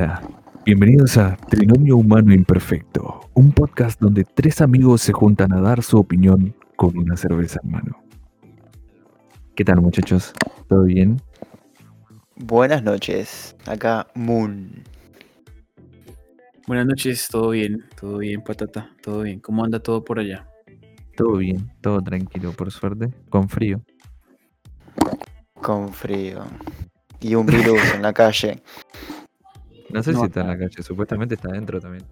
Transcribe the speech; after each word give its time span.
Hola, 0.00 0.22
bienvenidos 0.64 1.18
a 1.18 1.36
Trinomio 1.36 1.96
Humano 1.96 2.32
Imperfecto, 2.32 3.28
un 3.34 3.50
podcast 3.50 4.00
donde 4.00 4.22
tres 4.22 4.60
amigos 4.60 5.02
se 5.02 5.12
juntan 5.12 5.52
a 5.52 5.60
dar 5.60 5.82
su 5.82 5.98
opinión 5.98 6.54
con 6.76 6.96
una 6.96 7.16
cerveza 7.16 7.58
en 7.64 7.72
mano. 7.72 8.00
¿Qué 9.56 9.64
tal 9.64 9.80
muchachos? 9.80 10.32
¿Todo 10.68 10.84
bien? 10.84 11.20
Buenas 12.36 12.84
noches, 12.84 13.56
acá 13.66 14.06
Moon. 14.14 14.84
Buenas 16.68 16.86
noches, 16.86 17.26
todo 17.28 17.50
bien, 17.50 17.84
todo 18.00 18.18
bien, 18.18 18.40
patata, 18.42 18.94
todo 19.02 19.22
bien. 19.22 19.40
¿Cómo 19.40 19.64
anda 19.64 19.80
todo 19.80 20.04
por 20.04 20.20
allá? 20.20 20.46
Todo 21.16 21.38
bien, 21.38 21.72
todo 21.80 22.00
tranquilo, 22.02 22.52
por 22.52 22.70
suerte, 22.70 23.12
con 23.30 23.48
frío. 23.48 23.82
Con 25.54 25.92
frío. 25.92 26.44
Y 27.18 27.34
un 27.34 27.46
virus 27.46 27.80
en 27.96 28.02
la 28.02 28.12
calle. 28.12 28.62
No 29.90 30.02
sé 30.02 30.12
No, 30.12 30.20
si 30.20 30.26
está 30.26 30.40
en 30.42 30.46
la 30.48 30.58
calle, 30.58 30.82
supuestamente 30.82 31.34
está 31.34 31.48
adentro 31.48 31.80
también. 31.80 32.04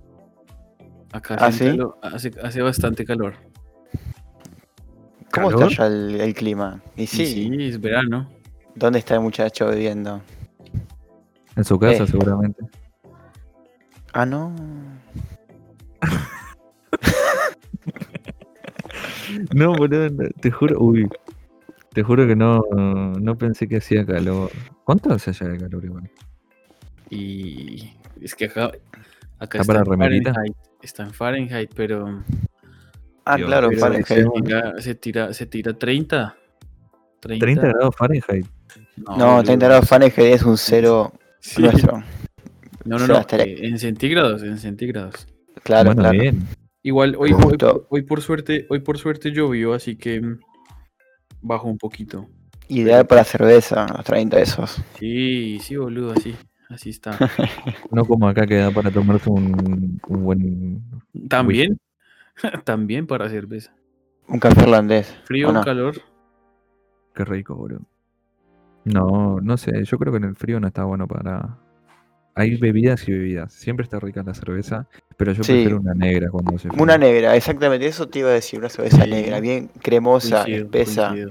Acá 1.13 1.37
¿Ah, 1.39 1.47
hace, 1.47 1.71
sí? 1.73 1.77
calo- 1.77 1.97
hace, 2.03 2.33
hace 2.43 2.63
bastante 2.63 3.05
calor. 3.05 3.35
¿Cómo 5.33 5.49
¿Calor? 5.51 5.71
está 5.73 5.83
ya 5.83 5.87
el, 5.87 6.21
el 6.21 6.35
clima? 6.35 6.81
Y 6.97 7.03
Y 7.03 7.07
sí, 7.07 7.27
sí, 7.27 7.57
es 7.67 7.81
verano. 7.81 8.31
¿dónde 8.75 8.99
está 8.99 9.15
el 9.15 9.21
muchacho 9.21 9.71
viviendo? 9.71 10.21
En 11.57 11.65
su 11.65 11.79
casa 11.79 12.05
Eh. 12.05 12.07
seguramente. 12.07 12.63
Ah, 14.13 14.25
no. 14.27 14.55
No, 19.55 19.75
boludo, 19.75 20.09
te 20.41 20.51
juro, 20.51 20.79
uy, 20.81 21.09
te 21.93 22.03
juro 22.03 22.27
que 22.27 22.37
no, 22.37 22.63
no 23.21 23.37
pensé 23.37 23.67
que 23.69 23.79
hacía 23.79 24.07
calor. 24.07 24.51
¿Cuánto 24.85 25.13
hace 25.13 25.31
allá 25.31 25.49
de 25.49 25.59
calor 25.59 25.85
igual? 25.85 26.11
Y 27.11 27.93
es 28.21 28.35
que 28.35 28.47
acá, 28.47 28.71
acá 29.39 29.59
¿Está 29.61 29.65
para 29.65 29.81
en 29.81 29.87
remerita? 29.87 30.33
Fahrenheit. 30.35 30.57
Está 30.83 31.03
en 31.05 31.13
Fahrenheit, 31.15 31.71
pero, 31.75 32.23
Ah, 33.25 33.37
Dios, 33.37 33.49
claro, 33.49 33.69
pero 33.69 33.81
Fahrenheit. 33.81 34.07
se, 34.07 34.25
tira, 34.43 34.75
se, 34.81 34.95
tira, 34.95 35.33
se 35.35 35.47
tira 35.47 35.73
30. 35.77 36.37
30, 37.21 37.45
30 37.45 37.69
grados 37.69 37.97
Fahrenheit. 37.97 38.47
No, 38.97 39.15
boludo. 39.17 39.43
30 39.45 39.67
grados 39.67 39.89
Fahrenheit 39.89 40.19
es 40.19 40.43
un 40.43 40.57
cero 40.59 41.13
Sí. 41.41 41.63
nuestro. 41.63 42.03
No, 42.85 42.99
no, 42.99 43.05
O 43.05 43.09
no. 43.09 43.21
eh, 43.39 43.57
En 43.67 43.79
centígrados, 43.79 44.43
en 44.45 44.59
centígrados. 44.59 45.27
Claro, 45.65 45.87
bueno, 45.89 46.03
claro. 46.03 46.19
bien. 46.21 46.47
Igual 46.85 47.17
hoy, 47.19 47.33
hoy, 47.33 47.57
hoy 47.91 48.03
por 48.03 48.21
suerte, 48.21 48.67
hoy 48.71 48.79
por 48.79 48.97
suerte 48.99 49.33
llovió, 49.33 49.73
así 49.75 49.97
que 49.97 50.23
bajó 51.41 51.67
un 51.69 51.79
poquito. 51.79 52.29
Ideal 52.69 53.07
para 53.09 53.25
cerveza, 53.25 53.87
los 53.97 54.05
30 54.05 54.39
esos. 54.39 54.77
Sí, 54.99 55.59
sí, 55.61 55.75
boludo, 55.77 56.13
así, 56.13 56.37
así 56.71 56.91
está. 56.91 57.17
No 57.91 58.05
como 58.05 58.29
acá 58.29 58.47
que 58.47 58.57
da 58.57 58.71
para 58.71 58.91
tomarse 58.91 59.31
un, 59.31 60.01
un 60.09 60.25
buen. 60.25 60.83
También, 61.29 61.79
también 62.65 63.07
para 63.07 63.29
cerveza. 63.29 63.73
Un 64.29 64.39
café 64.41 64.63
irlandés. 64.63 65.17
Frío 65.25 65.51
¿o 65.51 65.53
no? 65.53 65.63
calor. 65.63 65.95
Qué 67.15 67.25
rico, 67.25 67.55
boludo. 67.55 67.83
No, 68.85 69.41
no 69.41 69.57
sé, 69.57 69.85
yo 69.85 69.99
creo 69.99 70.13
que 70.13 70.19
en 70.19 70.25
el 70.25 70.37
frío 70.37 70.61
no 70.61 70.67
está 70.69 70.85
bueno 70.85 71.07
para. 71.09 71.59
Hay 72.35 72.57
bebidas 72.57 73.09
y 73.09 73.13
bebidas. 73.13 73.53
Siempre 73.55 73.85
está 73.85 73.99
rica 73.99 74.23
la 74.23 74.35
cerveza, 74.35 74.87
pero 75.17 75.33
yo 75.33 75.43
Sí. 75.43 75.53
prefiero 75.53 75.81
una 75.81 75.95
negra 75.95 76.29
cuando 76.31 76.55
hace 76.57 76.69
frío. 76.69 76.83
Una 76.83 76.99
negra, 76.99 77.35
exactamente. 77.35 77.87
Eso 77.87 78.09
te 78.09 78.19
iba 78.19 78.29
a 78.29 78.33
decir, 78.33 78.59
una 78.59 78.69
cerveza 78.69 79.07
negra, 79.07 79.41
bien 79.41 79.69
cremosa, 79.81 80.43
Coincido, 80.43 80.65
espesa. 80.67 81.09
coincido. 81.09 81.31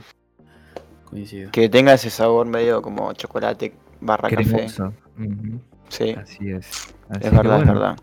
Coincido. 1.06 1.52
Que 1.52 1.70
tenga 1.70 1.94
ese 1.94 2.10
sabor 2.10 2.48
medio 2.48 2.82
como 2.82 3.14
chocolate 3.14 3.74
barra 4.02 4.30
café. 4.30 4.44
Cremosa. 4.44 4.92
Ujú, 5.18 5.60
Sí, 5.90 6.12
Así 6.12 6.50
es. 6.52 6.96
Así 7.10 7.20
es 7.28 7.30
que 7.30 7.38
verdad, 7.38 7.60
es 7.62 7.68
verdad. 7.68 7.98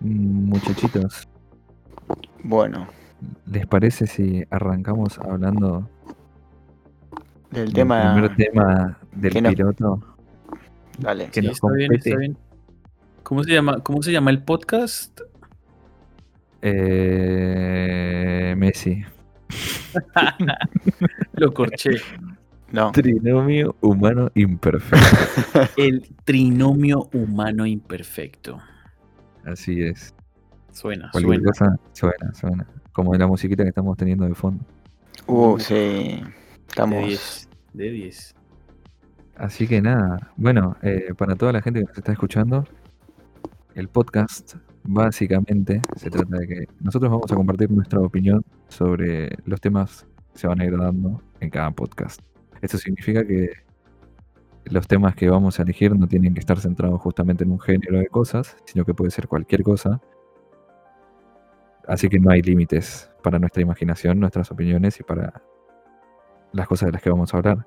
Muchachitos, 0.00 1.28
Bueno, 2.42 2.88
¿les 3.46 3.66
parece 3.66 4.06
si 4.08 4.44
arrancamos 4.50 5.18
hablando 5.20 5.88
del 7.52 7.66
del 7.66 7.72
tema. 7.74 8.12
primer 8.14 8.36
tema 8.36 8.98
del 9.12 9.32
que 9.32 9.40
no- 9.42 9.50
piloto? 9.50 10.02
Dale. 10.98 11.26
que 11.30 11.40
Sí, 11.40 11.46
nos 11.46 11.54
está 11.56 11.72
bien, 11.72 11.94
está 11.94 12.16
bien. 12.16 12.36
¿Cómo 13.22 13.44
se 13.44 13.52
llama, 13.52 13.78
cómo 13.84 14.02
se 14.02 14.10
llama 14.10 14.30
el 14.30 14.42
podcast? 14.42 15.20
Eh, 16.62 18.54
Messi. 18.56 19.04
Lo 21.34 21.54
corché. 21.54 21.90
No. 22.70 22.92
Trinomio 22.92 23.76
humano 23.80 24.30
imperfecto. 24.34 25.06
El 25.76 26.06
trinomio 26.24 27.08
humano 27.12 27.64
imperfecto. 27.66 28.58
Así 29.44 29.82
es. 29.82 30.14
Suena, 30.72 31.10
Cualquier 31.10 31.40
suena. 31.40 31.50
cosa 31.50 31.78
suena, 31.92 32.34
suena. 32.34 32.66
Como 32.92 33.14
la 33.14 33.26
musiquita 33.26 33.62
que 33.62 33.70
estamos 33.70 33.96
teniendo 33.96 34.26
de 34.26 34.34
fondo. 34.34 34.64
Uh, 35.26 35.58
sí. 35.58 35.74
De 35.74 36.24
Estamos. 36.68 37.06
10. 37.06 37.48
De 37.72 37.90
10. 37.90 38.34
Así 39.36 39.66
que 39.66 39.80
nada, 39.80 40.32
bueno, 40.36 40.76
eh, 40.82 41.14
para 41.16 41.36
toda 41.36 41.52
la 41.52 41.62
gente 41.62 41.80
que 41.80 41.86
nos 41.86 41.96
está 41.96 42.12
escuchando, 42.12 42.64
el 43.74 43.88
podcast 43.88 44.56
básicamente 44.82 45.80
se 45.96 46.10
trata 46.10 46.38
de 46.38 46.46
que 46.48 46.68
nosotros 46.80 47.10
vamos 47.10 47.30
a 47.30 47.34
compartir 47.36 47.70
nuestra 47.70 48.00
opinión 48.00 48.44
sobre 48.68 49.36
los 49.44 49.60
temas 49.60 50.06
que 50.32 50.40
se 50.40 50.48
van 50.48 50.60
a 50.60 50.64
ir 50.64 50.76
dando 50.76 51.22
en 51.40 51.50
cada 51.50 51.70
podcast. 51.70 52.20
Eso 52.60 52.78
significa 52.78 53.24
que 53.26 53.50
los 54.64 54.86
temas 54.86 55.14
que 55.14 55.30
vamos 55.30 55.58
a 55.58 55.62
elegir 55.62 55.96
no 55.96 56.06
tienen 56.06 56.34
que 56.34 56.40
estar 56.40 56.58
centrados 56.60 57.00
justamente 57.00 57.44
en 57.44 57.50
un 57.50 57.60
género 57.60 57.98
de 57.98 58.06
cosas, 58.08 58.56
sino 58.64 58.84
que 58.84 58.94
puede 58.94 59.10
ser 59.10 59.28
cualquier 59.28 59.62
cosa. 59.62 60.00
Así 61.86 62.08
que 62.08 62.18
no 62.18 62.30
hay 62.30 62.42
límites 62.42 63.10
para 63.22 63.38
nuestra 63.38 63.62
imaginación, 63.62 64.20
nuestras 64.20 64.50
opiniones 64.50 65.00
y 65.00 65.02
para 65.02 65.42
las 66.52 66.68
cosas 66.68 66.88
de 66.88 66.92
las 66.92 67.02
que 67.02 67.10
vamos 67.10 67.32
a 67.32 67.38
hablar. 67.38 67.66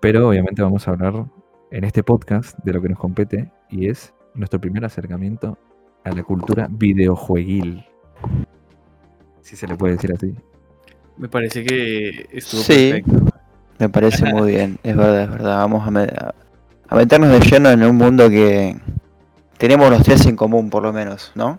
Pero 0.00 0.28
obviamente 0.28 0.62
vamos 0.62 0.86
a 0.88 0.90
hablar 0.90 1.26
en 1.70 1.84
este 1.84 2.02
podcast 2.02 2.58
de 2.64 2.72
lo 2.72 2.82
que 2.82 2.88
nos 2.88 2.98
compete 2.98 3.50
y 3.70 3.88
es 3.88 4.12
nuestro 4.34 4.60
primer 4.60 4.84
acercamiento 4.84 5.56
a 6.04 6.10
la 6.10 6.22
cultura 6.22 6.68
videojueguil. 6.70 7.84
Si 9.40 9.56
se 9.56 9.66
le 9.66 9.76
puede 9.76 9.94
decir 9.94 10.12
así. 10.12 10.34
Me 11.16 11.28
parece 11.28 11.64
que 11.64 12.26
estuvo 12.32 12.60
Sí. 12.60 12.90
perfecto. 12.92 13.25
Me 13.78 13.88
parece 13.88 14.24
muy 14.32 14.50
bien. 14.52 14.78
Es 14.82 14.96
verdad, 14.96 15.22
es 15.22 15.30
verdad. 15.30 15.56
Vamos 15.58 15.86
a, 15.86 15.90
me- 15.90 16.02
a- 16.02 16.34
a 16.88 16.94
meternos 16.96 17.30
de 17.30 17.40
lleno 17.40 17.70
en 17.70 17.82
un 17.82 17.96
mundo 17.96 18.28
que 18.30 18.76
tenemos 19.58 19.90
los 19.90 20.02
tres 20.02 20.24
en 20.26 20.36
común, 20.36 20.70
por 20.70 20.82
lo 20.82 20.92
menos, 20.92 21.32
¿no? 21.34 21.58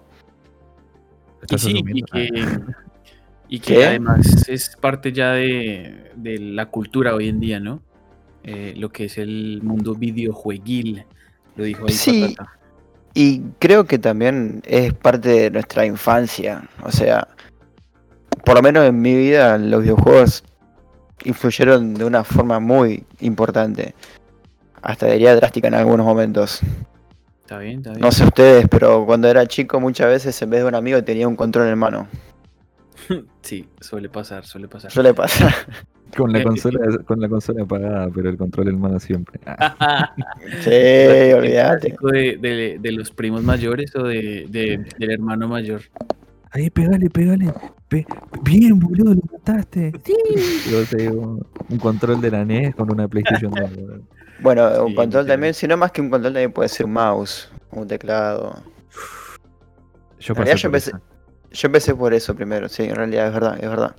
Y 1.42 1.44
¿Estás 1.56 1.62
sí, 1.62 1.84
y 1.86 2.04
que, 2.04 2.60
y 3.50 3.60
que 3.60 3.86
además 3.86 4.48
es 4.50 4.76
parte 4.80 5.12
ya 5.12 5.32
de, 5.34 6.12
de 6.16 6.40
la 6.40 6.68
cultura 6.68 7.14
hoy 7.16 7.30
en 7.30 7.40
día, 7.40 7.60
¿no? 7.60 7.82
Eh, 8.44 8.74
lo 8.78 8.90
que 8.90 9.06
es 9.06 9.18
el 9.18 9.60
mundo 9.64 9.94
videojueguil, 9.96 11.04
lo 11.56 11.64
dijo 11.66 11.86
ahí 11.88 11.94
Sí. 11.94 12.34
Patata. 12.36 12.54
Y 13.14 13.42
creo 13.60 13.86
que 13.86 13.98
también 14.00 14.62
es 14.66 14.94
parte 14.94 15.30
de 15.30 15.52
nuestra 15.52 15.86
infancia. 15.86 16.64
O 16.84 16.92
sea, 16.92 17.28
por 18.46 18.56
lo 18.56 18.62
menos 18.62 18.86
en 18.86 19.02
mi 19.02 19.16
vida, 19.16 19.58
los 19.58 19.82
videojuegos 19.82 20.44
influyeron 21.28 21.94
de 21.94 22.06
una 22.06 22.24
forma 22.24 22.60
muy 22.60 23.04
importante. 23.20 23.94
Hasta 24.82 25.08
diría 25.08 25.36
drástica 25.36 25.68
en 25.68 25.74
algunos 25.76 26.06
momentos. 26.06 26.62
Está 27.42 27.60
bien, 27.60 27.78
está 27.78 27.92
bien. 27.92 28.02
No 28.02 28.12
sé 28.12 28.24
ustedes, 28.26 28.68
pero 28.70 29.06
cuando 29.06 29.28
era 29.28 29.46
chico 29.48 29.80
muchas 29.80 30.08
veces 30.08 30.42
en 30.42 30.50
vez 30.50 30.62
de 30.62 30.68
un 30.68 30.76
amigo 30.76 31.04
tenía 31.04 31.28
un 31.28 31.36
control 31.36 31.68
en 31.68 31.78
mano. 31.78 32.08
Sí, 33.42 33.66
suele 33.80 34.10
pasar, 34.10 34.46
suele 34.46 34.68
pasar. 34.68 34.92
Suele 34.92 35.14
pasar. 35.14 35.54
Con 36.18 36.32
la 36.34 36.40
Eh, 36.40 36.44
consola, 36.44 36.80
con 37.06 37.20
la 37.22 37.28
consola 37.30 37.64
apagada, 37.64 38.10
pero 38.14 38.30
el 38.30 38.38
control 38.38 38.70
en 38.70 38.80
mano 38.80 38.98
siempre. 39.00 39.40
Ah, 39.46 40.14
Sí, 40.62 40.70
olvídate. 41.34 41.96
De, 42.02 42.38
de- 42.38 42.78
de 42.80 42.92
los 42.94 43.12
primos 43.12 43.44
mayores 43.44 43.94
o 43.96 44.04
de, 44.04 44.46
de- 44.50 44.86
del 44.98 45.12
hermano 45.12 45.48
mayor. 45.50 45.82
Ahí, 46.52 46.70
pegale, 46.70 47.10
pegale. 47.10 47.54
Pe- 47.88 48.06
Bien, 48.44 48.78
boludo, 48.80 49.14
lo 49.14 49.22
mataste. 49.32 49.92
Sí. 50.04 50.48
un, 51.10 51.46
un 51.70 51.78
control 51.80 52.22
de 52.22 52.32
la 52.32 52.44
NES 52.46 52.76
con 52.76 52.92
una 52.92 53.08
PlayStation 53.08 53.52
2. 53.54 53.70
boludo. 53.76 54.02
Bueno, 54.40 54.86
un 54.86 54.94
control 54.96 55.24
sí. 55.24 55.30
también, 55.30 55.54
si 55.54 55.68
no 55.68 55.78
más 55.78 55.92
que 55.92 56.02
un 56.02 56.10
control 56.10 56.34
también 56.34 56.52
puede 56.52 56.70
ser 56.70 56.86
un 56.86 56.94
mouse, 56.94 57.50
un 57.72 57.88
teclado. 57.88 58.56
Yo 60.20 60.34
En 60.34 60.36
realidad 60.36 60.54
pasé 60.54 60.62
yo 60.62 60.68
empecé-. 60.68 60.92
Yo 61.52 61.66
empecé 61.68 61.96
por 61.96 62.14
eso 62.14 62.36
primero, 62.36 62.68
sí, 62.70 62.84
en 62.84 62.96
realidad 62.96 63.28
es 63.28 63.34
verdad, 63.34 63.56
es 63.64 63.70
verdad. 63.70 63.96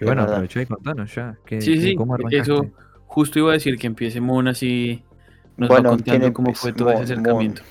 Y 0.00 0.04
bueno, 0.04 0.22
aprovechá 0.22 0.62
y 0.62 0.66
contanos 0.66 1.14
ya. 1.14 1.36
¿qué- 1.44 1.60
Sí, 1.60 1.74
qué- 1.74 1.80
sí, 1.80 1.96
eso 2.36 2.66
justo 3.06 3.38
iba 3.38 3.50
a 3.50 3.54
decir 3.54 3.76
que 3.78 3.86
empiece 3.86 4.20
Moon 4.20 4.48
así. 4.48 5.04
Nos 5.56 5.68
Bueno, 5.68 5.90
va 5.90 5.96
contando 5.96 6.20
¿quién 6.20 6.32
cómo 6.32 6.54
fue 6.54 6.72
todo 6.72 6.90
ese 6.90 6.98
Moon, 6.98 7.04
acercamiento. 7.12 7.62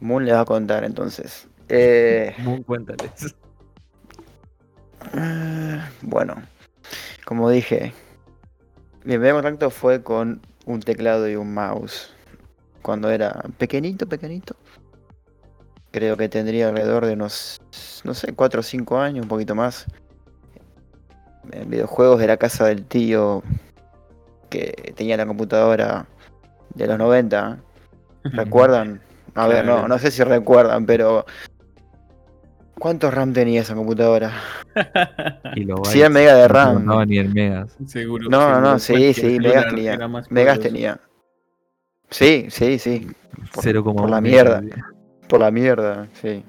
Moon 0.00 0.24
le 0.24 0.32
va 0.32 0.40
a 0.40 0.44
contar 0.44 0.84
entonces. 0.84 1.48
Eh, 1.68 2.34
cuéntales. 2.66 3.34
ah, 5.14 5.88
bueno, 6.02 6.34
como 7.24 7.50
dije, 7.50 7.92
mi 9.04 9.14
primer 9.14 9.34
contacto 9.34 9.70
fue 9.70 10.02
con 10.02 10.40
un 10.66 10.80
teclado 10.80 11.28
y 11.28 11.36
un 11.36 11.54
mouse. 11.54 12.12
cuando 12.82 13.10
era 13.10 13.42
pequeñito, 13.58 14.08
pequeñito. 14.08 14.56
Creo 15.90 16.16
que 16.16 16.28
tendría 16.28 16.68
alrededor 16.68 17.06
de 17.06 17.14
unos, 17.14 17.60
no 18.04 18.14
sé, 18.14 18.34
4 18.34 18.60
o 18.60 18.62
5 18.62 18.98
años, 18.98 19.22
un 19.22 19.28
poquito 19.28 19.54
más. 19.54 19.86
En 21.52 21.70
videojuegos 21.70 22.18
de 22.20 22.26
la 22.26 22.36
casa 22.36 22.66
del 22.66 22.84
tío 22.84 23.42
que 24.50 24.92
tenía 24.96 25.16
la 25.16 25.26
computadora 25.26 26.06
de 26.74 26.86
los 26.86 26.98
90. 26.98 27.58
¿Recuerdan? 28.24 29.00
A 29.34 29.46
ver, 29.46 29.64
no, 29.64 29.86
no 29.86 29.98
sé 29.98 30.10
si 30.10 30.22
recuerdan, 30.22 30.86
pero. 30.86 31.26
¿Cuántos 32.78 33.12
RAM 33.14 33.32
tenía 33.32 33.62
esa 33.62 33.74
computadora? 33.74 34.32
Y 35.54 35.64
lo 35.64 35.82
100 35.84 36.12
megas 36.12 36.36
de 36.36 36.48
RAM. 36.48 36.84
No 36.84 37.04
ni 37.04 37.18
en 37.18 37.32
megas. 37.32 37.74
Seguro. 37.86 38.28
No, 38.28 38.40
seguro 38.40 38.60
no, 38.60 38.78
sí, 38.78 39.14
sí, 39.14 39.38
Megas 39.40 39.66
tenía. 39.68 39.98
Megas 40.30 40.60
tenía. 40.60 41.00
Sí, 42.10 42.46
sí, 42.50 42.78
sí. 42.78 43.10
Por- 43.54 43.64
0,1 43.64 43.94
por 43.96 44.10
la 44.10 44.20
mierda. 44.20 44.62
Por 45.28 45.40
la 45.40 45.50
mierda, 45.50 46.06
sí. 46.20 46.44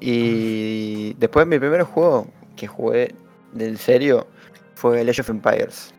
Y 0.00 1.14
después 1.14 1.46
mi 1.46 1.58
primer 1.58 1.82
juego 1.82 2.26
que 2.56 2.66
jugué 2.66 3.14
del 3.52 3.78
serio 3.78 4.26
fue 4.74 5.00
el 5.00 5.08
Age 5.08 5.22
of 5.22 5.30
Empires. 5.30 5.94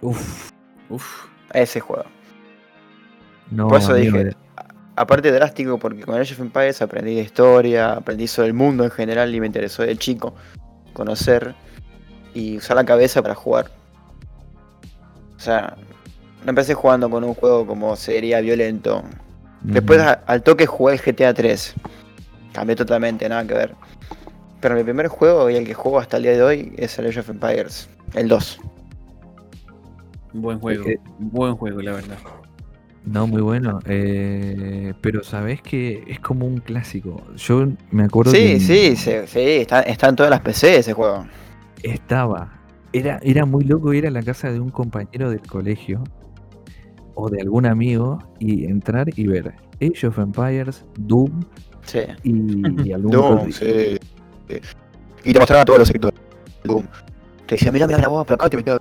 Uf, 0.00 0.50
Uf. 0.88 1.26
Ese 1.52 1.80
juego. 1.80 2.04
no, 3.50 3.68
Por 3.68 3.78
eso 3.78 3.92
amigo, 3.92 4.18
dije, 4.18 4.36
aparte 4.96 5.30
drástico, 5.30 5.78
porque 5.78 6.02
con 6.02 6.14
Age 6.18 6.34
of 6.34 6.40
Empires 6.40 6.82
aprendí 6.82 7.14
de 7.14 7.22
historia, 7.22 7.92
aprendí 7.92 8.26
sobre 8.26 8.48
el 8.48 8.54
mundo 8.54 8.84
en 8.84 8.90
general 8.90 9.34
y 9.34 9.40
me 9.40 9.46
interesó 9.46 9.82
de 9.82 9.96
chico 9.96 10.34
conocer 10.92 11.54
y 12.34 12.56
usar 12.56 12.76
la 12.76 12.84
cabeza 12.84 13.22
para 13.22 13.34
jugar. 13.34 13.70
O 15.36 15.40
sea, 15.40 15.76
no 16.44 16.50
empecé 16.50 16.74
jugando 16.74 17.10
con 17.10 17.22
un 17.24 17.34
juego 17.34 17.66
como 17.66 17.94
sería 17.96 18.40
violento. 18.40 19.02
Después 19.62 20.00
a- 20.00 20.12
al 20.26 20.42
toque 20.42 20.66
jugué 20.66 20.94
el 20.94 21.00
GTA 21.00 21.34
3. 21.34 21.74
Cambió 22.52 22.74
totalmente, 22.76 23.28
nada 23.28 23.46
que 23.46 23.54
ver. 23.54 23.74
Pero 24.60 24.74
mi 24.74 24.82
primer 24.84 25.08
juego 25.08 25.50
y 25.50 25.56
el 25.56 25.66
que 25.66 25.74
juego 25.74 25.98
hasta 25.98 26.16
el 26.16 26.22
día 26.22 26.32
de 26.32 26.42
hoy 26.42 26.72
es 26.78 26.98
el 26.98 27.06
Age 27.08 27.20
of 27.20 27.28
Empires, 27.28 27.88
el 28.14 28.28
2. 28.28 28.58
Buen 30.32 30.58
juego. 30.60 30.84
Buen 31.18 31.56
juego, 31.56 31.80
la 31.82 31.92
verdad. 31.92 32.16
No, 33.06 33.26
muy 33.26 33.40
bueno. 33.40 33.78
eh, 33.86 34.92
pero 35.00 35.22
sabes 35.22 35.62
que 35.62 36.02
es 36.06 36.20
como 36.20 36.44
un 36.46 36.58
clásico. 36.58 37.22
Yo 37.36 37.66
me 37.92 38.04
acuerdo 38.04 38.32
Sí, 38.32 38.38
que 38.54 38.60
sí, 38.60 38.96
sí, 38.96 39.12
sí, 39.26 39.40
está, 39.40 39.80
está 39.82 40.08
en 40.08 40.16
todas 40.16 40.30
las 40.30 40.40
PC 40.40 40.78
ese 40.78 40.92
juego. 40.92 41.24
estaba. 41.82 42.52
Era, 42.92 43.18
era 43.22 43.44
muy 43.44 43.64
loco 43.64 43.92
ir 43.94 44.06
a 44.06 44.10
la 44.10 44.22
casa 44.22 44.50
de 44.50 44.58
un 44.60 44.70
compañero 44.70 45.30
del 45.30 45.40
colegio 45.42 46.02
o 47.14 47.28
de 47.30 47.40
algún 47.42 47.66
amigo 47.66 48.18
y 48.38 48.64
entrar 48.66 49.06
y 49.14 49.26
ver 49.26 49.54
Age 49.80 50.06
of 50.06 50.18
Empires, 50.18 50.84
Doom 50.98 51.42
Sí. 51.84 52.00
y, 52.24 52.88
y 52.88 52.92
algún 52.92 53.10
Doom, 53.12 53.52
sí. 53.52 53.98
Y 55.24 55.32
te 55.32 55.38
mostraban 55.38 55.64
todos 55.66 55.78
los 55.80 55.88
sectores 55.88 56.18
de 56.64 56.68
Doom. 56.72 56.84
Te 57.46 57.54
decía, 57.54 57.70
mira, 57.70 57.86
mira 57.86 57.98
la 58.00 58.08
voz 58.08 58.26
por 58.26 58.34
acá, 58.34 58.48
te 58.48 58.56
metía 58.56 58.78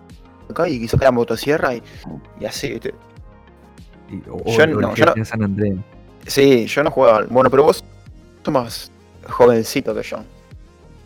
acá 0.50 0.68
y 0.68 0.88
saca 0.88 1.06
la 1.06 1.12
motosierra 1.12 1.75
y, 1.75 1.83
y 2.39 2.45
así, 2.45 2.71
¿viste? 2.71 2.94
O, 4.30 4.57
Yo 4.57 4.63
o 4.63 4.68
no, 4.68 4.96
yo 4.96 5.06
GTA 5.06 5.13
no- 5.16 5.25
San 5.25 5.44
Andreas. 5.44 5.78
Sí, 6.28 6.66
yo 6.68 6.84
no 6.84 6.92
jugaba. 6.92 7.25
Bueno, 7.30 7.50
pero 7.50 7.63
vos 7.63 7.84
sos 8.44 8.54
más 8.54 8.92
jovencito 9.28 9.94
que 9.96 10.04
yo. 10.04 10.18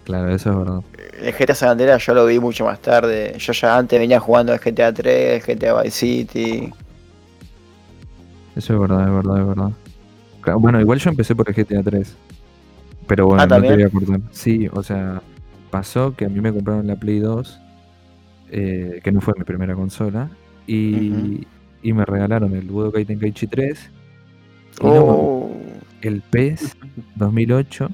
Claro, 0.05 0.33
eso 0.33 0.49
es 0.51 0.57
verdad. 0.57 0.81
El 1.21 1.33
GTA 1.33 1.53
San 1.55 1.69
Andreas 1.69 2.05
yo 2.05 2.13
lo 2.13 2.25
vi 2.25 2.39
mucho 2.39 2.65
más 2.65 2.79
tarde. 2.81 3.35
Yo 3.37 3.53
ya 3.53 3.77
antes 3.77 3.99
venía 3.99 4.19
jugando 4.19 4.53
el 4.53 4.59
GTA 4.59 4.93
3, 4.93 5.47
el 5.47 5.57
GTA 5.57 5.81
Vice 5.81 5.91
City. 5.97 6.71
Eso 8.55 8.73
es 8.73 8.79
verdad, 8.79 9.07
es 9.07 9.13
verdad, 9.13 9.39
es 9.41 9.47
verdad. 9.47 9.71
Bueno, 10.59 10.81
igual 10.81 10.99
yo 10.99 11.09
empecé 11.11 11.35
por 11.35 11.47
el 11.49 11.55
GTA 11.55 11.83
3. 11.83 12.15
Pero 13.07 13.25
bueno, 13.27 13.43
Ah, 13.43 13.45
no 13.47 13.61
te 13.61 13.73
voy 13.73 13.83
a 13.83 13.89
cortar. 13.89 14.19
Sí, 14.31 14.67
o 14.71 14.81
sea, 14.83 15.21
pasó 15.69 16.15
que 16.15 16.25
a 16.25 16.29
mí 16.29 16.39
me 16.41 16.51
compraron 16.53 16.87
la 16.87 16.95
Play 16.95 17.19
2, 17.19 17.59
eh, 18.51 18.99
que 19.03 19.11
no 19.11 19.21
fue 19.21 19.33
mi 19.37 19.43
primera 19.43 19.75
consola, 19.75 20.29
y. 20.65 21.45
y 21.81 21.93
me 21.93 22.05
regalaron 22.05 22.55
el 22.55 22.65
Budokai 22.67 23.05
Tenkaichi 23.05 23.47
3, 23.47 23.91
y 24.81 24.85
no 24.85 25.05
Oh, 25.05 25.51
el 26.01 26.21
PES 26.21 26.77
2008, 27.15 27.89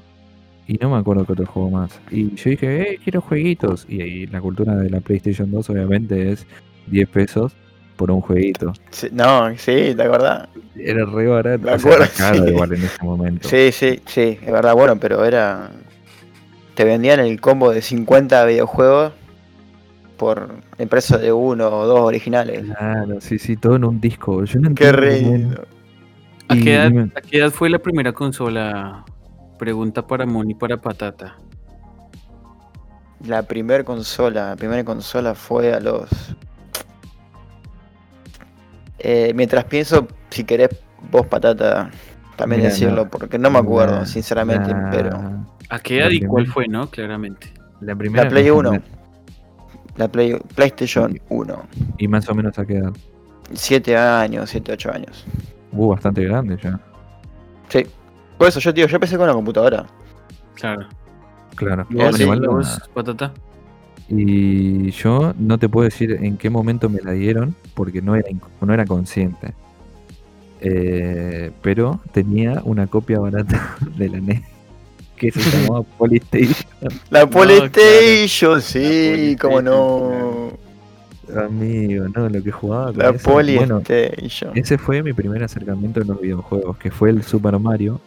y 0.68 0.74
no 0.74 0.90
me 0.90 0.98
acuerdo 0.98 1.24
qué 1.24 1.32
otro 1.32 1.46
juego 1.46 1.70
más. 1.70 2.00
Y 2.10 2.34
yo 2.34 2.50
dije, 2.50 2.92
eh, 2.92 3.00
quiero 3.02 3.20
jueguitos. 3.20 3.86
Y, 3.88 4.00
ahí 4.02 4.26
la 4.26 4.40
cultura 4.40 4.74
de 4.76 4.90
la 4.90 5.00
PlayStation 5.00 5.50
2 5.50 5.70
obviamente 5.70 6.32
es 6.32 6.46
10 6.88 7.08
pesos 7.08 7.52
por 7.96 8.10
un 8.10 8.20
jueguito. 8.20 8.72
sí, 8.90 9.08
no, 9.12 9.56
sí, 9.56 9.94
¿te 9.96 10.02
acordás? 10.02 10.48
Era 10.76 11.06
re 11.06 11.26
barato, 11.26 11.64
Me 11.64 11.72
o 11.72 11.78
sea, 11.78 11.94
era 11.94 12.08
caro 12.08 12.44
sí. 12.44 12.50
igual 12.50 12.74
en 12.74 12.82
ese 12.82 13.04
momento. 13.04 13.48
Sí, 13.48 13.72
sí, 13.72 14.00
sí, 14.06 14.38
es 14.42 14.52
verdad, 14.52 14.74
bueno, 14.74 14.98
pero 14.98 15.24
era. 15.24 15.70
Te 16.74 16.84
vendían 16.84 17.20
el 17.20 17.40
combo 17.40 17.70
de 17.72 17.80
50 17.80 18.44
videojuegos 18.44 19.12
por 20.16 20.48
el 20.78 20.88
precio 20.88 21.18
de 21.18 21.32
uno 21.32 21.68
o 21.68 21.86
dos 21.86 22.00
originales. 22.00 22.64
Claro, 22.64 23.20
sí, 23.20 23.38
sí, 23.38 23.56
todo 23.56 23.76
en 23.76 23.84
un 23.84 24.00
disco. 24.00 24.44
Yo 24.44 24.60
no 24.60 24.74
Qué 24.74 24.90
cómo- 24.90 25.54
¿A 26.48 26.54
Y 26.56 26.62
qué, 26.62 26.74
edad, 26.76 26.88
dime- 26.90 27.10
a 27.14 27.20
qué 27.20 27.38
edad 27.38 27.50
fue 27.50 27.68
la 27.68 27.78
primera 27.80 28.12
consola? 28.12 29.04
Pregunta 29.58 30.06
para 30.06 30.26
Moni 30.26 30.54
para 30.54 30.76
Patata. 30.80 31.36
La 33.26 33.42
primer 33.42 33.84
consola, 33.84 34.50
la 34.50 34.56
primera 34.56 34.84
consola 34.84 35.34
fue 35.34 35.72
a 35.72 35.80
los. 35.80 36.08
Eh, 38.98 39.32
mientras 39.34 39.64
pienso, 39.64 40.06
si 40.30 40.44
querés 40.44 40.70
vos, 41.10 41.26
patata, 41.26 41.90
también 42.36 42.60
Mira, 42.62 42.70
decirlo, 42.72 43.04
no. 43.04 43.10
porque 43.10 43.38
no 43.38 43.50
me 43.50 43.58
acuerdo, 43.58 44.04
sinceramente, 44.06 44.70
la- 44.70 44.88
pero. 44.90 45.10
¿A 45.68 45.78
qué 45.80 45.98
edad 45.98 46.10
y 46.10 46.20
cuál 46.20 46.44
primera- 46.44 46.52
fue, 46.54 46.68
no? 46.68 46.90
Claramente. 46.90 47.52
La 47.80 47.94
primera 47.96 48.24
La 48.24 48.30
Play 48.30 48.44
no 48.46 48.52
fue 48.54 48.60
1. 48.70 48.82
La 49.96 50.08
Play, 50.08 50.38
PlayStation 50.54 51.18
1. 51.28 51.62
Y 51.98 52.08
más 52.08 52.28
o 52.28 52.34
menos 52.34 52.58
a 52.58 52.66
qué 52.66 52.78
edad. 52.78 52.92
7 53.52 53.96
años, 53.96 54.50
7, 54.50 54.72
8 54.72 54.92
años. 54.92 55.24
Uh, 55.72 55.88
bastante 55.88 56.24
grande 56.24 56.58
ya. 56.62 56.78
Sí. 57.68 57.86
Por 58.38 58.48
eso 58.48 58.60
yo, 58.60 58.74
tío, 58.74 58.86
yo 58.86 58.96
empecé 58.96 59.16
con 59.16 59.26
la 59.26 59.32
computadora. 59.32 59.86
Claro. 60.54 60.86
Claro. 61.54 61.86
¿Y 61.88 61.94
vos, 61.94 62.16
sí, 62.16 62.24
vos, 62.24 62.90
Patata? 62.92 63.32
Y 64.08 64.90
yo 64.90 65.34
no 65.38 65.58
te 65.58 65.68
puedo 65.68 65.84
decir 65.84 66.12
en 66.12 66.36
qué 66.36 66.50
momento 66.50 66.88
me 66.88 67.00
la 67.00 67.12
dieron, 67.12 67.54
porque 67.74 68.02
no 68.02 68.14
era, 68.14 68.28
no 68.60 68.74
era 68.74 68.84
consciente. 68.84 69.54
Eh, 70.60 71.50
pero 71.62 72.00
tenía 72.12 72.62
una 72.64 72.86
copia 72.86 73.18
barata 73.18 73.76
de 73.96 74.08
la 74.08 74.20
NES 74.20 74.42
que 75.16 75.30
se 75.32 75.40
llamaba 75.40 75.82
Polystation. 75.98 76.54
La 77.10 77.20
No, 77.24 77.30
PlayStation, 77.30 78.60
sí, 78.62 79.32
La 79.32 79.38
cómo 79.38 79.60
PlayStation, 79.60 79.64
no. 79.64 80.66
Amigo, 81.44 82.06
no, 82.14 82.28
lo 82.28 82.42
que 82.42 82.52
jugaba 82.52 82.86
con 82.92 82.98
La. 82.98 83.10
Bueno, 83.12 83.80
PlayStation. 83.80 84.52
ese 84.54 84.78
fue 84.78 85.02
mi 85.02 85.12
primer 85.12 85.42
acercamiento 85.42 86.00
en 86.00 86.06
los 86.08 86.20
videojuegos, 86.20 86.76
que 86.78 86.90
fue 86.90 87.10
el 87.10 87.22
Super 87.24 87.58
Mario, 87.58 88.00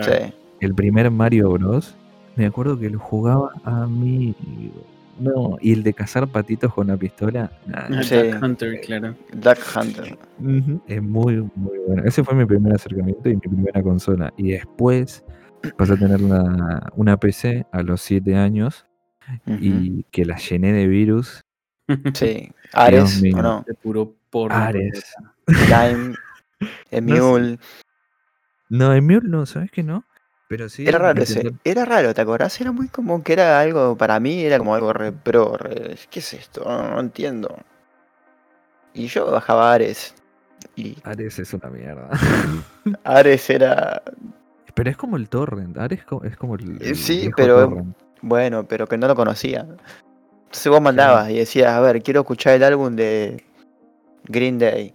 Sí. 0.00 0.32
el 0.60 0.74
primer 0.74 1.10
Mario 1.10 1.50
Bros. 1.50 1.94
Me 2.36 2.44
acuerdo 2.46 2.78
que 2.78 2.90
lo 2.90 2.98
jugaba 2.98 3.50
a 3.64 3.86
mí. 3.86 4.34
No, 5.18 5.56
y 5.62 5.72
el 5.72 5.82
de 5.82 5.94
cazar 5.94 6.28
patitos 6.28 6.72
con 6.74 6.88
la 6.88 6.96
pistola. 6.98 7.50
nah, 7.66 8.02
Sí. 8.02 8.14
Duck 8.16 8.42
Hunter, 8.42 8.80
claro. 8.82 9.14
Duck 9.32 9.58
Hunter. 9.74 10.18
Es 10.86 11.02
muy, 11.02 11.36
muy 11.54 11.78
bueno. 11.86 12.02
Ese 12.04 12.22
fue 12.22 12.34
mi 12.34 12.44
primer 12.44 12.74
acercamiento 12.74 13.26
y 13.30 13.34
mi 13.36 13.40
primera 13.40 13.82
consola. 13.82 14.30
Y 14.36 14.52
después 14.52 15.24
pasé 15.76 15.94
a 15.94 15.96
tener 15.96 16.20
una 16.94 17.16
PC 17.18 17.66
a 17.72 17.82
los 17.82 18.00
7 18.02 18.36
años 18.36 18.86
y 19.46 20.04
que 20.04 20.24
la 20.24 20.36
llené 20.36 20.72
de 20.72 20.86
virus. 20.86 21.42
Sí. 22.14 22.52
Ares, 22.72 23.22
mío. 23.22 23.36
¿o 23.38 23.42
no? 23.42 23.64
De 23.66 23.74
puro 23.74 24.14
porno. 24.30 24.56
Ares. 24.56 25.14
Time, 25.68 26.14
Emule. 26.90 27.58
No, 28.68 28.92
Emule 28.92 29.28
no, 29.28 29.46
¿sabes 29.46 29.70
que 29.70 29.84
no? 29.84 30.04
Pero 30.48 30.68
sí. 30.68 30.86
Era 30.88 30.98
raro 30.98 31.22
ese. 31.22 31.52
Era 31.62 31.84
raro, 31.84 32.12
¿te 32.14 32.20
acordás? 32.20 32.60
Era 32.60 32.72
muy 32.72 32.88
como 32.88 33.22
que 33.22 33.32
era 33.32 33.60
algo, 33.60 33.96
para 33.96 34.18
mí 34.18 34.42
era 34.42 34.58
como 34.58 34.74
algo 34.74 34.92
re 34.92 35.12
pro, 35.12 35.56
re- 35.56 35.96
¿qué 36.10 36.18
es 36.18 36.34
esto? 36.34 36.64
No, 36.64 36.90
no 36.90 37.00
entiendo. 37.00 37.56
Y 38.92 39.06
yo 39.06 39.30
bajaba 39.30 39.72
Ares. 39.72 40.16
Y 40.74 40.96
Ares 41.04 41.38
es 41.38 41.52
una 41.54 41.68
mierda. 41.70 42.10
Ares 43.04 43.48
era. 43.50 44.02
Pero 44.76 44.90
es 44.90 44.96
como 44.96 45.16
el 45.16 45.28
torrent. 45.28 45.76
Ares 45.78 46.02
es 46.24 46.36
como 46.36 46.54
el. 46.54 46.76
Eh, 46.76 46.90
el 46.90 46.96
sí, 46.96 47.30
pero- 47.36 47.68
torrent. 47.68 47.96
Bueno, 48.22 48.64
pero 48.64 48.86
que 48.86 48.96
no 48.96 49.08
lo 49.08 49.14
conocía. 49.16 49.60
Entonces 50.46 50.68
vos 50.70 50.80
mandabas 50.80 51.30
y 51.30 51.38
decías, 51.38 51.72
a 51.72 51.80
ver, 51.80 52.02
quiero 52.02 52.20
escuchar 52.20 52.54
el 52.54 52.62
álbum 52.62 52.94
de 52.94 53.42
Green 54.24 54.58
Day. 54.58 54.92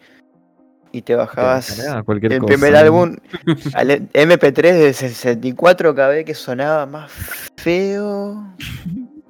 Y 0.93 1.01
te 1.03 1.15
bajabas 1.15 1.81
cualquier 2.05 2.33
el 2.33 2.39
cosa, 2.39 2.53
primer 2.53 2.73
¿no? 2.73 2.79
álbum 2.79 3.15
al 3.73 4.09
MP3 4.11 4.61
de 4.73 4.93
64 4.93 5.95
KB 5.95 6.25
que 6.25 6.33
sonaba 6.33 6.85
más 6.85 7.11
feo. 7.55 8.43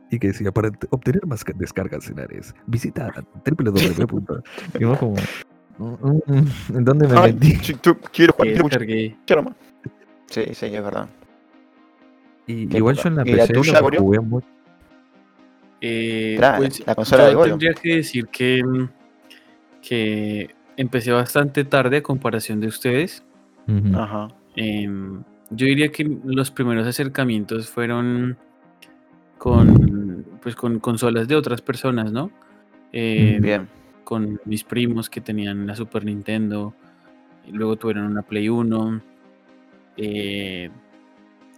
Y 0.10 0.18
que 0.20 0.28
decía, 0.28 0.52
para 0.52 0.72
obtener 0.90 1.26
más 1.28 1.44
ca- 1.44 1.54
descargas 1.56 2.10
en 2.10 2.20
Ares, 2.20 2.54
visita 2.66 3.14
www. 3.46 4.42
y 4.80 4.84
vos 4.86 4.98
como, 4.98 5.16
Mm, 5.78 6.76
¿En 6.78 6.84
dónde 6.86 7.08
me 7.08 7.18
Ay, 7.18 7.34
metí? 7.34 7.74
tú- 7.76 7.98
quiero 8.14 8.34
jugar, 8.34 8.86
Que 8.86 9.16
quiero 9.26 9.56
Sí, 10.32 10.44
sí, 10.54 10.66
es 10.66 10.84
verdad. 10.84 11.08
Y- 12.48 12.76
igual 12.76 12.96
yo 12.96 13.08
en 13.10 13.16
la 13.18 13.22
¿Y 13.26 13.32
la 13.34 13.44
PC 13.44 13.54
tuya, 13.54 13.74
lo 13.74 13.82
Gorio? 13.82 14.02
jugué 14.02 14.20
mucho. 14.20 14.48
Eh, 15.82 16.36
Claro, 16.38 16.58
pues, 16.58 16.86
la 16.86 16.96
consola 16.96 17.24
yo 17.24 17.30
de 17.30 17.36
Goyo. 17.36 17.50
tendría 17.52 17.74
que 17.74 17.96
decir 17.98 18.28
que, 18.28 18.64
mm, 18.64 18.90
que 19.82 20.50
empecé 20.78 21.12
bastante 21.12 21.64
tarde 21.66 21.98
a 21.98 22.04
comparación 22.04 22.60
de 22.60 22.68
ustedes. 22.68 23.24
Ajá. 23.96 24.28
Em, 24.56 25.24
yo 25.52 25.66
diría 25.66 25.92
que 25.92 26.04
los 26.26 26.52
primeros 26.52 26.88
acercamientos 26.88 27.70
fueron 27.70 28.38
con, 29.38 30.26
pues, 30.42 30.56
con 30.56 30.80
consolas 30.80 31.28
de 31.28 31.36
otras 31.36 31.62
personas, 31.62 32.12
¿no? 32.12 32.32
Eh, 32.92 33.38
Bien. 33.42 33.68
Con 34.04 34.40
mis 34.46 34.64
primos 34.64 35.10
que 35.10 35.22
tenían 35.22 35.66
la 35.68 35.76
Super 35.76 36.04
Nintendo, 36.04 36.74
y 37.48 37.52
luego 37.52 37.76
tuvieron 37.78 38.06
una 38.06 38.22
Play 38.24 38.50
1. 38.50 39.02
Eh, 40.02 40.70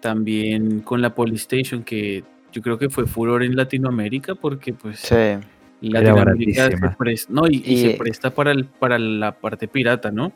también 0.02 0.82
con 0.82 1.02
la 1.02 1.16
Polystation, 1.16 1.84
que 1.84 2.24
yo 2.52 2.62
creo 2.62 2.78
que 2.78 2.90
fue 2.90 3.08
furor 3.08 3.42
en 3.44 3.56
Latinoamérica 3.56 4.36
porque 4.36 4.74
pues 4.74 5.00
Sí. 5.00 5.38
Latinoamérica 5.82 6.70
se 6.70 6.78
presta, 6.98 7.34
no, 7.34 7.48
y, 7.48 7.62
y 7.66 7.78
se 7.82 7.90
presta 7.98 8.30
para, 8.30 8.52
el, 8.52 8.66
para 8.66 8.98
la 9.00 9.34
parte 9.34 9.68
pirata, 9.68 10.12
¿no? 10.12 10.32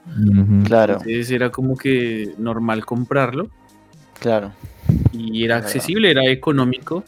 Claro, 0.65 0.93
Entonces 0.93 1.31
era 1.31 1.49
como 1.51 1.77
que 1.77 2.33
normal 2.37 2.85
comprarlo 2.85 3.49
claro. 4.19 4.51
y 5.13 5.43
era 5.45 5.57
accesible, 5.57 6.11
era 6.11 6.25
económico 6.25 7.03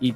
y, 0.00 0.14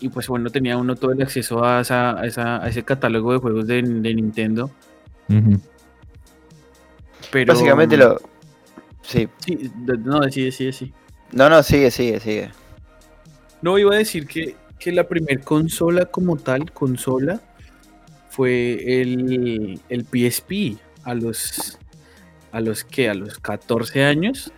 y 0.00 0.08
pues 0.08 0.26
bueno, 0.28 0.48
tenía 0.48 0.76
uno 0.78 0.96
todo 0.96 1.12
el 1.12 1.20
acceso 1.20 1.62
a, 1.64 1.80
esa- 1.82 2.18
a 2.18 2.24
esa- 2.26 2.62
a 2.64 2.68
ese 2.68 2.82
catálogo 2.82 3.32
de 3.34 3.38
juegos 3.40 3.66
de, 3.66 3.82
de 3.82 4.14
Nintendo. 4.14 4.70
Pero, 7.30 7.52
Básicamente 7.52 7.96
lo. 7.96 8.18
Sí. 9.08 9.26
Sí, 9.38 9.70
de- 9.74 9.96
no, 9.98 10.20
decide, 10.20 10.46
decide, 10.46 10.72
sí. 10.72 10.92
No, 11.32 11.48
no, 11.48 11.62
sigue, 11.62 11.90
sigue, 11.90 12.20
sigue. 12.20 12.50
No, 13.62 13.78
iba 13.78 13.94
a 13.94 13.98
decir 13.98 14.26
que, 14.26 14.54
que 14.78 14.92
la 14.92 15.08
primer 15.08 15.40
consola 15.40 16.04
como 16.06 16.36
tal, 16.36 16.70
consola, 16.72 17.40
fue 18.28 19.00
el, 19.00 19.80
el 19.88 20.04
PSP 20.04 20.76
a 21.04 21.14
los, 21.14 21.78
a 22.52 22.60
los 22.60 22.84
que, 22.84 23.08
a 23.08 23.14
los 23.14 23.38
14 23.38 24.04
años. 24.04 24.52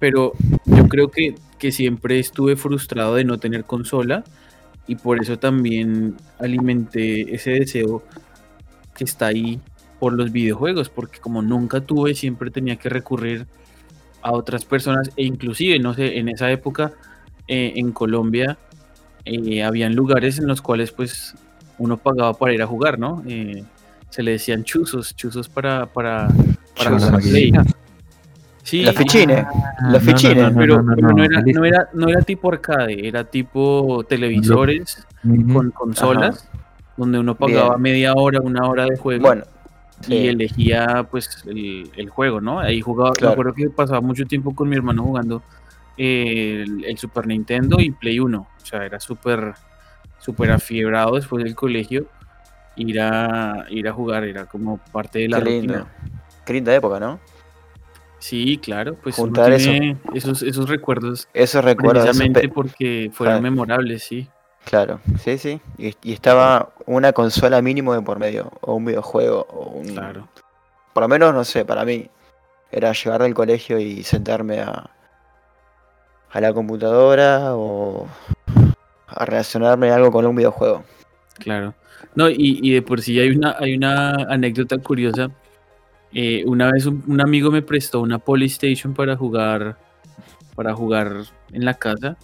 Pero 0.00 0.32
yo 0.66 0.88
creo 0.88 1.08
que, 1.08 1.36
que 1.58 1.70
siempre 1.70 2.18
estuve 2.18 2.56
frustrado 2.56 3.14
de 3.14 3.24
no 3.24 3.38
tener 3.38 3.64
consola 3.64 4.24
y 4.88 4.96
por 4.96 5.22
eso 5.22 5.38
también 5.38 6.16
alimenté 6.40 7.32
ese 7.34 7.52
deseo 7.52 8.02
que 8.96 9.04
está 9.04 9.28
ahí 9.28 9.60
por 10.00 10.12
los 10.14 10.32
videojuegos, 10.32 10.88
porque 10.88 11.20
como 11.20 11.40
nunca 11.40 11.80
tuve, 11.80 12.14
siempre 12.14 12.50
tenía 12.50 12.76
que 12.76 12.88
recurrir 12.88 13.46
a 14.22 14.32
otras 14.32 14.64
personas 14.64 15.10
e 15.16 15.24
inclusive, 15.24 15.78
no 15.78 15.94
sé, 15.94 16.18
en 16.18 16.28
esa 16.28 16.50
época 16.50 16.92
eh, 17.48 17.72
en 17.76 17.92
Colombia 17.92 18.58
eh, 19.24 19.62
habían 19.62 19.94
lugares 19.94 20.38
en 20.38 20.46
los 20.46 20.60
cuales 20.62 20.92
pues 20.92 21.34
uno 21.78 21.96
pagaba 21.96 22.34
para 22.34 22.52
ir 22.52 22.62
a 22.62 22.66
jugar, 22.66 22.98
¿no? 22.98 23.22
Eh, 23.26 23.64
se 24.10 24.22
le 24.22 24.32
decían 24.32 24.64
chuzos, 24.64 25.14
chuzos 25.16 25.48
para, 25.48 25.86
para, 25.86 26.28
para 26.76 26.90
Chuzos. 26.90 27.04
jugar 27.10 27.22
Play. 27.22 27.52
Sí, 28.62 28.82
Los 28.84 28.94
fichines. 28.94 29.44
Ah, 29.48 29.90
Los 29.92 30.02
fichines. 30.02 30.52
pero, 30.56 30.84
pero 30.84 31.12
no, 31.12 31.24
era, 31.24 31.40
listo. 31.40 31.60
no, 31.60 31.66
era, 31.66 31.88
no 31.94 32.08
era 32.08 32.20
tipo 32.22 32.52
arcade, 32.52 33.06
era 33.08 33.24
tipo 33.24 34.04
televisores 34.08 35.06
con 35.52 35.70
consolas, 35.70 36.48
donde 36.96 37.18
uno 37.18 37.34
pagaba 37.34 37.70
Bien. 37.76 37.82
media 37.82 38.12
hora, 38.14 38.40
una 38.40 38.68
hora 38.68 38.84
de 38.84 38.96
juego 38.96 39.22
Bueno. 39.26 39.44
Y 40.08 40.28
elegía 40.28 41.06
pues 41.10 41.42
el, 41.46 41.90
el 41.96 42.08
juego, 42.08 42.40
¿no? 42.40 42.60
Ahí 42.60 42.80
jugaba, 42.80 43.12
Claro. 43.12 43.28
me 43.30 43.32
acuerdo 43.32 43.54
que 43.54 43.70
pasaba 43.70 44.00
mucho 44.00 44.24
tiempo 44.26 44.54
con 44.54 44.68
mi 44.68 44.76
hermano 44.76 45.02
jugando 45.02 45.42
eh, 45.96 46.62
el, 46.66 46.84
el 46.84 46.98
Super 46.98 47.26
Nintendo 47.26 47.78
y 47.80 47.90
Play 47.90 48.18
1, 48.20 48.38
o 48.38 48.64
sea, 48.64 48.84
era 48.84 48.98
súper 49.00 49.54
súper 50.18 50.50
afiebrado 50.50 51.14
después 51.16 51.42
del 51.44 51.54
colegio 51.54 52.06
ir 52.76 53.00
a 53.00 53.66
ir 53.70 53.88
a 53.88 53.92
jugar, 53.92 54.24
era 54.24 54.46
como 54.46 54.78
parte 54.92 55.18
de 55.20 55.28
la 55.28 55.38
Qué 55.38 55.44
lindo. 55.44 55.72
rutina. 55.74 55.92
Qué 56.46 56.52
linda 56.54 56.74
época, 56.74 56.98
¿no? 57.00 57.20
Sí, 58.18 58.58
claro, 58.58 58.96
pues 59.02 59.16
uno 59.18 59.26
Juntar 59.26 59.52
eso. 59.52 59.70
esos 60.14 60.42
esos 60.42 60.68
recuerdos 60.68 61.26
Esos 61.32 61.64
recuerdos. 61.64 62.04
precisamente 62.04 62.48
porque 62.50 63.10
fueron 63.12 63.40
Claro. 63.40 63.42
memorables, 63.42 64.02
sí. 64.02 64.28
Claro, 64.64 65.00
sí, 65.18 65.38
sí. 65.38 65.60
Y, 65.78 65.94
y 66.02 66.12
estaba 66.12 66.72
una 66.86 67.12
consola 67.12 67.62
mínimo 67.62 67.94
de 67.94 68.02
por 68.02 68.18
medio. 68.18 68.52
O 68.60 68.74
un 68.74 68.84
videojuego. 68.84 69.46
O 69.50 69.70
un... 69.70 69.86
Claro. 69.88 70.28
Por 70.92 71.02
lo 71.02 71.08
menos, 71.08 71.34
no 71.34 71.44
sé, 71.44 71.64
para 71.64 71.84
mí. 71.84 72.08
Era 72.70 72.92
llegar 72.92 73.22
del 73.22 73.34
colegio 73.34 73.78
y 73.80 74.02
sentarme 74.02 74.60
a. 74.60 74.90
a 76.30 76.40
la 76.40 76.52
computadora 76.52 77.56
o. 77.56 78.06
a 79.08 79.24
relacionarme 79.24 79.90
algo 79.90 80.12
con 80.12 80.26
un 80.26 80.36
videojuego. 80.36 80.84
Claro. 81.38 81.74
No, 82.14 82.28
y, 82.28 82.60
y 82.62 82.72
de 82.72 82.82
por 82.82 83.00
sí 83.00 83.18
hay 83.18 83.30
una, 83.30 83.56
hay 83.58 83.74
una 83.74 84.14
anécdota 84.28 84.78
curiosa. 84.78 85.30
Eh, 86.12 86.44
una 86.46 86.70
vez 86.70 86.86
un, 86.86 87.02
un 87.06 87.20
amigo 87.20 87.50
me 87.50 87.62
prestó 87.62 88.00
una 88.00 88.18
Polystation 88.18 88.94
para 88.94 89.16
jugar 89.16 89.76
para 90.56 90.74
jugar 90.74 91.22
en 91.52 91.64
la 91.64 91.74
casa 91.74 92.16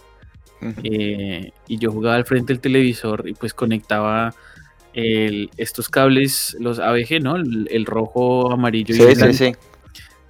Ujú. 0.61 0.81
eh, 0.83 1.51
y 1.67 1.77
yo 1.77 1.91
jugaba 1.91 2.15
al 2.15 2.25
frente 2.25 2.53
del 2.53 2.59
televisor 2.61 3.27
y 3.27 3.33
pues 3.33 3.53
conectaba 3.53 4.33
el- 4.93 5.49
estos 5.57 5.89
cables, 5.89 6.57
los 6.59 6.79
ABG, 6.79 7.21
¿no? 7.21 7.35
El, 7.35 7.67
el 7.71 7.85
rojo, 7.85 8.51
amarillo 8.51 8.95
y 8.95 8.97
Sí, 8.97 9.03
el 9.03 9.09
sí, 9.09 9.15
blanco 9.15 9.33
sí. 9.33 9.51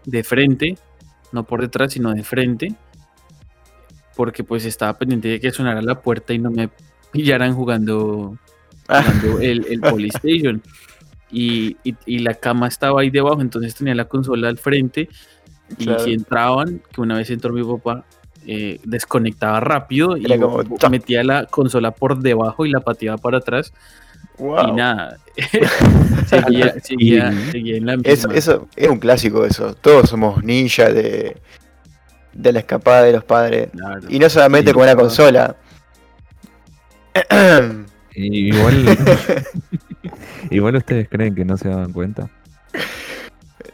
de 0.05 0.24
frente, 0.24 0.77
no 1.31 1.43
por 1.46 1.62
detrás, 1.62 1.93
sino 1.93 2.13
de 2.13 2.24
frente, 2.24 2.74
porque 4.15 4.43
pues 4.43 4.65
estaba 4.65 4.98
pendiente 4.98 5.27
de 5.27 5.39
que 5.39 5.51
sonara 5.51 5.81
la 5.81 6.01
puerta 6.01 6.34
y 6.34 6.39
no 6.39 6.50
me 6.51 6.69
pillaran 7.12 7.53
jugando 7.53 8.38
Ah, 8.89 9.03
jugando 9.03 9.39
el, 9.41 9.65
el 9.69 9.79
Polystation. 9.89 10.62
Y, 11.29 11.75
y, 11.84 11.93
y 12.05 12.19
la 12.19 12.34
cama 12.36 12.69
estaba 12.69 13.01
ahí 13.01 13.10
debajo, 13.10 13.41
entonces 13.41 13.75
tenía 13.75 13.93
la 13.96 14.05
consola 14.05 14.48
al 14.48 14.57
frente. 14.57 15.10
Y 15.77 15.84
Claro. 15.86 16.00
si 16.00 16.13
entraban, 16.13 16.81
que 16.93 17.01
una 17.01 17.17
vez 17.17 17.29
entró 17.29 17.51
mi 17.53 17.62
papá, 17.63 18.05
eh, 18.47 18.79
desconectaba 18.85 19.59
rápido 19.59 20.17
y 20.17 20.25
metía 20.89 21.23
la 21.23 21.45
consola 21.45 21.91
por 21.91 22.17
debajo 22.19 22.65
y 22.65 22.71
la 22.71 22.79
pateaba 22.79 23.17
para 23.17 23.37
atrás. 23.37 23.73
Y 24.39 24.71
nada, 24.71 25.17
seguía, 26.27 26.73
seguía, 26.83 27.31
Y- 27.33 27.51
seguía 27.51 27.77
en 27.77 27.85
la 27.85 27.97
misma. 27.97 28.11
Eso, 28.13 28.31
eso 28.31 28.67
es 28.75 28.87
un 28.87 28.99
clásico 28.99 29.45
eso. 29.45 29.73
Todos 29.75 30.09
somos 30.09 30.43
ninja 30.43 30.89
de, 30.91 31.37
de 32.33 32.51
la 32.53 32.59
escapada 32.59 33.03
de 33.03 33.13
los 33.13 33.23
padres. 33.23 33.69
Claro. 33.71 34.01
Y 34.09 34.17
no 34.19 34.29
solamente 34.29 34.69
Sí, 34.71 34.73
con 34.73 34.83
una 34.83 34.93
claro. 34.93 35.07
consola. 35.07 35.55
Y 38.19 38.47
Igual, 38.47 38.97
igual 40.49 40.75
ustedes 40.77 41.07
creen 41.07 41.35
que 41.35 41.45
no 41.45 41.55
se 41.55 41.69
daban 41.69 41.93
cuenta. 41.93 42.27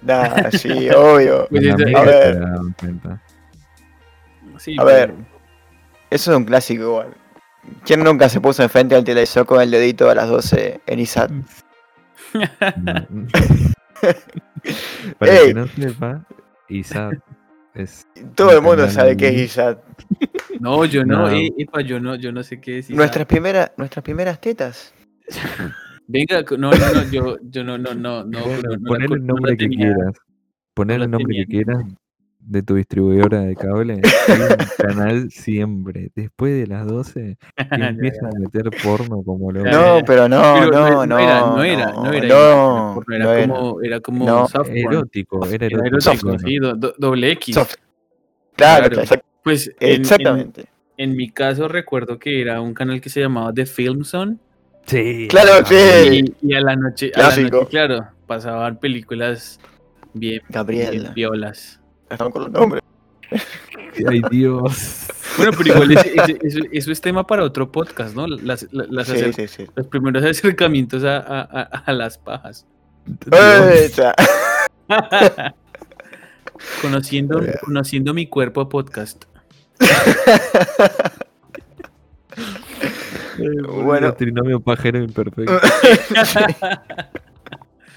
Nah, 0.01 0.49
sí, 0.51 0.89
obvio. 0.89 1.47
Pues 1.49 1.65
a 1.71 1.75
ver. 2.03 2.33
se 2.33 2.39
daban 2.41 2.75
cuenta. 2.77 3.21
Sí, 4.57 4.75
A 4.79 4.83
pero- 4.83 4.85
ver. 4.87 5.13
Eso 6.09 6.31
es 6.31 6.37
un 6.37 6.45
clásico 6.45 6.83
igual. 6.83 7.13
¿Quién 7.85 8.03
nunca 8.03 8.29
se 8.29 8.39
puso 8.41 8.61
enfrente 8.61 8.93
al 8.95 9.03
televisor 9.03 9.45
con 9.45 9.61
el 9.61 9.71
dedito 9.71 10.09
a 10.09 10.15
las 10.15 10.29
12 10.29 10.81
en 10.85 10.99
ISAT? 10.99 11.31
Para 15.17 15.31
el 15.31 15.37
Ey. 15.39 15.47
que 15.47 15.53
no 15.53 15.67
sepa, 15.67 16.25
ISAT 16.69 17.13
es 17.73 18.07
Todo 18.35 18.51
el 18.51 18.61
mundo 18.61 18.87
sabe 18.89 19.17
qué 19.17 19.29
es 19.29 19.41
ISAT. 19.41 19.79
No, 20.59 20.85
yo 20.85 21.03
no, 21.05 21.21
No. 21.21 21.29
eh, 21.31 21.49
epa, 21.57 21.81
yo 21.81 21.99
no, 21.99 22.15
yo 22.15 22.31
no 22.31 22.43
sé 22.43 22.61
qué 22.61 22.73
decir. 22.75 22.95
Nuestras 22.95 23.25
primeras, 23.25 23.71
nuestras 23.77 24.03
primeras 24.03 24.39
tetas. 24.39 24.93
Venga, 26.07 26.43
no, 26.57 26.59
no, 26.71 26.71
no, 26.71 27.03
yo, 27.11 27.37
yo 27.43 27.63
no, 27.63 27.77
no, 27.77 27.93
no, 27.95 28.23
no. 28.25 28.39
Bueno, 28.41 28.61
no, 28.69 28.77
no 28.77 28.87
poner 28.89 29.11
el 29.13 29.25
nombre 29.25 29.57
que 29.57 29.69
quieras. 29.69 30.13
Poner 30.73 31.01
el 31.01 31.09
nombre 31.09 31.35
que 31.37 31.45
quieras 31.45 31.83
de 32.45 32.61
tu 32.63 32.75
distribuidora 32.75 33.41
de 33.41 33.55
cable. 33.55 33.95
un 33.95 34.01
canal 34.77 35.31
siempre. 35.31 36.11
Después 36.15 36.53
de 36.53 36.67
las 36.67 36.85
12 36.87 37.37
Ya, 37.57 37.67
y 37.75 37.79
ya. 37.79 37.87
empiezan 37.87 38.25
a 38.27 38.39
meter 38.39 38.69
porno 38.83 39.23
como 39.23 39.51
lo 39.51 39.63
No, 39.63 39.99
pero 40.05 40.27
no, 40.27 40.41
Pero 40.59 40.71
no, 40.71 40.89
no. 40.89 41.05
no, 41.05 41.19
era, 41.19 41.39
no 41.41 41.63
era, 41.63 41.91
no 41.93 42.11
era, 42.11 42.27
no, 42.27 42.91
porno, 42.95 43.15
era, 43.15 43.47
como, 43.47 43.81
era 43.81 43.99
como 43.99 44.25
No. 44.25 44.47
soft 44.47 44.69
erótico. 44.73 45.45
Era 45.45 45.65
Era 45.67 45.87
erótico. 45.87 46.15
bueno. 46.27 46.39
sí, 46.39 46.55
do- 46.57 46.75
do- 46.75 46.95
doble 46.97 47.31
X. 47.31 47.55
Soft. 47.55 47.75
Claro, 48.55 48.89
Claro. 48.89 49.01
exact- 49.03 49.23
Pues 49.43 49.67
en, 49.79 49.89
en, 49.95 50.01
exactamente. 50.01 50.65
en 50.97 51.15
mi 51.15 51.29
caso 51.29 51.67
recuerdo 51.67 52.19
que 52.19 52.41
era 52.41 52.61
un 52.61 52.73
canal 52.73 53.01
que 53.01 53.09
se 53.09 53.19
llamaba 53.21 53.51
The 53.53 53.65
Film 53.65 54.03
Zone 54.03 54.37
Sí. 54.85 55.27
Claro, 55.29 55.65
sí. 55.65 55.75
y, 56.41 56.49
y 56.51 56.53
a 56.55 56.59
la 56.61 56.75
noche, 56.75 57.11
a 57.15 57.19
la 57.19 57.25
Clásico. 57.27 57.57
noche, 57.57 57.69
claro, 57.69 58.05
pasaban 58.27 58.77
películas 58.79 59.57
bien, 60.13 60.41
violas. 61.15 61.79
Estamos 62.09 62.33
con 62.33 62.43
los 62.43 62.51
nombres. 62.51 62.83
Ay, 64.09 64.21
Dios. 64.31 65.07
Bueno, 65.37 65.51
pero 65.57 65.73
igual 65.73 65.91
ese- 65.91 66.13
ese- 66.15 66.39
eso, 66.43 66.59
eso 66.71 66.91
es 66.91 67.01
tema 67.01 67.25
para 67.25 67.43
otro 67.43 67.71
podcast, 67.71 68.15
¿no? 68.15 68.27
Las, 68.27 68.67
la- 68.71 68.85
las 68.89 69.07
Sí, 69.07 69.13
acer- 69.13 69.33
sí, 69.33 69.47
sí. 69.47 69.65
los 69.75 69.87
primeros 69.87 70.23
acercamientos 70.25 71.03
a, 71.03 71.17
a- 71.17 71.41
a- 71.41 71.83
a 71.85 71.93
las 71.93 72.17
pajas. 72.17 72.65
¡Eh! 73.31 73.91
Ya. 73.95 74.13
conociendo, 76.81 77.41
conociendo 77.63 78.13
mi 78.13 78.27
cuerpo 78.27 78.67
podcast. 78.69 79.25
Bueno. 83.83 84.07
El 84.07 84.15
trinomio 84.15 84.59
pajero 84.59 84.99
imperfecto. 84.99 85.59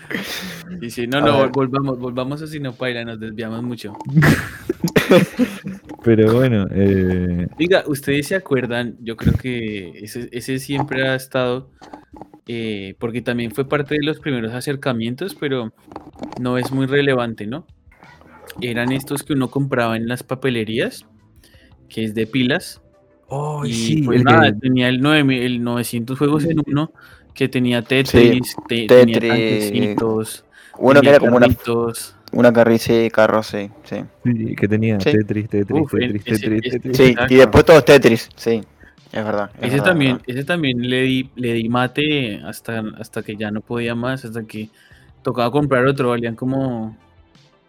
Y 0.81 0.91
sí, 0.91 1.07
no, 1.07 1.19
A 1.19 1.21
no, 1.23 1.39
ver. 1.41 1.51
volvamos, 1.51 1.99
volvamos 1.99 2.43
a 2.43 2.47
Sinopaila, 2.47 3.05
nos 3.05 3.19
desviamos 3.21 3.63
mucho. 3.63 3.95
Pero 6.05 6.33
bueno, 6.35 6.67
eh, 6.71 7.47
Diga, 7.59 7.85
ustedes 7.87 8.29
se 8.29 8.35
acuerdan, 8.37 8.97
yo 9.01 9.17
creo 9.17 9.33
que 9.35 9.91
ese, 10.05 10.29
ese 10.33 10.59
siempre 10.59 11.09
ha 11.09 11.15
estado, 11.15 11.71
eh, 12.47 12.95
porque 12.99 13.23
también 13.23 13.51
fue 13.53 13.69
parte 13.69 13.95
de 13.97 14.05
los 14.05 14.21
primeros 14.21 14.53
acercamientos, 14.53 15.35
pero 15.35 15.73
no 16.41 16.59
es 16.59 16.71
muy 16.73 16.87
relevante, 16.87 17.47
¿no? 17.47 17.67
Eran 18.61 18.93
estos 18.93 19.23
que 19.23 19.33
uno 19.33 19.51
compraba 19.51 19.97
en 19.97 20.07
las 20.09 20.23
papelerías, 20.23 21.07
que 21.89 22.05
es 22.05 22.15
de 22.15 22.27
pilas, 22.27 22.83
oh, 23.29 23.65
y 23.65 23.73
sí, 23.73 24.03
pues 24.03 24.19
el 24.19 24.25
nada, 24.25 24.53
que- 24.53 24.59
tenía 24.61 24.89
el, 24.89 25.01
9, 25.01 25.47
el 25.47 25.63
900 25.65 26.19
juegos 26.19 26.45
en 26.45 26.61
uno, 26.67 26.93
que 27.37 27.49
tenía 27.49 27.83
Tetris, 27.83 28.57
te- 28.67 28.87
tenía 28.87 29.21
Tetris, 29.21 29.31
tanquecitos, 29.31 30.45
Uno 30.79 30.95
que 30.95 30.99
tenía 31.01 31.11
era 31.11 31.19
como 31.21 31.37
una, 31.37 31.47
carritos. 31.47 32.15
una 32.33 32.53
carri, 32.53 32.79
sí, 32.79 33.11
carro, 33.13 33.43
sí, 33.43 33.71
sí. 33.85 33.97
sí, 34.25 34.57
que 34.57 34.67
tenía 34.69 34.99
Sí. 35.01 35.13
Tetris, 35.13 35.49
Tetris, 35.49 35.83
Uf, 35.83 35.93
Tetris, 35.93 36.23
ese- 36.27 36.39
Tetris, 36.41 36.61
ese- 36.65 36.71
Tetris. 36.81 36.97
Sí, 36.97 37.03
Exacto. 37.11 37.35
y 37.35 37.37
después 37.37 37.65
todos 37.65 37.85
Tetris, 37.85 38.29
sí. 38.37 38.63
Es 39.13 39.25
verdad. 39.25 39.51
es 39.55 39.61
Ese 39.69 39.71
verdad, 39.77 39.85
también, 39.85 40.21
es 40.27 40.37
ese 40.37 40.45
también 40.45 40.91
le 40.91 41.03
di, 41.03 41.31
le 41.37 41.53
di 41.55 41.69
mate 41.69 42.41
hasta, 42.45 42.83
hasta 42.99 43.23
que 43.23 43.37
ya 43.37 43.51
no 43.51 43.61
podía 43.61 43.95
más, 43.95 44.25
hasta 44.25 44.43
que 44.45 44.69
tocaba 45.23 45.51
comprar 45.51 45.87
otro, 45.87 46.09
valían 46.11 46.35
como, 46.35 46.97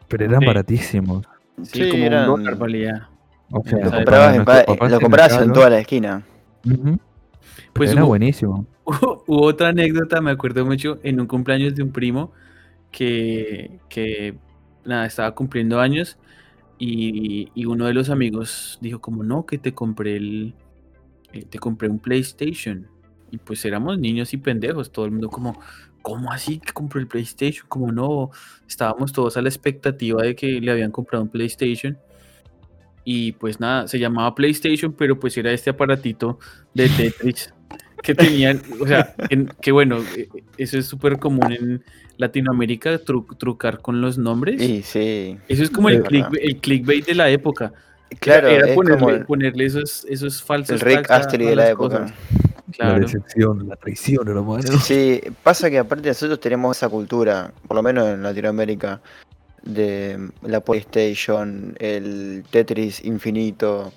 Pero 0.07 0.25
eran 0.25 0.39
Sí. 0.39 0.45
baratísimos. 0.45 1.25
sí, 1.63 1.83
Sí, 1.83 1.89
como 1.89 2.03
eran- 2.05 2.29
un 2.29 2.43
dólar 2.43 2.57
valía. 2.57 3.09
O 3.51 3.63
sea, 3.63 3.79
Lo 3.86 3.91
comprabas, 3.91 4.36
en, 4.36 4.45
pa- 4.45 4.63
lo 4.89 5.00
comprabas 5.00 5.41
en 5.41 5.53
toda 5.53 5.69
la 5.69 5.79
esquina. 5.79 6.21
pero 6.63 6.97
Pues 7.77 7.91
era 7.91 8.03
hubo- 8.03 8.07
buenísimo. 8.10 8.65
Hubo 8.86 9.43
otra 9.46 9.69
anécdota, 9.69 10.22
me 10.22 10.31
acuerdo 10.31 10.65
mucho, 10.65 11.00
en 11.03 11.19
un 11.19 11.27
cumpleaños 11.27 11.75
de 11.75 11.84
un 11.84 11.91
primo 11.91 12.31
que, 12.91 13.79
que 13.89 14.38
nada, 14.86 15.05
estaba 15.05 15.36
cumpliendo 15.36 15.79
años 15.79 16.17
y, 16.79 17.50
y 17.53 17.65
uno 17.65 17.86
de 17.86 17.93
los 17.93 18.10
amigos 18.10 18.77
dijo 18.81 19.00
como, 19.01 19.24
no, 19.24 19.46
que 19.46 19.57
te 19.57 19.74
compré 19.74 20.15
el, 20.17 20.53
eh, 21.34 21.46
te 21.50 21.60
compré 21.60 21.89
un 21.89 22.00
PlayStation. 22.00 22.88
Y 23.31 23.38
pues 23.39 23.65
éramos 23.65 24.00
niños 24.00 24.34
y 24.34 24.38
pendejos, 24.38 24.91
todo 24.91 25.05
el 25.05 25.12
mundo 25.12 25.29
como, 25.29 25.60
¿cómo 26.01 26.31
así 26.31 26.60
que 26.60 26.72
compró 26.72 27.01
el 27.01 27.07
PlayStation? 27.07 27.65
Como 27.67 27.91
no, 27.91 28.31
estábamos 28.67 29.12
todos 29.12 29.36
a 29.36 29.41
la 29.41 29.50
expectativa 29.50 30.24
de 30.24 30.36
que 30.36 30.62
le 30.62 30.72
habían 30.72 30.91
comprado 30.91 31.24
un 31.24 31.29
PlayStation. 31.29 31.98
Y 33.03 33.34
pues 33.34 33.60
nada, 33.60 33.88
se 33.88 34.00
llamaba 34.00 34.36
PlayStation, 34.36 34.93
pero 34.93 35.19
pues 35.19 35.38
era 35.38 35.51
este 35.51 35.69
aparatito 35.69 36.39
de 36.74 36.89
Tetris 36.89 37.53
que 38.04 38.16
tenían, 38.16 38.62
o 38.80 38.88
sea, 38.88 39.13
en- 39.30 39.50
que 39.62 39.72
bueno, 39.72 40.04
eh, 40.16 40.27
eso 40.58 40.77
es 40.77 40.86
súper 40.86 41.20
común 41.20 41.51
en 41.51 41.84
Latinoamérica, 42.18 43.00
tru- 43.04 43.38
trucar 43.38 43.80
con 43.82 44.01
los 44.01 44.18
nombres. 44.18 44.62
Y 44.62 44.82
sí. 44.84 45.38
Eso 45.48 45.63
es 45.63 45.70
como 45.70 45.89
el, 45.89 46.04
clickbait- 46.04 46.39
el 46.42 46.58
clickbait 46.58 47.06
de 47.06 47.16
la 47.16 47.30
época. 47.30 47.74
Claro, 48.20 48.48
era 48.48 48.68
es 48.70 48.74
ponerle, 48.75 49.00
como 49.00 49.10
el, 49.12 49.25
ponerle 49.25 49.66
esos, 49.66 50.06
esos 50.10 50.42
falsos 50.42 50.70
el 50.75 50.80
Rick 50.80 51.12
Astley 51.12 51.48
de 51.48 51.56
la 51.56 51.63
las 51.63 51.72
época. 51.74 52.00
cosas. 52.00 52.13
La 52.77 53.00
decepción, 53.00 53.68
la 53.68 53.75
traición, 53.77 54.27
hermano. 54.27 54.62
Sí, 54.62 54.77
sí, 54.79 55.22
pasa 55.44 55.70
que 55.70 55.77
aparte 55.79 56.10
nosotros 56.10 56.40
tenemos 56.40 56.75
esa 56.77 56.90
cultura, 56.90 57.51
por 57.68 57.75
lo 57.75 57.83
menos 57.83 58.07
en 58.07 58.22
Latinoamérica, 58.24 59.00
de 59.64 60.29
la 60.44 60.60
PlayStation, 60.62 61.75
el 61.79 62.44
Tetris 62.50 63.03
infinito, 63.03 63.94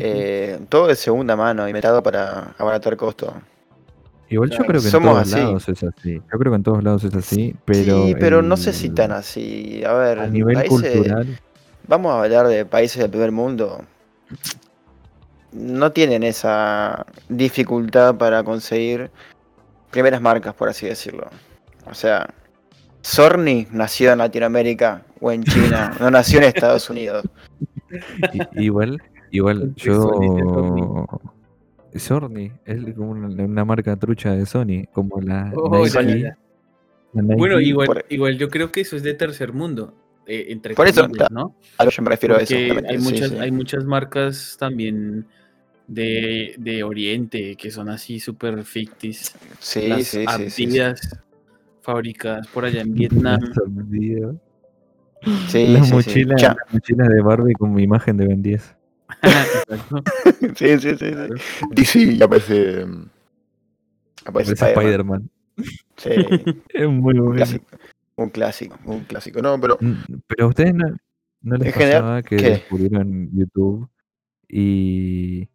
eh, 0.00 0.60
todo 0.68 0.86
de 0.88 0.96
segunda 0.96 1.36
mano, 1.36 1.66
inventado 1.68 2.02
para 2.02 2.54
abaratar 2.58 2.96
costo. 2.96 3.32
Igual 4.28 4.50
yo 4.50 4.58
creo 4.64 4.80
que 4.80 4.86
en 4.86 4.90
somos 4.92 5.12
todos 5.14 5.32
así. 5.34 5.36
lados 5.42 5.68
es 5.68 5.82
así. 5.84 6.14
Yo 6.14 6.38
creo 6.38 6.52
que 6.52 6.56
en 6.56 6.62
todos 6.62 6.82
lados 6.82 7.04
es 7.04 7.14
así, 7.14 7.54
pero. 7.66 8.06
sí, 8.06 8.14
pero 8.18 8.40
no 8.42 8.56
sé 8.56 8.72
si 8.72 8.88
tan 8.90 9.12
así. 9.12 9.82
A 9.84 9.92
ver, 9.94 10.18
A 10.20 10.26
nivel 10.26 10.54
países- 10.54 10.92
cultural. 10.92 11.38
vamos 11.86 12.12
a 12.12 12.22
hablar 12.22 12.48
de 12.48 12.64
países 12.64 13.00
del 13.02 13.10
primer 13.10 13.30
mundo. 13.32 13.84
No 15.52 15.92
tienen 15.92 16.22
esa 16.22 17.04
dificultad 17.28 18.14
para 18.16 18.42
conseguir 18.42 19.10
primeras 19.90 20.22
marcas, 20.22 20.54
por 20.54 20.70
así 20.70 20.86
decirlo. 20.86 21.28
O 21.84 21.92
sea, 21.92 22.32
Sorny 23.02 23.66
nació 23.70 24.12
en 24.12 24.18
Latinoamérica 24.18 25.02
o 25.20 25.30
en 25.30 25.44
China, 25.44 25.94
no 26.00 26.10
nació 26.10 26.38
en 26.38 26.44
Estados 26.44 26.88
Unidos. 26.88 27.26
igual, 28.54 29.02
igual, 29.32 29.74
¿Qué 29.76 29.92
Sony 29.92 30.34
de 30.36 30.42
yo. 30.42 31.06
Sony 31.98 32.50
es 32.64 32.94
como 32.94 33.10
una, 33.10 33.44
una 33.44 33.64
marca 33.64 33.96
trucha 33.96 34.32
de 34.32 34.46
Sony, 34.46 34.86
como 34.92 35.20
la 35.20 35.52
Oh, 35.54 35.84
Nike. 35.84 36.02
la. 36.22 36.38
Bueno, 37.12 37.60
igual, 37.60 37.86
por- 37.86 38.04
igual 38.08 38.38
yo 38.38 38.48
creo 38.48 38.72
que 38.72 38.80
eso 38.80 38.96
es 38.96 39.02
de 39.02 39.12
tercer 39.12 39.52
mundo, 39.52 39.92
eh, 40.26 40.46
entre 40.48 40.74
Por 40.74 40.86
eso, 40.86 41.06
¿no? 41.30 41.54
A 41.76 41.84
lo 41.84 41.90
que 41.90 41.96
yo 41.96 42.02
me 42.02 42.08
refiero 42.10 42.36
a 42.36 42.40
eso. 42.40 42.54
Hay 42.54 42.98
sí, 42.98 43.04
muchas, 43.04 43.30
sí. 43.30 43.36
hay 43.38 43.50
muchas 43.50 43.84
marcas 43.84 44.56
también 44.58 45.26
de, 45.86 46.54
de 46.58 46.82
Oriente 46.84 47.56
que 47.56 47.70
son 47.70 47.90
así 47.90 48.18
súper 48.20 48.64
fictis. 48.64 49.34
Sí, 49.58 49.88
Las 49.88 50.06
sí, 50.06 50.24
sí, 50.26 50.26
sí, 50.38 50.50
sí. 50.50 50.64
Adidas 50.64 51.18
fabricadas 51.82 52.46
por 52.48 52.64
allá 52.64 52.80
en 52.80 52.94
Vietnam. 52.94 53.40
Sí, 55.48 55.66
la 55.66 55.80
mochila, 55.84 56.34
la 56.36 56.56
mochila 56.72 57.08
de 57.08 57.20
Barbie 57.20 57.54
con 57.54 57.74
mi 57.74 57.82
imagen 57.82 58.16
de 58.16 58.26
Ben 58.26 58.42
10. 58.42 58.76
Sí, 60.56 60.78
sí, 60.78 60.96
sí, 60.96 60.96
sí. 60.98 61.66
DC 61.70 61.98
y 62.00 62.22
aparece. 62.22 62.86
mm, 62.86 63.08
Aparece 64.24 64.54
Parece 64.56 64.80
Spider-Man. 64.80 65.30
Sí, 65.96 66.10
Es 66.70 66.88
muy 66.88 67.14
un 67.18 67.24
bueno. 67.26 67.32
clásico. 67.34 67.66
Un 68.16 68.28
clásico, 68.30 68.78
un 68.84 69.00
clásico. 69.04 69.42
No, 69.42 69.60
pero. 69.60 69.78
Mm, 69.80 69.94
Pero 70.28 70.44
a 70.44 70.48
ustedes 70.48 70.74
no, 70.74 70.86
no 71.42 71.56
les 71.56 71.72
general, 71.74 72.00
pasaba 72.02 72.22
que 72.22 72.36
¿qué? 72.36 72.50
descubrieron 72.50 73.30
YouTube 73.32 73.88
y, 74.48 75.48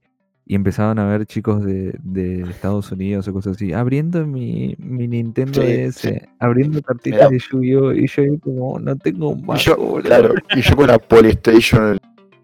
y 0.45 0.55
empezaban 0.55 0.97
a 0.99 1.05
ver 1.07 1.25
chicos 1.27 1.63
de, 1.63 1.95
de 2.03 2.41
Estados 2.49 2.91
Unidos 2.91 3.27
o 3.27 3.33
cosas 3.33 3.55
así, 3.55 3.73
abriendo 3.73 4.25
mi, 4.25 4.75
mi 4.79 5.07
Nintendo 5.07 5.61
Sí, 5.61 5.67
DS, 5.67 5.93
sí. 5.99 6.09
abriendo 6.39 6.81
cartitas 6.81 7.29
de 7.29 7.39
Yu-Gi-Oh! 7.39 7.93
Y 7.93 8.07
yo 8.07 8.23
como, 8.41 8.79
no 8.79 8.95
tengo 8.97 9.35
más. 9.35 9.63
yo, 9.63 9.77
boludo". 9.77 10.01
claro, 10.03 10.33
y 10.55 10.61
yo 10.61 10.75
con 10.75 10.87
la 10.87 10.97
Polystation 10.99 11.97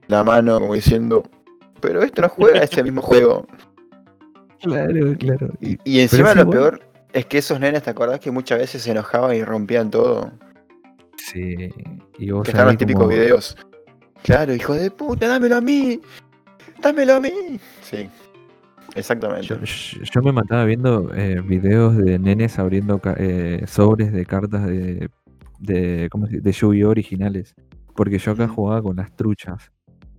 la 0.08 0.24
mano, 0.24 0.60
como 0.60 0.74
diciendo. 0.74 1.24
Pero 1.82 2.02
esto 2.02 2.22
no 2.22 2.30
juega 2.30 2.62
ese 2.64 2.84
mismo 2.84 3.02
juego. 3.04 3.46
Claro, 4.62 5.16
claro. 5.18 5.50
Y, 5.60 5.78
Y 5.84 6.00
encima 6.00 6.34
lo 6.34 6.46
bueno. 6.46 6.52
peor 6.52 6.80
es 7.12 7.26
que 7.26 7.38
esos 7.40 7.60
nenes, 7.60 7.84
¿te 7.84 7.90
acordás 7.90 8.20
que 8.20 8.32
muchas 8.32 8.60
veces 8.60 8.82
se 8.82 8.92
enojaban 8.92 9.36
y 9.36 9.44
rompían 9.44 9.92
todo? 9.92 10.32
sí, 11.18 11.70
y 12.18 12.32
vos 12.32 12.44
Que 12.44 12.52
están 12.52 12.68
los 12.68 12.78
típicos 12.78 13.04
como- 13.04 13.14
videos. 13.16 13.56
Claro, 14.24 14.54
hijo 14.54 14.74
de 14.74 14.90
puta, 14.92 15.28
dámelo 15.28 15.58
a 15.58 15.62
mí. 15.62 16.00
Dámelo 16.82 17.16
a 17.16 17.20
mí. 17.20 17.60
Sí. 17.82 18.10
Exactamente. 18.96 19.48
Yo, 19.48 19.58
yo- 19.60 20.04
yo 20.04 20.22
me 20.22 20.32
mataba 20.32 20.64
viendo 20.66 21.14
eh, 21.14 21.42
videos 21.42 21.98
de 21.98 22.20
nenes 22.20 22.58
abriendo 22.60 23.02
eh, 23.18 23.64
sobres 23.68 24.12
de 24.14 24.26
cartas 24.26 24.66
de, 24.66 25.10
de, 25.60 26.08
¿cómo 26.12 26.26
se 26.28 26.34
dice? 26.38 26.44
de 26.44 26.52
Yu-Gi-Oh! 26.54 26.90
originales. 26.90 27.54
Porque 27.96 28.18
yo 28.18 28.32
acá 28.32 28.48
jugaba 28.48 28.82
con 28.82 28.96
las 28.96 29.14
truchas 29.16 29.72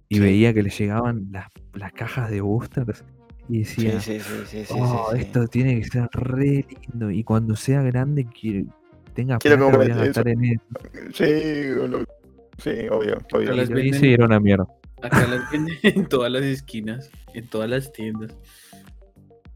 y 0.09 0.17
Sí. 0.17 0.21
veía 0.21 0.53
que 0.55 0.63
les 0.63 0.79
llegaban 0.79 1.29
las, 1.31 1.47
las 1.75 1.93
cajas 1.93 2.31
de 2.31 2.41
boosters 2.41 3.05
y 3.49 3.59
decía, 3.61 4.01
sí, 4.01 4.21
sí, 4.21 4.27
sí, 4.47 4.65
sí, 4.65 4.75
oh, 4.79 5.09
sí, 5.11 5.17
sí. 5.17 5.23
esto 5.25 5.47
tiene 5.49 5.81
que 5.81 5.85
ser 5.87 6.09
re 6.13 6.65
lindo 6.91 7.11
y 7.11 7.23
cuando 7.25 7.57
sea 7.57 7.83
grande 7.83 8.27
quiero, 8.27 8.67
tenga 9.15 9.39
Quiero 9.39 9.57
plata 9.71 9.77
voy 9.77 9.85
a 9.87 9.89
comprar 9.89 10.07
gastar 10.07 10.29
en 10.29 10.45
eso. 10.45 10.63
Sí, 11.13 11.89
lo- 11.89 12.05
sí, 12.59 12.71
obvio, 12.91 13.15
obvio. 13.15 13.19
Pero 13.31 13.55
las 13.55 13.71
Y 13.71 13.73
venden- 13.75 14.05
era 14.05 14.25
una 14.27 14.41
mierda. 14.41 14.67
Acá 15.03 15.27
las 15.27 15.51
venden 15.53 15.77
en 15.83 16.07
todas 16.07 16.33
las 16.33 16.43
esquinas, 16.45 17.11
en 17.35 17.47
todas 17.49 17.69
las 17.69 17.93
tiendas. 17.93 18.35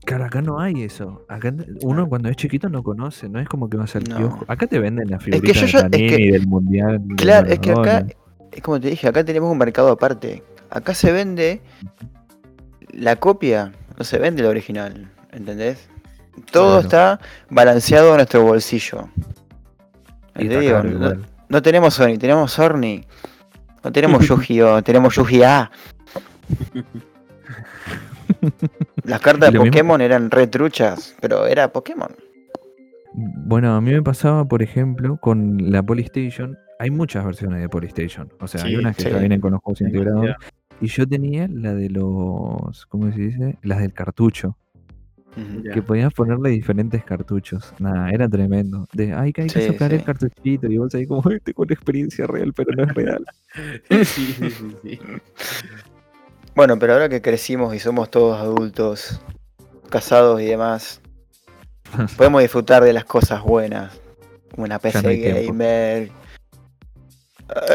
Claro, 0.05 0.25
acá 0.25 0.41
no 0.43 0.59
hay 0.61 0.83
eso. 0.85 1.27
Acá 1.29 1.55
uno 1.83 2.09
cuando 2.09 2.29
es 2.31 2.37
chiquito 2.37 2.69
no 2.71 2.83
conoce, 2.83 3.29
no 3.29 3.41
es 3.41 3.49
como 3.49 3.69
que 3.69 3.77
vas 3.77 3.95
al 3.97 4.05
No. 4.05 4.17
kiosco. 4.17 4.45
Acá 4.49 4.67
te 4.67 4.79
venden 4.79 5.11
la 5.11 5.19
que 5.19 5.25
figurita 5.33 5.53
yo 5.53 5.67
de 5.67 5.73
ya- 5.99 6.05
es 6.07 6.17
que- 6.17 6.33
del 6.33 6.47
Mundial. 6.47 6.99
de 7.07 7.15
Claro, 7.17 7.49
es 7.49 7.59
que 7.59 7.71
acá. 7.73 8.07
Es 8.53 8.63
como 8.63 8.81
te 8.81 8.89
dije, 8.89 9.09
acá 9.09 9.25
tenemos 9.25 9.51
un 9.51 9.59
mercado 9.59 9.91
aparte. 9.91 10.43
Acá 10.71 10.95
se 10.95 11.13
vende 11.13 11.61
la 12.93 13.17
copia, 13.17 13.73
no 13.99 14.05
se 14.05 14.19
vende 14.19 14.43
la 14.43 14.49
original, 14.51 15.11
¿entendés? 15.33 15.89
Todo 16.53 16.81
Claro. 16.81 16.81
está 16.81 17.21
balanceado 17.51 18.13
a 18.13 18.17
nuestro 18.17 18.43
bolsillo. 18.43 19.09
Y 20.37 20.49
Te 20.49 20.61
digo, 20.61 20.83
no, 21.49 21.63
tenemos 21.63 21.95
Sony, 21.95 22.17
tenemos 22.19 22.53
Sorny. 22.53 23.05
No 23.83 23.91
tenemos 23.93 24.25
Yu-Gi-Oh, 24.29 24.83
tenemos 24.83 25.15
Yu-Gi-Ah. 25.17 25.71
Las 29.05 29.21
cartas 29.21 29.53
de 29.53 29.59
mismo- 29.59 29.65
Pokémon 29.71 30.01
eran 30.01 30.31
retruchas, 30.31 31.15
pero 31.21 31.47
era 31.47 31.73
Pokémon. 31.73 32.11
Bueno, 33.15 33.75
a 33.75 33.81
mí 33.81 33.93
me 33.93 34.03
pasaba, 34.03 34.45
por 34.45 34.63
ejemplo, 34.63 35.17
con 35.17 35.71
la 35.73 35.83
Polystation. 35.83 36.59
Hay 36.79 36.91
muchas 36.91 37.25
versiones 37.25 37.61
de 37.61 37.69
Polystation. 37.69 38.33
O 38.41 38.47
sea, 38.47 38.65
hay 38.65 38.77
unas 38.77 38.97
que 38.97 39.05
sí. 39.05 39.11
ya 39.11 39.19
vienen 39.19 39.41
con 39.41 39.53
los 39.53 39.61
juegos 39.61 39.81
integrados. 39.81 40.37
Y 40.81 40.87
yo 40.87 41.09
tenía 41.09 41.49
la 41.49 41.75
de 41.75 41.91
los. 41.91 42.87
¿Cómo 42.87 43.13
se 43.13 43.21
dice? 43.21 43.59
Las 43.63 43.81
del 43.81 43.93
cartucho. 43.93 44.57
Que 45.73 45.83
podías 45.83 46.13
ponerle 46.13 46.51
diferentes 46.51 47.05
cartuchos. 47.05 47.73
Nada, 47.79 48.11
era 48.11 48.29
tremendo. 48.29 48.89
De, 48.93 49.13
ay, 49.13 49.33
que 49.33 49.43
hay 49.43 49.49
que 49.49 49.61
Sí, 49.61 49.67
sacar 49.69 49.93
el 49.93 50.03
cartuchito. 50.03 50.67
Y 50.67 50.79
vos 50.79 50.93
ahí 50.97 51.07
como, 51.07 51.31
este 51.31 51.55
con 51.55 51.71
experiencia 51.71 52.27
real, 52.27 52.53
pero 52.53 52.73
no 52.77 52.85
es 52.85 52.95
real. 52.95 53.25
Sí, 54.05 54.05
sí, 54.05 54.51
sí, 54.51 54.77
sí. 54.83 55.01
Bueno, 56.57 56.79
pero 56.79 56.95
ahora 56.95 57.09
que 57.09 57.23
crecimos 57.23 57.75
y 57.75 57.79
somos 57.79 58.11
todos 58.11 58.37
adultos, 58.39 59.21
casados 59.91 60.41
y 60.41 60.47
demás, 60.47 61.01
podemos 62.17 62.43
disfrutar 62.43 62.83
de 62.83 62.93
las 62.93 63.05
cosas 63.05 63.43
buenas. 63.43 64.01
Una 64.57 64.81
PC 64.81 65.03
no 65.03 65.09
tiempo. 65.09 66.18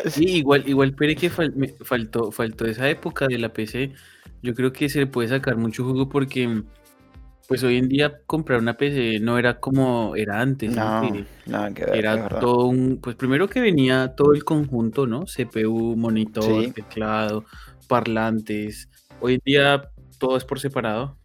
Sí, 0.10 0.26
igual, 0.38 0.64
igual, 0.68 0.94
pero 0.96 1.20
que 1.20 1.32
fal- 1.32 1.76
faltó, 1.84 2.32
faltó 2.32 2.66
esa 2.66 2.90
época 2.90 3.28
de 3.28 3.38
la 3.40 3.52
PC. 3.54 3.92
Yo 4.42 4.54
creo 4.54 4.72
que 4.74 4.90
se 4.90 5.00
le 5.00 5.08
puede 5.08 5.30
sacar 5.30 5.56
mucho 5.58 5.84
jugo 5.86 6.10
porque, 6.10 6.64
pues 7.48 7.64
hoy 7.64 7.78
en 7.78 7.88
día 7.90 8.20
comprar 8.26 8.60
una 8.60 8.76
PC 8.78 9.20
no 9.20 9.38
era 9.38 9.60
como 9.60 10.16
era 10.16 10.42
antes, 10.42 10.70
¿no? 10.76 11.02
No, 11.46 11.74
Que 11.74 11.86
ver, 11.86 11.96
era 11.96 12.28
todo 12.40 12.66
un, 12.68 13.00
pues 13.02 13.16
primero 13.16 13.48
que 13.48 13.62
venía 13.62 14.14
todo 14.16 14.34
el 14.34 14.44
conjunto, 14.44 15.08
¿no? 15.08 15.26
CPU, 15.26 15.96
monitor, 15.96 16.66
Sí. 16.66 16.72
teclado, 16.74 17.46
parlantes. 17.88 18.90
Hoy 19.20 19.36
en 19.36 19.42
día 19.46 19.90
todo 20.20 20.38
es 20.38 20.46
por 20.46 20.60
separado. 20.60 21.18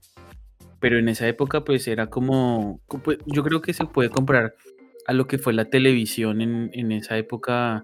Pero 0.81 0.97
en 0.99 1.09
esa 1.09 1.27
época, 1.27 1.65
pues 1.65 1.89
era 1.89 2.07
como, 2.09 2.81
co- 2.87 3.03
pues, 3.03 3.19
yo 3.27 3.43
creo 3.43 3.61
que 3.61 3.73
se 3.73 3.85
puede 3.87 4.11
comprar 4.11 4.55
a 5.07 5.13
lo 5.13 5.27
que 5.27 5.39
fue 5.39 5.53
la 5.53 5.65
televisión 5.65 6.41
en, 6.41 6.71
en 6.73 6.93
esa 6.93 7.17
época 7.19 7.83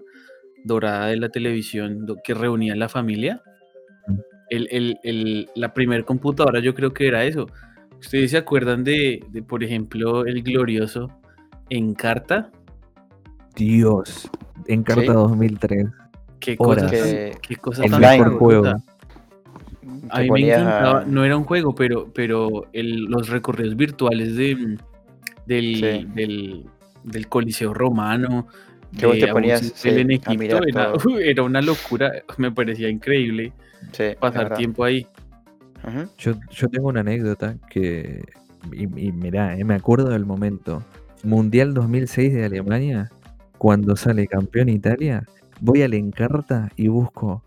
dorada 0.65 1.07
de 1.07 1.17
la 1.17 1.29
televisión 1.29 2.05
que 2.23 2.33
reunía 2.33 2.73
a 2.73 2.75
la 2.75 2.89
familia. 2.89 3.41
El, 4.49 4.67
el- 4.71 4.99
el- 5.03 5.49
la 5.55 5.73
primer 5.73 6.03
computadora 6.05 6.59
yo 6.59 6.73
creo 6.75 6.91
que 6.93 7.07
era 7.07 7.23
eso. 7.23 7.47
¿Ustedes 7.99 8.31
se 8.31 8.37
acuerdan 8.37 8.83
de, 8.83 9.23
de, 9.31 9.41
por 9.41 9.63
ejemplo, 9.63 10.25
el 10.25 10.43
glorioso 10.43 11.09
Encarta? 11.69 12.51
Dios. 13.55 14.29
Encarta 14.67 15.01
Sí. 15.01 15.07
2003. 15.07 15.87
Qué 16.39 16.55
Horas. 16.59 16.83
cosa, 16.91 17.03
Que 17.03 17.37
qué 17.41 17.55
cosa 17.55 17.83
tan 17.83 18.01
mejor 18.01 18.37
juego. 18.37 18.65
A 20.09 20.19
mí 20.21 20.29
me 20.29 20.41
encantaba, 20.51 21.01
a- 21.01 21.05
no 21.05 21.23
era 21.23 21.37
un 21.37 21.43
juego, 21.45 21.73
pero, 21.73 22.11
pero 22.13 22.65
el- 22.73 23.05
los 23.05 23.29
recorridos 23.29 23.75
virtuales 23.75 24.35
de, 24.35 24.77
del, 25.47 25.75
Sí. 25.75 26.07
del, 26.13 26.65
del 27.03 27.27
Coliseo 27.27 27.73
Romano, 27.73 28.47
Que 28.97 29.05
vos 29.05 29.19
te 29.19 29.27
ponías, 29.27 29.61
sí, 29.75 29.89
en 29.89 30.11
a 30.11 30.13
Egipto, 30.13 30.61
era, 31.19 31.43
una 31.43 31.61
locura, 31.61 32.11
me 32.37 32.51
parecía 32.51 32.89
increíble 32.89 33.51
Sí, 33.91 34.03
pasar 34.19 34.55
tiempo 34.55 34.83
ahí. 34.83 35.07
Yo, 36.17 36.33
yo 36.49 36.67
tengo 36.69 36.87
una 36.87 37.01
anécdota 37.01 37.57
que. 37.69 38.23
Y, 38.71 38.83
y 38.83 39.11
mirá, 39.11 39.55
eh, 39.57 39.63
me 39.63 39.75
acuerdo 39.75 40.09
del 40.09 40.25
momento. 40.25 40.83
Mundial 41.23 41.73
2006 41.73 42.33
de 42.33 42.45
Alemania, 42.45 43.11
cuando 43.57 43.95
sale 43.95 44.27
campeón 44.27 44.69
Italia, 44.69 45.25
voy 45.59 45.81
al 45.81 45.93
Encarta 45.93 46.71
y 46.75 46.87
busco 46.87 47.43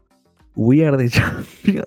We 0.55 0.87
Are 0.87 0.97
the 0.97 1.09
Champions. 1.11 1.87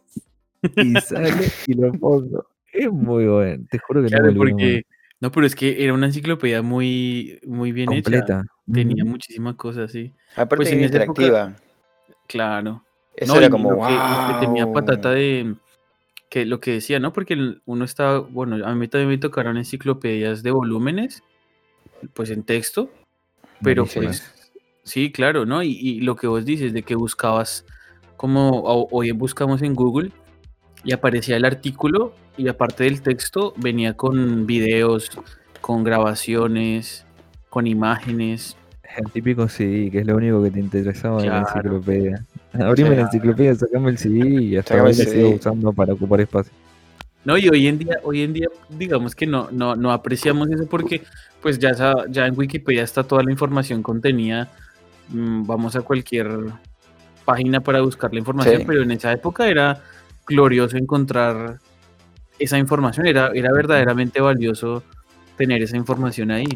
Y 0.75 0.95
sale 1.01 1.31
y 1.67 1.73
lo 1.73 1.91
pongo. 1.93 2.45
Es 2.73 2.91
muy 2.91 3.25
bueno. 3.25 3.65
Te 3.69 3.79
juro 3.79 4.01
que 4.01 4.07
Claro, 4.07 4.31
no 4.31 4.37
porque, 4.37 4.83
no, 5.19 5.31
pero 5.31 5.45
es 5.45 5.55
que 5.55 5.83
era 5.83 5.93
una 5.93 6.07
enciclopedia 6.07 6.61
muy, 6.61 7.39
muy 7.45 7.71
bien 7.71 7.89
más. 7.89 7.99
hecha, 7.99 8.11
completa. 8.11 8.45
Tenía 8.71 9.03
Ujú. 9.03 9.11
muchísimas 9.11 9.55
cosas, 9.55 9.91
sí, 9.91 10.13
Aparte 10.35 10.55
Pues 10.57 10.67
es 10.69 10.73
en 10.75 10.83
esa 10.83 11.03
época- 11.03 11.21
interactiva. 11.23 11.55
claro. 12.27 12.83
Eso 13.15 13.33
No, 13.33 13.39
era 13.39 13.49
como, 13.49 13.71
lo 13.71 13.77
que, 13.77 13.93
lo 13.93 14.27
que 14.39 14.45
tenía 14.45 14.71
patata 14.71 15.11
de 15.11 15.55
que 16.29 16.45
lo 16.45 16.61
que 16.61 16.71
decía, 16.71 16.97
¿no? 16.99 17.11
Porque 17.11 17.57
uno 17.65 17.83
estaba, 17.83 18.19
bueno, 18.19 18.65
a 18.65 18.73
mí 18.73 18.87
también 18.87 19.09
me 19.09 19.17
tocaron 19.17 19.57
enciclopedias 19.57 20.41
de 20.43 20.51
volúmenes, 20.51 21.23
pues 22.13 22.29
en 22.29 22.43
texto, 22.43 22.89
pero 23.61 23.83
Buenísimas. 23.83 24.21
pues 24.21 24.51
sí, 24.85 25.11
claro, 25.11 25.45
¿no? 25.45 25.61
Y, 25.61 25.71
y 25.77 25.99
lo 26.01 26.15
que 26.15 26.27
vos 26.27 26.45
dices 26.45 26.71
de 26.71 26.83
que 26.83 26.95
buscabas, 26.95 27.65
como 28.15 28.61
hoy 28.91 29.11
buscamos 29.11 29.61
en 29.61 29.75
Google 29.75 30.11
y 30.85 30.93
aparecía 30.93 31.35
el 31.35 31.43
artículo 31.43 32.13
y 32.37 32.47
aparte 32.47 32.85
del 32.85 33.01
texto 33.01 33.53
venía 33.57 33.97
con 33.97 34.45
videos, 34.47 35.09
con 35.59 35.83
grabaciones, 35.83 37.05
con 37.49 37.67
imágenes. 37.67 38.55
El 38.97 39.11
típico 39.11 39.47
CD, 39.47 39.89
que 39.89 39.99
es 39.99 40.05
lo 40.05 40.15
único 40.17 40.43
que 40.43 40.51
te 40.51 40.59
interesaba 40.59 41.21
de 41.21 41.27
la 41.29 41.43
Claro. 41.43 41.57
enciclopedia. 41.77 42.25
Abrime 42.53 42.95
la 42.95 43.01
enciclopedia, 43.03 43.55
sacame 43.55 43.89
el 43.91 43.97
CD 43.97 44.19
y 44.29 44.57
hasta 44.57 44.77
el 44.77 44.83
la 44.85 44.93
sigo 44.93 45.29
usando 45.31 45.71
para 45.73 45.93
ocupar 45.93 46.21
espacio. 46.21 46.51
No, 47.23 47.37
y 47.37 47.47
hoy 47.49 47.67
en 47.67 47.77
día, 47.77 47.97
hoy 48.03 48.23
en 48.23 48.33
día, 48.33 48.47
digamos 48.69 49.13
que 49.15 49.27
no, 49.27 49.47
no, 49.51 49.75
no 49.75 49.91
apreciamos 49.91 50.49
eso 50.49 50.65
porque 50.67 51.03
pues 51.41 51.59
ya, 51.59 51.71
ya 52.09 52.25
en 52.25 52.37
Wikipedia 52.37 52.83
está 52.83 53.03
toda 53.03 53.23
la 53.23 53.31
información 53.31 53.83
contenida. 53.83 54.49
Mm, 55.09 55.45
Vamos 55.45 55.75
a 55.75 55.81
cualquier 55.81 56.27
página 57.23 57.59
para 57.61 57.81
buscar 57.81 58.11
la 58.11 58.19
información, 58.19 58.57
Sí. 58.61 58.63
pero 58.67 58.81
en 58.81 58.91
esa 58.91 59.11
época 59.11 59.47
era 59.47 59.81
glorioso 60.27 60.77
encontrar 60.77 61.59
esa 62.39 62.57
información, 62.57 63.05
era, 63.05 63.31
era 63.35 63.51
verdaderamente 63.53 64.19
valioso 64.19 64.83
tener 65.37 65.61
esa 65.61 65.77
información 65.77 66.31
ahí. 66.31 66.47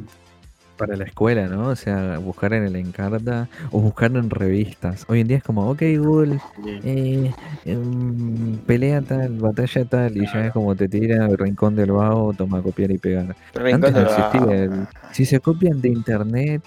Para 0.77 0.97
la 0.97 1.05
escuela, 1.05 1.47
¿no? 1.47 1.69
O 1.69 1.75
sea, 1.75 2.17
buscar 2.17 2.53
en 2.53 2.65
el 2.65 2.75
Encarta 2.75 3.47
o 3.71 3.79
buscar 3.79 4.11
en 4.11 4.29
revistas. 4.29 5.05
Hoy 5.07 5.21
en 5.21 5.27
día 5.27 5.38
es 5.38 5.43
como, 5.43 5.69
ok, 5.71 5.81
Google, 5.97 6.39
eh, 6.83 7.31
em, 7.63 8.57
pelea 8.65 9.01
tal, 9.01 9.39
batalla 9.39 9.85
tal, 9.85 10.17
y 10.17 10.25
ya 10.25 10.47
es 10.47 10.51
como 10.51 10.75
te 10.75 10.89
tira 10.89 11.25
el 11.27 11.38
rincón 11.38 11.75
del 11.77 11.91
vago, 11.93 12.33
toma 12.33 12.61
copiar 12.61 12.91
y 12.91 12.97
pegar. 12.97 13.35
Rincón 13.53 13.73
Antes 13.73 13.93
no 13.93 14.01
existía 14.01 14.63
el- 14.63 14.88
Si 15.13 15.25
se 15.25 15.39
copian 15.39 15.79
de 15.79 15.89
internet, 15.89 16.61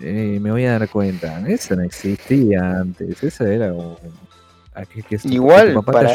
eh, 0.00 0.38
me 0.40 0.50
voy 0.50 0.64
a 0.64 0.78
dar 0.78 0.88
cuenta. 0.88 1.46
Eso 1.46 1.76
no 1.76 1.82
existía 1.82 2.78
antes. 2.80 3.22
Eso 3.22 3.44
era 3.46 3.70
como. 3.70 3.98
a 4.72 4.86
que- 4.86 5.02
Igual, 5.24 5.74
para, 5.84 6.08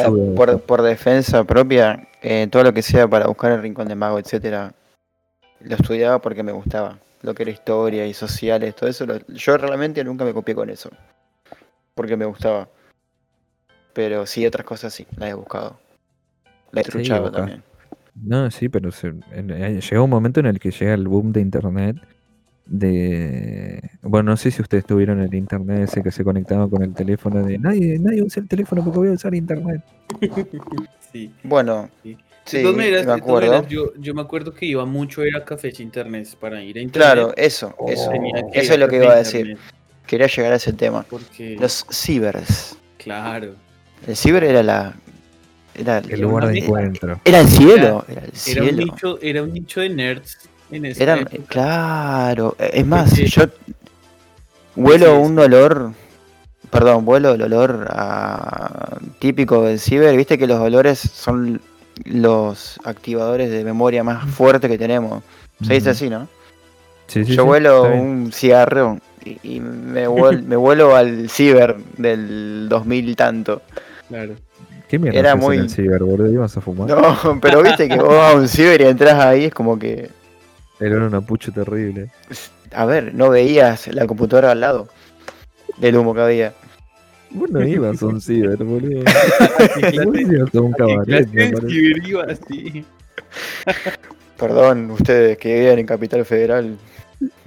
por 0.66 0.82
defensa 0.82 1.44
propia, 1.44 2.08
eh, 2.24 2.48
todo 2.50 2.64
lo 2.64 2.74
que 2.74 2.82
sea 2.82 3.08
para 3.08 3.28
buscar 3.28 3.52
el 3.52 3.62
rincón 3.62 3.88
de 3.88 3.96
mago, 3.96 4.18
etcétera, 4.18 4.74
lo 5.60 5.76
estudiaba 5.76 6.20
porque 6.20 6.42
me 6.42 6.52
gustaba. 6.54 6.98
Lo 7.26 7.34
que 7.34 7.42
era 7.42 7.52
historia 7.52 8.06
y 8.06 8.14
sociales, 8.14 8.76
todo 8.76 8.88
eso. 8.88 9.06
lo- 9.08 9.18
yo 9.28 9.58
realmente 9.58 10.04
nunca 10.04 10.24
me 10.24 10.32
copié 10.34 10.54
con 10.54 10.70
eso. 10.70 10.92
Porque 11.96 12.16
me 12.16 12.26
gustaba. 12.26 12.70
Pero 13.94 14.28
sí, 14.28 14.46
otras 14.46 14.64
cosas 14.66 14.94
sí, 14.94 15.08
las 15.18 15.30
he 15.32 15.34
buscado. 15.34 15.80
La 16.72 16.82
he 16.82 16.84
Sí, 16.84 16.92
truchado 16.92 17.32
también. 17.32 17.64
No, 18.14 18.52
sí, 18.52 18.70
pero 18.70 18.92
se- 18.92 19.08
en- 19.32 19.50
eh, 19.50 19.82
llega 19.82 20.02
un 20.04 20.10
momento 20.10 20.40
en 20.40 20.46
el 20.46 20.60
que 20.60 20.70
llega 20.70 20.94
el 20.94 21.08
boom 21.08 21.32
de 21.32 21.42
internet. 21.42 21.98
De. 22.68 23.82
Bueno, 24.04 24.32
no 24.32 24.38
sé 24.38 24.52
si 24.52 24.62
ustedes 24.62 24.86
tuvieron 24.86 25.20
el 25.20 25.34
internet 25.34 25.82
ese 25.90 26.04
que 26.04 26.12
se 26.12 26.24
conectaba 26.24 26.70
con 26.70 26.82
el 26.84 26.94
teléfono 26.94 27.44
de 27.44 27.58
nadie, 27.60 27.98
nadie 28.00 28.22
usa 28.24 28.42
el 28.42 28.48
teléfono 28.48 28.84
porque 28.84 29.00
voy 29.00 29.08
a 29.10 29.14
usar 29.14 29.34
internet. 29.34 29.82
Sí. 31.12 31.34
Bueno, 31.44 31.90
Sí. 32.04 32.18
Sí, 32.46 32.58
de 32.58 32.64
todas 32.64 32.78
maneras, 32.78 33.06
me 33.06 33.14
de 33.14 33.18
todas 33.20 33.22
acuerdo. 33.22 33.52
maneras, 33.52 33.70
yo, 33.72 33.94
yo 33.98 34.14
me 34.14 34.22
acuerdo 34.22 34.54
que 34.54 34.66
iba 34.66 34.86
mucho 34.86 35.24
era 35.24 35.40
a 35.40 35.46
cafés 35.46 35.80
internet 35.80 36.28
para 36.40 36.64
ir 36.64 36.78
a 36.78 36.82
internet. 36.82 36.94
Claro, 37.14 37.34
eso, 37.36 37.76
que 37.86 37.94
Eso 37.94 38.74
es 38.74 38.80
lo 38.80 38.88
que 38.88 38.96
iba 38.98 39.12
a 39.12 39.16
decir. 39.18 39.42
internet, 39.48 39.72
Quería 40.08 40.28
llegar 40.28 40.54
a 40.54 40.56
ese 40.58 40.72
tema. 40.74 41.04
Porque, 41.10 41.58
Los 41.60 41.86
cibers. 41.90 42.78
claro, 42.98 43.54
El 44.08 44.16
ciber 44.16 44.44
era 44.44 44.62
la. 44.62 44.94
Era, 45.74 45.98
El 45.98 46.22
lugar 46.22 46.48
de 46.48 46.60
encuentro. 46.60 47.20
era 47.26 47.40
el 47.42 47.48
cielo. 47.48 48.06
Era 48.08 48.22
el 48.24 48.32
era 48.48 48.64
un, 48.64 48.76
nicho, 48.78 49.20
era 49.22 49.44
un 49.44 49.52
nicho 49.54 49.82
de 49.82 49.90
nerds 49.90 50.38
en 50.72 50.86
Eran, 50.86 51.20
época. 51.20 51.38
claro, 51.48 52.56
e, 52.60 52.80
es 52.80 52.86
más, 52.86 53.10
Porque- 53.10 53.26
yo 53.28 53.44
huelo 54.76 55.06
Sí, 55.06 55.12
sí. 55.12 55.18
un 55.32 55.40
olor, 55.40 55.92
perdón, 56.70 57.04
vuelo 57.06 57.34
el 57.34 57.42
olor 57.42 57.88
a- 57.90 58.98
típico 59.20 59.64
del 59.64 59.80
ciber, 59.80 60.16
viste 60.16 60.38
que 60.38 60.48
los 60.48 60.60
olores 60.60 61.00
son 61.00 61.62
los 62.04 62.80
activadores 62.84 63.50
de 63.50 63.64
memoria 63.64 64.04
más 64.04 64.30
fuertes 64.30 64.70
que 64.70 64.78
tenemos. 64.78 65.24
Se 65.66 65.74
dice 65.74 65.92
así, 65.92 66.10
¿no? 66.10 66.28
Sí, 67.08 67.24
sí, 67.24 67.36
yo 67.36 67.44
sí, 67.44 67.48
vuelo 67.48 67.84
un 67.84 68.32
cigarro 68.34 68.98
y, 69.24 69.38
y 69.56 69.60
me, 69.60 70.08
vuel- 70.08 70.44
me 70.44 70.56
vuelo 70.56 70.96
al 70.96 71.30
ciber 71.30 71.78
del 71.98 72.68
2000 72.68 73.16
tanto. 73.16 73.62
Claro. 74.10 74.36
¿Qué 74.88 75.00
mierda 75.00 75.18
era 75.20 75.30
haces 75.32 75.42
en 75.42 75.48
muy- 75.48 75.58
el 75.58 75.70
ciber, 75.70 76.04
boludo? 76.04 76.32
¿Ibas 76.32 76.58
a 76.58 76.62
fumar? 76.62 76.90
No, 76.90 77.40
pero 77.42 77.64
viste 77.64 77.88
que 77.88 77.96
vos 77.98 78.10
vas 78.10 78.34
a 78.34 78.38
un 78.38 78.48
ciber 78.48 78.82
y 78.82 78.86
entras 78.86 79.14
ahí, 79.24 79.46
es 79.46 79.54
como 79.54 79.80
que, 79.80 80.10
Era 80.80 80.98
un 80.98 81.14
apucho 81.16 81.52
terrible. 81.52 82.10
a 82.74 82.86
ver, 82.86 83.14
no 83.16 83.30
veías 83.30 83.88
la 83.88 84.06
computadora 84.06 84.52
al 84.52 84.60
lado 84.60 84.88
del 85.78 85.96
humo 85.98 86.14
que 86.14 86.22
había. 86.22 86.54
Vos 87.36 87.50
no 87.52 87.64
ibas 87.64 88.02
a 88.02 88.06
un 88.08 88.22
ciber, 88.22 88.58
boludo. 88.64 89.04
¿Qué 89.04 90.00
Vos 90.04 90.14
clase- 90.16 90.22
ibas 90.36 90.56
a 90.56 90.62
un 90.62 90.72
cabaret, 90.74 91.30
ciber 91.30 92.08
iba 92.08 92.24
así? 92.24 92.86
Perdón, 94.38 94.92
ustedes 94.92 95.38
que 95.38 95.60
viven 95.60 95.80
en 95.80 95.86
Capital 95.86 96.26
Federal. 96.26 96.78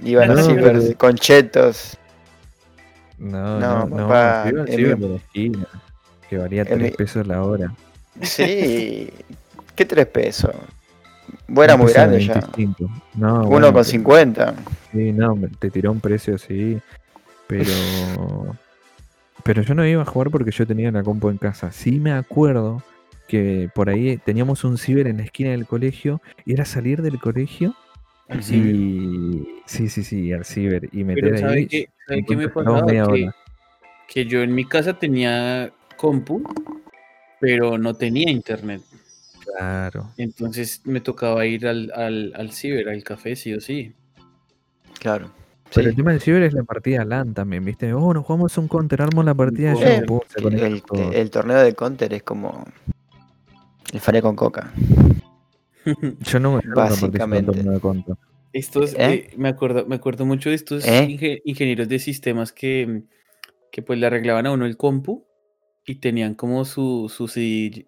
Iban 0.03 0.29
No, 0.29 0.33
así 0.39 0.53
pero- 0.53 0.79
ver- 0.81 0.95
con 0.97 1.15
chetos. 1.15 1.97
No, 3.17 3.59
No, 3.59 3.79
no, 3.79 3.85
no. 3.97 4.07
papá, 4.07 4.45
yo 4.45 4.49
iba 4.51 4.61
al 4.63 4.69
el 4.69 4.75
ciber 4.75 4.97
de 4.97 5.15
esquina, 5.17 5.67
que 6.29 6.37
valía 6.37 6.61
el 6.61 6.67
3 6.67 6.79
mi- 6.81 6.91
pesos 6.91 7.27
la 7.27 7.43
hora. 7.43 7.73
Sí. 8.21 9.09
¿Qué 9.75 9.85
tres 9.85 10.07
pesos? 10.07 10.51
Vos 11.47 11.63
eras 11.63 11.75
Un 11.77 11.81
muy 11.83 11.93
grande 11.93 12.17
de 12.17 12.25
ya. 12.25 12.33
25. 12.33 12.89
No, 13.15 13.33
Uno 13.41 13.47
bueno, 13.47 13.65
con 13.67 13.73
pero- 13.75 13.83
50. 13.85 14.53
Sí, 14.91 15.11
no, 15.13 15.37
te 15.59 15.69
tiró 15.69 15.91
un 15.91 15.99
precio 15.99 16.35
así, 16.35 16.79
pero... 17.47 17.71
Pero 19.43 19.61
yo 19.63 19.73
no 19.73 19.85
iba 19.85 20.01
a 20.01 20.05
jugar 20.05 20.29
porque 20.31 20.51
yo 20.51 20.67
tenía 20.67 20.91
la 20.91 21.03
compu 21.03 21.29
en 21.29 21.37
casa. 21.37 21.71
Sí 21.71 21.99
me 21.99 22.11
acuerdo 22.11 22.83
que 23.27 23.69
por 23.73 23.89
ahí 23.89 24.17
teníamos 24.17 24.63
un 24.63 24.77
ciber 24.77 25.07
en 25.07 25.17
la 25.17 25.23
esquina 25.23 25.51
del 25.51 25.65
colegio 25.67 26.21
y 26.45 26.53
era 26.53 26.65
salir 26.65 27.01
del 27.01 27.19
colegio 27.19 27.75
Al 28.27 28.43
ciber. 28.43 28.75
y... 28.75 29.47
Sí, 29.65 29.87
sí, 29.89 30.03
sí, 30.03 30.33
al 30.33 30.45
ciber 30.45 30.89
y 30.91 31.03
meter 31.03 31.23
Pero 31.23 31.35
ahí... 31.35 31.41
¿sabe 31.41 31.67
qué, 31.67 31.89
sabe 32.07 32.25
qué 32.27 32.35
me 32.35 32.49
pasaba? 32.49 32.83
media 32.85 33.03
Que, 33.05 33.11
hora. 33.11 33.35
que 34.07 34.25
yo 34.25 34.41
en 34.41 34.53
mi 34.55 34.65
casa 34.65 34.97
tenía 34.97 35.71
compu, 35.95 36.41
pero 37.39 37.77
no 37.77 37.93
tenía 37.95 38.31
internet. 38.31 38.81
Claro. 39.43 40.09
Entonces 40.17 40.81
me 40.85 41.01
tocaba 41.01 41.45
ir 41.45 41.67
al, 41.67 41.91
al, 41.95 42.33
al 42.35 42.51
ciber, 42.51 42.89
al 42.89 43.03
café, 43.03 43.35
sí 43.35 43.53
o 43.53 43.61
sí. 43.61 43.93
Claro. 44.99 45.31
Pero 45.73 45.83
Sí. 45.85 45.89
el 45.89 45.95
tema 45.95 46.11
del 46.11 46.21
ciber 46.21 46.43
es 46.43 46.53
la 46.53 46.63
partida 46.63 47.05
LAN 47.05 47.33
también, 47.33 47.63
¿viste? 47.63 47.93
Oh, 47.93 48.13
nos 48.13 48.25
jugamos 48.25 48.57
un 48.57 48.67
counter, 48.67 49.01
armo 49.01 49.21
la 49.23 49.33
partida 49.35 49.73
conectan 50.41 50.73
el, 50.95 51.13
el 51.13 51.29
torneo 51.29 51.57
de 51.59 51.73
Counter 51.75 52.13
es 52.13 52.23
como 52.23 52.65
el 53.93 53.99
faré 53.99 54.21
con 54.21 54.35
coca. 54.35 54.71
Yo 56.19 56.39
no 56.39 56.53
me 56.53 56.57
de 56.61 56.67
en 56.67 56.73
básicamente. 56.73 57.51
torneo 57.51 57.73
de 57.73 57.79
counter. 57.79 58.15
Estos, 58.51 58.93
¿Eh? 58.93 58.97
eh, 58.99 59.29
me 59.37 59.49
acuerdo, 59.49 59.85
me 59.85 59.95
acuerdo 59.95 60.25
mucho 60.25 60.49
de 60.49 60.55
estos 60.55 60.85
¿Eh? 60.87 61.05
inge- 61.07 61.41
ingenieros 61.45 61.87
de 61.87 61.99
sistemas 61.99 62.51
que, 62.51 63.03
que 63.71 63.81
pues 63.83 63.99
le 63.99 64.07
arreglaban 64.07 64.47
a 64.47 64.51
uno 64.51 64.65
el 64.65 64.75
compu 64.75 65.23
y 65.85 65.95
tenían 65.95 66.33
como 66.33 66.65
su, 66.65 67.11
su 67.15 67.27
CD 67.27 67.85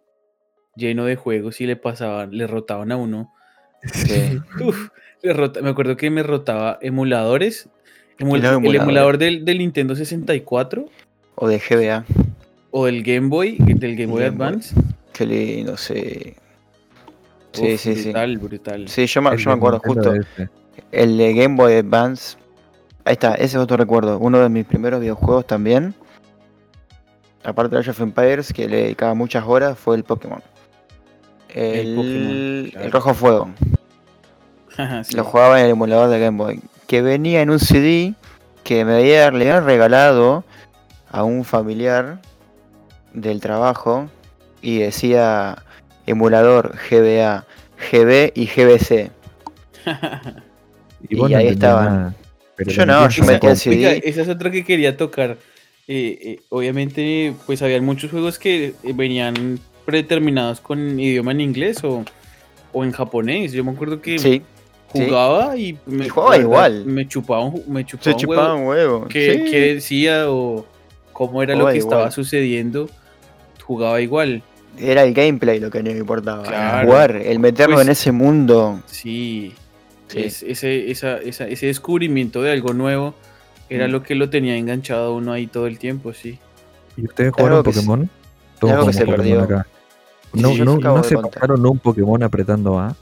lleno 0.75 1.05
de 1.05 1.15
juegos 1.15 1.61
y 1.61 1.65
le 1.65 1.75
pasaban, 1.77 2.31
le 2.37 2.45
rotaban 2.47 2.91
a 2.91 2.97
uno. 2.97 3.33
Sí. 3.93 4.39
Uf, 4.63 4.89
me 5.23 5.69
acuerdo 5.69 5.97
que 5.97 6.09
me 6.09 6.23
rotaba 6.23 6.77
emuladores. 6.81 7.69
emu- 8.19 8.37
Y 8.37 8.41
los 8.41 8.63
el 8.63 8.75
emulador 8.75 9.17
del, 9.17 9.45
del 9.45 9.57
Nintendo 9.59 9.95
64 9.95 10.85
O 11.35 11.47
de 11.47 11.59
GBA. 11.59 12.05
o 12.71 12.85
del 12.85 13.03
Game 13.03 13.27
Boy, 13.29 13.57
del 13.59 13.95
Game 13.95 14.11
Boy 14.11 14.23
Game 14.23 14.37
Boy. 14.37 14.47
Advance. 14.47 14.75
Qué 15.13 15.25
lindo, 15.25 15.77
sí. 15.77 16.33
Sí, 17.53 17.73
Uf, 17.73 17.81
sí, 17.81 17.95
sí. 17.95 18.03
brutal, 18.05 18.37
brutal. 18.37 18.87
Sí, 18.87 19.05
yo 19.07 19.21
me, 19.21 19.29
El 19.31 19.37
yo 19.37 19.49
me 19.49 19.55
acuerdo 19.57 19.79
justo. 19.79 20.13
DS. 20.13 20.49
El 20.91 21.17
de 21.17 21.33
Game 21.33 21.55
Boy 21.57 21.73
Advance. 21.73 22.37
Ahí 23.03 23.13
está, 23.13 23.33
ese 23.35 23.45
es 23.45 23.55
otro 23.57 23.75
recuerdo. 23.77 24.19
Uno 24.19 24.39
de 24.39 24.47
mis 24.49 24.65
primeros 24.65 25.01
videojuegos 25.01 25.45
también. 25.47 25.93
Aparte 27.43 27.75
de 27.75 27.81
Age 27.81 27.89
of 27.89 27.99
Empires, 28.01 28.53
que 28.53 28.67
le 28.69 28.83
dedicaba 28.83 29.13
muchas 29.15 29.43
horas, 29.45 29.77
fue 29.77 29.95
el 29.95 30.03
Pokémon. 30.03 30.41
El, 31.49 31.95
Pokémon, 31.95 32.69
claro. 32.71 32.85
el 32.85 32.91
Rojo 32.91 33.13
Fuego. 33.15 33.49
Sí. 35.03 35.15
Lo 35.15 35.23
jugaba 35.23 35.59
en 35.59 35.65
el 35.65 35.71
emulador 35.71 36.09
de 36.09 36.19
Game 36.19 36.37
Boy. 36.37 36.61
Que 36.87 37.01
venía 37.01 37.41
en 37.41 37.49
un 37.49 37.59
CD 37.59 38.13
que 38.63 38.85
me 38.85 38.97
había, 38.97 39.31
le 39.31 39.49
habían 39.49 39.65
regalado 39.65 40.43
a 41.09 41.23
un 41.23 41.43
familiar 41.43 42.21
del 43.13 43.41
trabajo. 43.41 44.09
Y 44.61 44.79
decía 44.79 45.57
emulador 46.05 46.75
GBA, 46.89 47.45
GB 47.91 48.31
y 48.35 48.45
GBC. 48.47 49.11
Y, 51.09 51.33
ahí 51.33 51.47
estaban. 51.47 52.15
Yo 52.67 52.85
no, 52.85 53.09
yo 53.09 53.23
el 53.23 53.39
compu. 53.39 53.55
CD. 53.55 54.01
Esa 54.03 54.21
es 54.21 54.29
otra 54.29 54.51
que 54.51 54.63
quería 54.63 54.97
tocar. 54.97 55.37
Eh, 55.87 56.19
eh, 56.21 56.39
obviamente, 56.49 57.33
pues 57.45 57.61
habían 57.61 57.83
muchos 57.83 58.11
juegos 58.11 58.37
que 58.37 58.75
eh, 58.83 58.93
venían 58.93 59.59
predeterminados 59.85 60.61
con 60.61 60.99
idioma 60.99 61.31
en 61.31 61.41
inglés 61.41 61.83
o, 61.83 62.05
o 62.71 62.83
en 62.83 62.91
japonés. 62.91 63.51
Yo 63.51 63.63
me 63.63 63.71
acuerdo 63.71 64.01
que 64.01 64.19
Sí, 64.19 64.43
sí. 64.93 65.05
jugaba 65.05 65.57
y 65.57 65.77
me, 65.85 66.05
Y 66.05 66.09
jugaba 66.09 66.31
verdad, 66.31 66.43
igual. 66.43 66.85
Me 66.85 67.07
chupaba 67.07 67.43
un, 67.45 67.63
me 67.67 67.85
chupaba 67.85 68.03
Se 68.03 68.11
un 68.11 68.17
chupaba 68.17 68.55
huevo 68.55 68.59
un 68.61 68.67
huevo. 68.67 69.07
qué, 69.07 69.33
sí. 69.45 69.51
qué 69.51 69.73
decía 69.75 70.29
o 70.31 70.65
cómo 71.13 71.41
era 71.43 71.55
lo 71.55 71.67
que 71.67 71.77
estaba 71.77 72.11
sucediendo. 72.11 72.89
Jugaba 73.65 74.01
igual. 74.01 74.43
Era 74.77 75.03
el 75.03 75.13
gameplay 75.13 75.59
lo 75.59 75.69
que 75.69 75.83
no 75.83 75.91
me 75.91 75.97
importaba. 75.97 76.43
Claro. 76.43 76.87
Jugar, 76.87 77.15
el 77.15 77.39
meternos 77.39 77.75
Pues- 77.77 77.87
en 77.87 77.91
ese 77.91 78.11
mundo. 78.11 78.79
Sí. 78.85 79.53
Sí. 80.07 80.19
Es- 80.23 80.43
ese, 80.43 80.91
esa- 80.91 81.17
esa- 81.19 81.47
ese 81.47 81.67
descubrimiento 81.67 82.41
de 82.41 82.51
algo 82.51 82.73
nuevo 82.73 83.13
era 83.69 83.87
Mm. 83.87 83.91
lo 83.91 84.03
que 84.03 84.15
lo 84.15 84.29
tenía 84.29 84.57
enganchado 84.57 85.05
a 85.07 85.15
uno 85.15 85.31
ahí 85.31 85.47
todo 85.47 85.67
el 85.67 85.77
tiempo, 85.77 86.11
sí. 86.13 86.37
¿Y 86.97 87.05
ustedes 87.05 87.31
jugaron 87.31 87.63
Pokémon? 87.63 88.09
Algo 88.61 88.87
que 88.87 88.93
se 88.93 88.99
Pokémon 89.05 89.15
perdió. 89.17 89.41
acá. 89.43 89.67
No, 90.33 90.53
no, 90.57 90.77
no 90.77 91.03
se 91.03 91.17
pasaron 91.17 91.65
un 91.65 91.79
Pokémon 91.79 92.21
apretando 92.23 92.77
A. 92.79 92.95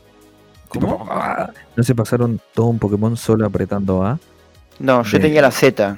¿Cómo? 0.69 0.99
Tipo, 0.99 1.07
¡ah! 1.09 1.51
No 1.75 1.83
se 1.83 1.93
pasaron 1.95 2.39
todo 2.53 2.67
un 2.67 2.79
Pokémon 2.79 3.17
solo 3.17 3.45
apretando 3.45 4.03
A. 4.03 4.19
No, 4.79 5.03
yo 5.03 5.17
De- 5.17 5.25
tenía 5.25 5.41
la 5.41 5.51
Z. 5.51 5.97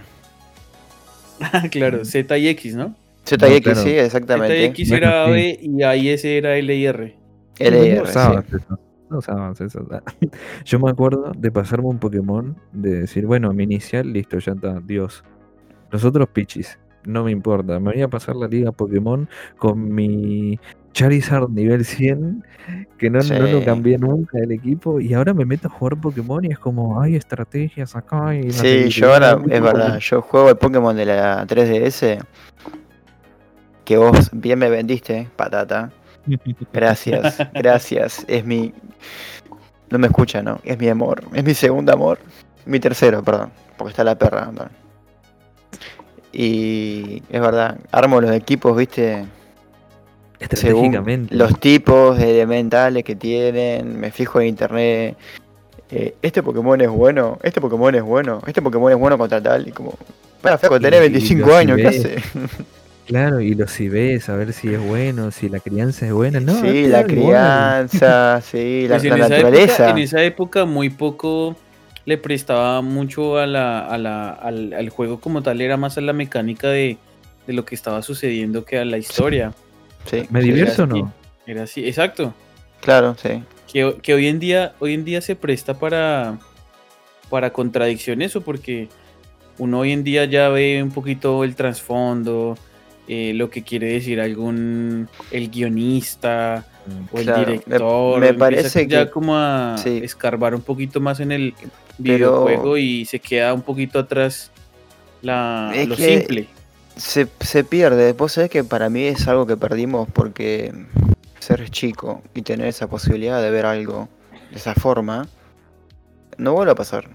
Ah, 1.42 1.64
claro, 1.72 2.04
Z 2.06 2.38
y 2.38 2.48
X, 2.50 2.76
¿no? 2.76 2.96
Z 3.26 3.48
y 3.48 3.52
No, 3.52 3.56
X, 3.58 3.64
claro. 3.64 3.80
sí, 3.82 3.90
Z 3.90 3.96
y 3.96 4.00
exactamente. 4.00 4.66
X 4.66 4.92
era. 4.92 5.28
B 5.28 5.60
y 5.62 5.84
A 5.84 5.96
y 5.96 6.10
S 6.10 6.38
era 6.38 6.56
L 6.58 6.76
y 6.76 6.86
R. 6.86 7.16
L 7.60 7.78
y 7.78 7.90
no 7.90 7.96
R, 7.96 8.02
usabas 8.02 8.46
sí. 8.50 8.56
eso. 8.56 8.80
No 9.10 9.18
usabas 9.18 9.62
eso. 9.62 9.86
Yo 10.66 10.80
me 10.80 10.90
acuerdo 10.90 11.32
de 11.38 11.52
pasarme 11.52 11.88
un 11.88 12.00
Pokémon, 12.00 12.56
de 12.72 13.02
decir, 13.02 13.26
bueno, 13.26 13.52
mi 13.54 13.64
inicial, 13.66 14.12
listo, 14.12 14.40
ya 14.40 14.54
está, 14.54 14.80
Dios. 14.80 15.24
Los 15.92 16.06
otros 16.06 16.30
pichis, 16.30 16.80
no 17.06 17.24
me 17.26 17.32
importa. 17.32 17.80
Me 17.80 17.92
voy 17.92 18.02
a 18.02 18.08
pasar 18.08 18.36
la 18.38 18.48
liga 18.48 18.72
Pokémon 18.72 19.28
con 19.58 19.94
mi 19.94 20.58
Charizard 20.93 21.49
nivel 21.49 21.86
100, 21.86 22.43
que 22.97 23.10
no, 23.10 23.19
no 23.19 23.47
lo 23.47 23.63
cambié 23.63 23.97
nunca 23.97 24.38
del 24.38 24.51
equipo, 24.51 24.99
y 24.99 25.13
ahora 25.13 25.34
me 25.34 25.45
meto 25.45 25.67
a 25.67 25.71
jugar 25.71 25.99
Pokémon 25.99 26.43
y 26.43 26.49
es 26.49 26.60
como, 26.60 27.01
hay 27.01 27.15
estrategias 27.15 27.95
acá 27.95 28.36
y 28.36 28.43
las 28.43 28.58
Sí, 28.58 28.89
yo 28.89 29.13
ahora, 29.13 29.39
es 29.49 29.62
verdad, 29.62 29.99
yo 29.99 30.21
juego 30.21 30.49
el 30.49 30.58
Pokémon 30.58 30.95
de 30.95 31.06
la 31.06 31.45
3DS. 31.47 32.23
Que 33.86 33.97
vos 33.97 34.30
bien 34.32 34.60
me 34.60 34.69
vendiste, 34.69 35.27
patata. 35.36 35.91
Gracias, 36.73 37.38
gracias. 37.54 38.23
Es 38.27 38.45
mi. 38.45 38.73
No 39.89 39.97
me 39.97 40.08
escucha, 40.08 40.41
¿no? 40.41 40.60
Es 40.63 40.77
mi 40.77 40.88
amor. 40.88 41.23
Es 41.34 41.43
mi 41.43 41.54
segundo 41.54 41.91
amor. 41.91 42.19
Mi 42.65 42.80
tercero, 42.80 43.23
perdón. 43.23 43.51
Porque 43.75 43.89
está 43.89 44.04
la 44.04 44.15
perra. 44.15 44.51
¿no? 44.51 44.69
Y 46.32 47.23
es 47.30 47.41
verdad, 47.41 47.77
armo 47.91 48.21
los 48.21 48.32
equipos, 48.32 48.77
viste, 48.77 49.25
según 50.54 51.27
los 51.32 51.60
tipos 51.60 52.19
elementales 52.19 53.04
que 53.04 53.15
tienen. 53.15 53.99
Me 53.99 54.12
fijo 54.12 54.39
en 54.41 54.47
internet. 54.47 55.15
eh, 55.91 56.15
este 56.21 56.41
Pokémon 56.43 56.80
es 56.82 56.89
bueno, 56.89 57.38
este 57.43 57.60
Pokémon 57.62 57.93
es 57.95 58.04
bueno, 58.04 58.41
este 58.47 58.62
Pokémon 58.62 58.91
es 58.91 58.97
bueno 58.97 59.17
contra 59.17 59.41
tal. 59.41 59.67
Y 59.67 59.71
como. 59.71 59.93
Bueno, 60.41 60.58
flaco, 60.58 60.80
tenés 60.80 60.99
y 60.99 61.01
25 61.10 61.47
los 61.47 61.56
años, 61.56 61.77
¿qué 61.77 61.84
IBs. 61.84 61.99
hace? 62.06 62.15
Claro, 63.08 63.41
y 63.41 63.56
los 63.56 63.77
ves 63.77 64.30
a 64.30 64.36
ver 64.38 64.54
si 64.54 64.73
es 64.73 64.80
bueno, 64.80 65.32
si 65.32 65.49
la 65.49 65.60
crianza 65.60 66.06
es 66.06 66.13
buena. 66.13 66.39
No, 66.39 66.62
sí, 66.62 66.88
la 66.88 67.04
crianza, 67.04 68.39
sí, 68.41 68.88
la, 68.88 68.95
Pues 68.95 69.04
en, 69.04 69.13
esa 69.13 69.27
naturaleza. 69.30 69.73
época, 69.73 69.89
en 69.89 69.97
esa 69.97 70.23
época 70.23 70.65
muy 70.65 70.89
poco 70.89 71.58
le 72.06 72.17
prestaba 72.17 72.82
mucho 72.82 73.38
a 73.38 73.47
la, 73.47 73.80
a 73.86 73.97
la- 73.97 74.30
al, 74.30 74.71
al 74.73 74.89
juego 74.89 75.19
como 75.19 75.41
tal, 75.43 75.60
era 75.60 75.75
más 75.75 75.97
a 75.97 76.01
la 76.01 76.13
mecánica 76.13 76.69
de, 76.69 76.97
de 77.47 77.54
lo 77.54 77.65
que 77.65 77.75
estaba 77.75 78.01
sucediendo 78.01 78.63
que 78.63 78.77
a 78.77 78.86
la 78.86 78.97
historia. 78.97 79.51
Sí, 79.51 79.58
¿Me 80.30 80.42
sí, 80.42 80.48
divierto 80.48 80.84
o 80.84 80.88
no? 80.88 81.14
Era 81.46 81.64
así, 81.64 81.86
exacto. 81.88 82.34
Claro, 82.82 83.16
sí. 83.22 83.44
Que, 83.72 83.96
que 84.02 84.14
hoy 84.14 84.28
en 84.28 84.40
día, 84.40 84.74
hoy 84.80 84.94
en 84.94 85.06
día 85.06 85.22
se 85.22 85.36
presta 85.36 85.76
para, 85.80 86.38
para 87.30 87.52
contradicciones 87.54 88.36
o 88.36 88.42
porque 88.42 88.90
uno 89.58 89.80
hoy 89.80 89.92
en 89.92 90.04
día 90.04 90.26
ya 90.26 90.50
ve 90.50 90.82
un 90.84 90.92
poquito 90.92 91.44
el 91.44 91.56
trasfondo, 91.56 92.58
eh, 93.08 93.34
lo 93.36 93.50
que 93.50 93.64
quiere 93.64 93.88
decir 93.94 94.20
algún 94.20 95.08
el 95.32 95.50
guionista 95.50 96.66
o 97.12 97.18
el 97.20 97.26
Claro, 97.26 97.40
me- 97.42 97.46
director. 97.60 98.20
me 98.20 98.34
parece 98.34 98.88
ya 98.88 99.06
que- 99.06 99.12
como 99.12 99.38
a 99.38 99.76
sí. 99.78 100.02
escarbar 100.04 100.56
un 100.56 100.62
poquito 100.62 101.00
más 101.00 101.20
en 101.20 101.32
el 101.32 101.54
Pero- 101.54 101.66
videojuego 101.98 102.78
y 102.78 103.06
se 103.06 103.20
queda 103.20 103.54
un 103.54 103.62
poquito 103.62 104.00
atrás 104.00 104.52
la, 105.22 105.72
lo 105.88 105.96
que- 105.96 106.20
simple. 106.20 106.48
Se, 106.95 107.27
se 107.39 107.63
pierde. 107.63 108.13
Vos 108.13 108.34
sabés 108.34 108.49
que 108.49 108.63
para 108.63 108.89
mí 108.89 109.04
es 109.06 109.27
algo 109.27 109.45
que 109.47 109.58
perdimos 109.58 110.08
porque 110.12 110.73
ser 111.39 111.69
chico 111.69 112.21
y 112.34 112.41
tener 112.43 112.67
esa 112.67 112.88
posibilidad 112.88 113.41
de 113.41 113.49
ver 113.49 113.65
algo 113.65 114.08
de 114.51 114.58
esa 114.58 114.75
forma 114.75 115.27
no 116.38 116.54
vuelve 116.54 116.71
a 116.73 116.75
pasar. 116.75 117.10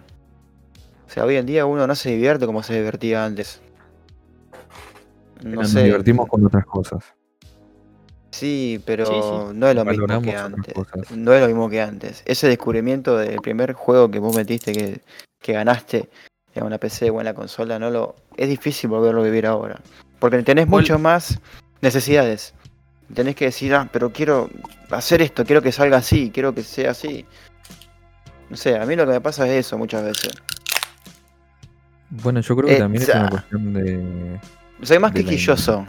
O 1.07 1.11
sea, 1.11 1.25
hoy 1.25 1.37
en 1.37 1.47
día 1.47 1.67
uno 1.67 1.87
no 1.87 1.95
se 1.95 2.11
divierte 2.11 2.47
como 2.47 2.63
se 2.63 2.75
divertía 2.75 3.25
antes. 3.25 3.61
No 5.43 5.61
Nos 5.63 5.71
sé. 5.71 5.85
divertimos 5.85 6.29
con 6.29 6.45
otras 6.45 6.67
cosas. 6.67 7.05
Sí, 8.31 8.83
pero 8.85 9.07
Sí, 9.07 9.13
sí. 9.15 9.55
no 9.57 9.69
es 9.69 9.75
lo 9.77 9.85
mismo 9.85 10.21
que 10.21 10.37
antes. 10.37 10.75
No 11.15 11.33
es 11.33 11.41
lo 11.41 11.47
mismo 11.47 11.71
que 11.71 11.81
antes. 11.81 12.23
Ese 12.27 12.49
descubrimiento 12.49 13.17
del 13.17 13.41
primer 13.41 13.73
juego 13.73 14.11
que 14.11 14.19
vos 14.19 14.35
metiste 14.37 14.73
que, 14.73 15.01
que 15.41 15.53
ganaste 15.53 16.11
en 16.61 16.67
una 16.67 16.79
PC 16.79 17.11
o 17.11 17.21
en 17.21 17.25
la 17.27 17.35
consola, 17.35 17.79
no 17.79 17.91
lo 17.91 18.17
es 18.37 18.49
difícil 18.49 18.89
volverlo 18.91 19.21
a 19.21 19.25
vivir 19.25 19.47
ahora. 19.47 19.81
Porque 20.19 20.43
tenés 20.43 20.67
¿Cuál- 20.67 20.83
mucho 20.83 20.99
más 20.99 21.39
necesidades. 21.83 22.55
Tenés 23.15 23.37
que 23.37 23.47
decir, 23.47 23.75
ah, 23.75 23.89
pero 23.93 24.11
quiero 24.13 24.51
hacer 24.91 25.23
esto, 25.23 25.45
quiero 25.45 25.63
que 25.63 25.71
salga 25.73 25.99
así, 25.99 26.31
quiero 26.33 26.55
que 26.55 26.63
sea 26.63 26.91
así. 26.91 27.25
No 28.51 28.57
sé, 28.57 28.77
a 28.79 28.85
mí 28.87 28.97
lo 28.97 29.07
que 29.07 29.13
me 29.13 29.21
pasa 29.21 29.47
es 29.47 29.67
eso 29.67 29.79
muchas 29.79 30.03
veces. 30.05 30.33
Bueno, 32.11 32.41
yo 32.41 32.57
creo 32.57 32.69
que 32.69 32.77
Eh, 32.77 32.79
también 32.79 33.03
es 33.03 33.09
una 33.09 33.29
cuestión 33.31 33.73
de, 33.75 34.41
Soy 34.83 34.99
más 34.99 35.13
De 35.13 35.23
la 35.23 35.29
quisquilloso. 35.31 35.87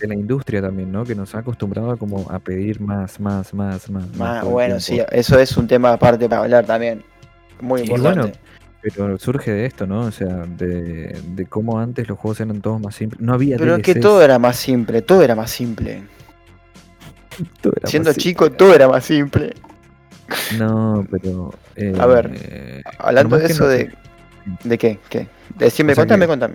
de 0.00 0.08
la 0.08 0.14
industria 0.14 0.60
también, 0.60 0.90
¿no? 0.92 1.04
Que 1.04 1.14
nos 1.14 1.34
ha 1.34 1.38
acostumbrado 1.38 1.90
a 1.92 1.96
como 1.96 2.30
a 2.30 2.38
pedir 2.38 2.80
más, 2.80 3.18
más, 3.20 3.54
más, 3.54 3.88
más. 3.90 4.16
más 4.16 4.44
bueno, 4.44 4.80
sí, 4.80 5.00
eso 5.10 5.38
es 5.38 5.56
un 5.56 5.66
tema 5.66 5.92
aparte 5.92 6.28
para 6.28 6.42
hablar 6.42 6.66
también. 6.66 7.04
Muy 7.60 7.80
Y 7.82 7.84
importante. 7.84 8.20
bueno, 8.20 8.34
Pero 8.82 9.16
surge 9.18 9.52
de 9.52 9.66
esto, 9.66 9.86
¿no? 9.86 10.00
O 10.00 10.10
sea, 10.10 10.44
de, 10.46 11.16
de 11.34 11.46
cómo 11.46 11.78
antes 11.78 12.08
los 12.08 12.18
juegos 12.18 12.40
eran 12.40 12.60
todos 12.60 12.80
más 12.80 12.94
simples. 12.96 13.20
No 13.20 13.32
había 13.34 13.56
pero 13.56 13.76
es 13.76 13.82
que 13.82 13.94
todo 13.94 14.20
era 14.22 14.38
más 14.38 14.56
simple, 14.56 15.02
todo 15.02 15.22
era 15.22 15.34
más 15.36 15.50
simple. 15.50 16.02
todo 17.60 17.72
era 17.76 17.88
Siendo 17.88 18.10
más 18.10 18.16
chico, 18.16 18.50
todo 18.50 18.74
era 18.74 18.88
más 18.88 19.04
simple. 19.04 19.54
No, 20.58 21.06
pero. 21.10 21.54
eh, 21.76 21.92
A 21.98 22.06
ver, 22.06 22.82
Hablando 22.98 23.38
de 23.38 23.46
eso 23.46 23.64
no 23.64 23.68
de. 23.70 23.92
¿De 24.64 24.78
qué? 24.78 24.98
¿Qué? 25.08 25.28
Decime, 25.56 25.92
O 25.92 25.94
sea 25.94 26.02
contame, 26.02 26.24
que- 26.24 26.28
contame. 26.28 26.54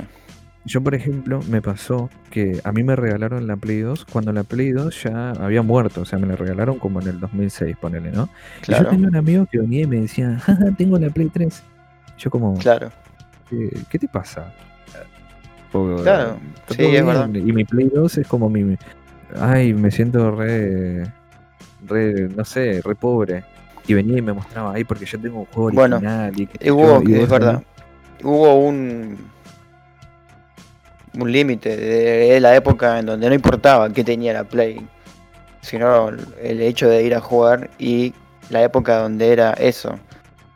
Yo, 0.65 0.81
por 0.81 0.93
ejemplo, 0.95 1.39
me 1.49 1.61
pasó 1.61 2.09
que 2.29 2.59
a 2.65 2.73
mí 2.73 2.83
me 2.83 2.97
regalaron 2.97 3.47
la 3.47 3.55
Play 3.55 3.79
2 3.79 4.03
cuando 4.03 4.33
la 4.33 4.43
Play 4.43 4.71
2 4.71 5.03
ya 5.03 5.29
había 5.31 5.61
muerto. 5.61 6.01
O 6.01 6.05
sea, 6.05 6.19
me 6.19 6.27
la 6.27 6.35
regalaron 6.35 6.77
como 6.77 6.99
en 6.99 7.07
el 7.07 7.19
2006, 7.21 7.77
ponele, 7.79 8.11
¿no? 8.11 8.23
Y 8.23 8.71
yo 8.71 8.77
Claro, 8.79 8.89
tenía 8.89 9.07
un 9.07 9.15
amigo 9.15 9.45
que 9.49 9.59
venía 9.59 9.83
y 9.83 9.87
me 9.87 10.01
decía, 10.01 10.37
jaja, 10.39 10.65
tengo 10.77 10.99
la 10.99 11.09
Play 11.09 11.29
3. 11.29 11.63
Yo 12.17 12.29
como, 12.31 12.57
claro. 12.57 12.89
¿qué, 13.49 13.69
qué 13.89 13.99
te 13.99 14.07
pasa? 14.07 14.53
Porque, 15.71 16.01
Claro, 16.03 16.37
sí, 16.69 16.83
es 16.95 17.05
verdad. 17.05 17.29
Y 17.33 17.51
mi 17.53 17.63
Play 17.65 17.89
2 17.93 18.17
es 18.19 18.27
como 18.27 18.49
mi... 18.49 18.77
Ay, 19.39 19.73
me 19.73 19.91
siento 19.91 20.31
re... 20.31 21.03
re 21.85 22.29
no 22.35 22.45
sé, 22.45 22.81
re 22.83 22.95
pobre. 22.95 23.43
Y 23.85 23.93
venía 23.93 24.17
y 24.17 24.21
me 24.21 24.33
mostraba, 24.33 24.73
ay, 24.73 24.83
porque 24.83 25.05
yo 25.05 25.19
tengo 25.19 25.39
un 25.39 25.45
juego 25.45 25.71
Bueno, 25.71 25.97
original. 25.97 26.33
y 26.37 26.71
hubo, 26.71 27.01
yo", 27.03 27.09
y 27.09 27.13
es 27.21 27.29
verdad, 27.29 27.63
hubo 28.23 28.55
un. 28.55 29.17
Un 31.19 31.31
límite 31.31 31.75
de 31.75 32.39
la 32.39 32.55
época 32.55 32.99
en 32.99 33.05
donde 33.07 33.27
no 33.27 33.33
importaba 33.33 33.89
qué 33.91 34.03
tenía 34.03 34.33
la 34.33 34.43
Play, 34.43 34.85
sino 35.61 36.09
el 36.09 36.61
hecho 36.61 36.89
de 36.89 37.03
ir 37.03 37.15
a 37.15 37.21
jugar 37.21 37.69
y 37.79 38.13
la 38.49 38.61
época 38.61 38.99
donde 38.99 39.31
era 39.31 39.53
eso. 39.53 39.97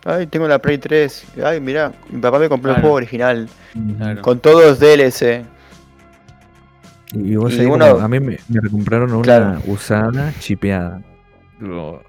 Ay, 0.06 0.26
tengo 0.28 0.48
la 0.48 0.60
Play 0.60 0.78
3. 0.78 1.26
Ay, 1.44 1.60
mira, 1.60 1.92
mi 2.10 2.20
papá 2.20 2.40
me 2.40 2.50
compró 2.50 2.72
el 2.74 2.82
juego 2.82 2.96
original. 2.96 3.48
Claro. 3.98 4.22
con 4.22 4.40
todos 4.40 4.64
los 4.66 4.80
DLC. 4.80 5.46
Y, 7.14 7.36
vos 7.36 7.54
Y 7.54 7.58
como- 7.64 7.76
uno- 7.76 7.86
a 7.86 8.08
mí 8.08 8.20
me, 8.20 8.38
me 8.50 8.70
compraron 8.70 9.12
una 9.14 9.22
Claro. 9.22 9.62
usada 9.68 10.34
chipeada. 10.40 11.02
Yo 11.60 12.00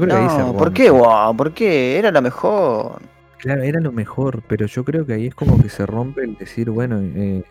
creo 0.00 0.06
que 0.06 0.12
ahí 0.14 0.28
se 0.30 0.38
No, 0.38 0.56
¿por 0.56 0.72
qué? 0.72 0.90
Wow, 0.90 1.36
¿por 1.36 1.52
qué? 1.52 1.98
Era 1.98 2.10
la 2.10 2.20
mejor. 2.20 3.00
Claro, 3.38 3.62
era 3.62 3.80
lo 3.80 3.92
mejor, 3.92 4.42
pero 4.46 4.66
yo 4.66 4.84
creo 4.84 5.04
que 5.04 5.12
ahí 5.14 5.26
es 5.26 5.34
como 5.34 5.60
que 5.60 5.68
se 5.68 5.84
rompe 5.84 6.22
el 6.24 6.36
decir, 6.36 6.70
bueno, 6.70 7.00
eh, 7.02 7.42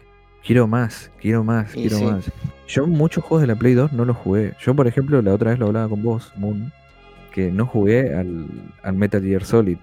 quiero 0.46 0.66
más, 0.68 1.12
quiero 1.20 1.44
más, 1.44 1.76
Y 1.76 1.82
quiero 1.82 1.98
sí. 1.98 2.06
más. 2.06 2.32
Yo 2.68 2.88
muchos 2.88 3.24
juegos 3.24 3.42
de 3.42 3.48
la 3.48 3.56
Play 3.56 3.74
2 3.74 3.92
no 3.94 4.06
los 4.06 4.16
jugué. 4.18 4.54
Yo, 4.60 4.74
por 4.74 4.88
ejemplo, 4.88 5.22
la 5.22 5.34
otra 5.34 5.52
vez 5.52 5.60
lo 5.60 5.68
hablaba 5.68 5.90
con 5.90 6.02
vos, 6.02 6.32
Moon, 6.38 6.72
que 7.32 7.50
no 7.52 7.66
jugué 7.66 8.14
al, 8.16 8.46
al 8.84 8.94
Metal 8.94 9.22
Gear 9.22 9.44
Solid, 9.44 9.78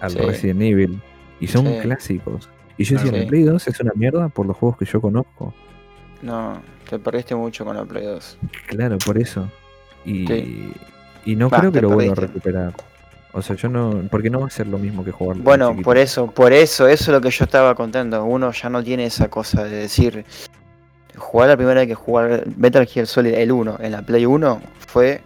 al 0.00 0.10
Sí. 0.12 0.18
Resident 0.18 0.62
Evil, 0.62 1.00
y 1.40 1.46
son 1.48 1.66
Sí. 1.66 1.78
clásicos. 1.82 2.48
Y 2.78 2.84
yo 2.84 2.96
decía, 2.96 3.12
Sí. 3.12 3.20
la 3.20 3.26
Play 3.26 3.42
2 3.42 3.66
es 3.68 3.80
una 3.80 3.92
mierda 3.94 4.28
por 4.28 4.46
los 4.46 4.56
juegos 4.56 4.78
que 4.78 4.84
yo 4.84 5.00
conozco. 5.00 5.52
No, 6.22 6.60
te 6.88 6.98
perdiste 6.98 7.34
mucho 7.34 7.64
con 7.64 7.76
la 7.76 7.84
Play 7.84 8.04
2. 8.04 8.38
Claro, 8.68 8.98
por 8.98 9.18
eso. 9.18 9.48
Y, 10.04 10.26
Sí. 10.26 10.72
y 11.24 11.36
no 11.36 11.48
Va, 11.50 11.58
creo 11.58 11.72
que 11.72 11.78
te 11.78 11.82
lo 11.82 11.90
vuelva 11.90 12.12
a 12.12 12.16
recuperar. 12.16 12.72
O 13.32 13.42
sea, 13.42 13.54
yo 13.56 13.68
no. 13.68 14.02
Porque 14.10 14.30
no 14.30 14.40
va 14.40 14.46
a 14.46 14.50
ser 14.50 14.66
lo 14.66 14.78
mismo 14.78 15.04
que 15.04 15.10
jugar. 15.12 15.36
Bueno, 15.38 15.76
por 15.82 15.98
eso, 15.98 16.30
por 16.30 16.52
eso, 16.54 16.86
eso 16.88 17.04
es 17.04 17.08
lo 17.08 17.20
que 17.20 17.30
yo 17.30 17.44
estaba 17.44 17.74
contando. 17.74 18.24
Uno 18.24 18.50
ya 18.52 18.70
no 18.70 18.82
tiene 18.82 19.04
esa 19.06 19.28
cosa 19.28 19.64
de 19.64 19.76
decir, 19.76 20.24
jugar 21.16 21.48
la 21.48 21.56
primera 21.56 21.80
vez 21.80 21.88
que 21.88 21.94
jugar 21.94 22.44
Metal 22.56 22.86
Gear 22.86 23.06
Solid 23.06 23.34
el 23.34 23.52
1 23.52 23.76
en 23.80 23.92
la 23.92 24.00
Play 24.02 24.24
1 24.24 24.60
fue, 24.86 25.20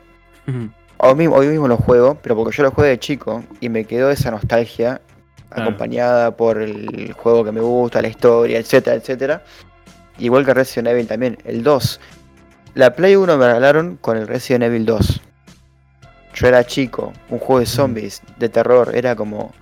hoy 1.03 1.15
mismo, 1.15 1.37
hoy 1.37 1.47
mismo 1.49 1.69
lo 1.69 1.77
juego, 1.77 2.17
pero 2.23 2.37
porque 2.37 2.57
yo 2.57 2.63
lo 2.63 2.71
jugué 2.71 2.89
de 2.89 2.99
chico 2.99 3.43
y 3.61 3.69
me 3.69 3.85
quedó 3.85 4.11
esa 4.11 4.31
nostalgia 4.31 5.01
Claro. 5.49 5.65
acompañada 5.65 6.37
por 6.37 6.63
el 6.63 7.13
juego 7.15 7.45
que 7.45 7.51
me 7.51 7.61
gusta, 7.61 8.01
la 8.01 8.07
historia, 8.09 8.59
etcétera, 8.61 8.95
etcétera. 8.97 9.43
Igual 10.19 10.45
que 10.47 10.55
Resident 10.55 10.89
Evil 10.89 11.09
también, 11.09 11.39
el 11.45 11.65
2. 11.65 12.01
La 12.75 12.95
Play 12.95 13.17
1 13.17 13.37
me 13.37 13.47
regalaron 13.47 13.97
con 14.01 14.17
el 14.17 14.29
Resident 14.29 14.63
Evil 14.65 14.87
2. 14.87 15.21
Yo 16.35 16.47
era 16.47 16.65
chico, 16.65 17.13
un 17.31 17.41
juego 17.41 17.59
de 17.59 17.67
zombies, 17.67 18.23
de 18.39 18.49
terror, 18.49 18.93
era 18.95 19.17
como... 19.17 19.53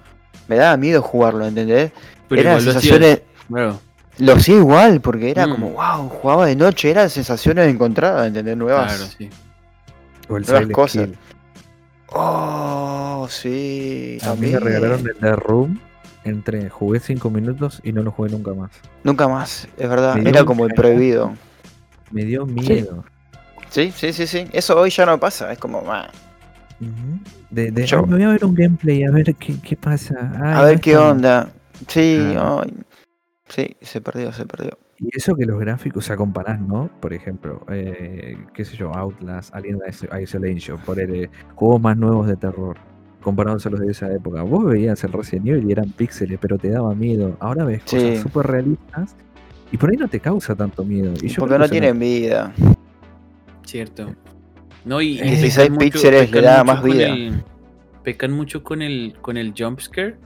Me 0.46 0.56
daba 0.56 0.76
miedo 0.76 1.00
jugarlo, 1.00 1.46
¿entendés? 1.46 1.90
Pero 2.28 2.42
Eran 2.42 2.60
sensaciones... 2.60 3.22
Lo 4.18 4.32
hacía 4.34 4.56
igual, 4.56 5.00
porque 5.00 5.30
era 5.30 5.46
Mm. 5.46 5.50
como, 5.52 5.70
wow, 5.70 6.08
jugaba 6.10 6.46
de 6.46 6.56
noche, 6.56 6.90
eran 6.90 7.08
sensaciones 7.08 7.66
encontradas, 7.72 8.26
¿entendés? 8.26 8.56
Nuevas, 8.58 8.94
Claro, 8.94 9.10
sí. 9.16 9.30
O 10.28 10.36
el 10.36 10.44
nuevas 10.44 10.66
cosas. 10.72 11.08
Oh, 12.12 13.26
sí. 13.30 14.18
A 14.22 14.34
mí 14.34 14.48
me 14.50 14.58
regalaron 14.60 15.00
el 15.06 15.16
The 15.16 15.36
Room. 15.36 15.80
Entre 16.24 16.68
jugué 16.68 17.00
5 17.00 17.30
minutos 17.30 17.80
y 17.84 17.92
no 17.92 18.02
lo 18.02 18.10
jugué 18.10 18.30
nunca 18.30 18.52
más. 18.52 18.70
Nunca 19.02 19.28
más, 19.28 19.66
es 19.78 19.88
verdad. 19.88 20.16
Me 20.16 20.28
Era 20.28 20.44
como 20.44 20.66
el 20.66 20.74
prohibido. 20.74 21.32
Me 22.10 22.24
dio 22.24 22.44
miedo. 22.44 23.04
Sí, 23.70 23.92
sí, 23.94 24.12
sí, 24.12 24.26
sí. 24.26 24.46
Eso 24.52 24.78
hoy 24.78 24.90
ya 24.90 25.06
no 25.06 25.18
pasa. 25.18 25.50
Es 25.52 25.58
como, 25.58 25.82
"Ah, 25.90 26.10
Ujú. 26.80 27.18
De, 27.50 27.70
de, 27.70 27.86
Yo- 27.86 27.98
"Ay, 28.00 28.04
me 28.06 28.16
voy 28.16 28.22
a 28.24 28.28
ver 28.28 28.44
un 28.44 28.54
gameplay 28.54 29.04
a 29.04 29.10
ver 29.10 29.34
qué, 29.36 29.58
qué 29.60 29.76
pasa. 29.76 30.30
Ay, 30.42 30.52
a 30.54 30.62
ver 30.62 30.80
qué 30.80 30.92
tan-". 30.94 31.02
onda. 31.10 31.48
Sí, 31.88 32.34
Ah. 32.36 32.62
ay. 32.64 32.74
Sí, 33.48 33.76
se 33.80 34.00
perdió, 34.00 34.32
se 34.32 34.44
perdió. 34.44 34.78
Y 35.00 35.08
eso 35.16 35.34
que 35.36 35.46
los 35.46 35.60
gráficos, 35.60 36.04
o 36.04 36.06
sea, 36.06 36.16
comparás, 36.16 36.60
¿no? 36.60 36.90
Por 37.00 37.12
ejemplo, 37.12 37.64
eh, 37.70 38.36
qué 38.52 38.64
sé 38.64 38.76
yo, 38.76 38.92
Outlast, 38.92 39.54
Alien 39.54 39.78
Is- 39.88 40.08
Isolation, 40.22 40.78
por 40.84 40.98
juegos 41.54 41.80
más 41.80 41.96
nuevos 41.96 42.26
de 42.26 42.36
terror, 42.36 42.76
comparados 43.22 43.64
a 43.66 43.70
los 43.70 43.78
de 43.80 43.92
esa 43.92 44.12
época. 44.12 44.42
Vos 44.42 44.64
veías 44.64 45.02
el 45.04 45.12
Resident 45.12 45.46
Evil 45.46 45.68
y 45.68 45.72
eran 45.72 45.90
píxeles, 45.92 46.38
pero 46.40 46.58
te 46.58 46.70
daba 46.70 46.94
miedo. 46.96 47.36
Ahora 47.38 47.64
ves 47.64 47.82
Sí. 47.84 47.96
cosas 47.96 48.18
súper 48.22 48.46
realistas 48.48 49.14
y 49.70 49.76
por 49.76 49.90
ahí 49.90 49.96
no 49.96 50.08
te 50.08 50.18
causa 50.18 50.56
tanto 50.56 50.84
miedo. 50.84 51.12
Y 51.22 51.28
yo 51.28 51.40
Porque 51.40 51.58
no 51.58 51.68
tienen 51.68 51.96
vida. 51.98 52.52
Cierto. 53.64 54.14
No, 54.84 55.00
y, 55.00 55.18
y 55.18 55.22
16 55.22 55.56
pecan 55.58 55.72
mucho- 55.74 55.84
píxeles 55.84 56.32
le 56.32 56.40
da 56.42 56.64
más 56.64 56.82
vida. 56.82 57.06
el- 57.08 57.42
pecan 58.02 58.32
mucho 58.32 58.64
con 58.64 58.82
el, 58.82 59.14
con 59.20 59.36
el 59.36 59.54
jumpscare. 59.56 60.16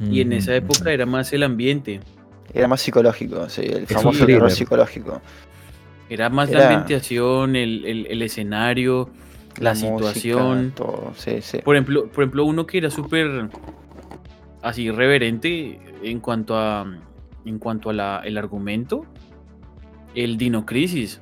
Y 0.00 0.20
en 0.22 0.28
Ujú, 0.28 0.36
esa 0.38 0.56
época 0.56 0.80
ujú. 0.80 0.88
era 0.88 1.06
más 1.06 1.32
el 1.32 1.44
ambiente. 1.44 2.00
Era 2.54 2.68
más 2.68 2.80
psicológico, 2.80 3.48
sí, 3.48 3.62
el 3.62 3.86
famoso 3.86 4.26
terror 4.26 4.50
psicológico. 4.50 5.20
Era 6.08 6.28
más 6.28 6.50
Era- 6.50 6.58
la 6.60 6.64
ambientación, 6.66 7.56
el, 7.56 7.84
el- 7.86 8.06
el 8.06 8.22
escenario, 8.22 9.08
la, 9.58 9.70
música, 9.70 9.88
situación. 9.98 10.72
todo, 10.76 11.12
sí, 11.16 11.40
sí. 11.40 11.58
Por 11.64 11.76
ejemplo, 11.76 12.08
por 12.08 12.24
ejemplo, 12.24 12.44
uno 12.44 12.66
que 12.66 12.78
era 12.78 12.90
súper 12.90 13.48
así 14.62 14.90
reverente 14.90 15.80
en 16.02 16.20
cuanto 16.20 16.56
a 16.56 16.86
en 17.44 17.58
cuanto 17.58 17.90
a 17.90 17.92
la, 17.92 18.20
el 18.24 18.38
argumento, 18.38 19.04
el 20.14 20.36
Dino 20.36 20.64
Crisis. 20.66 21.20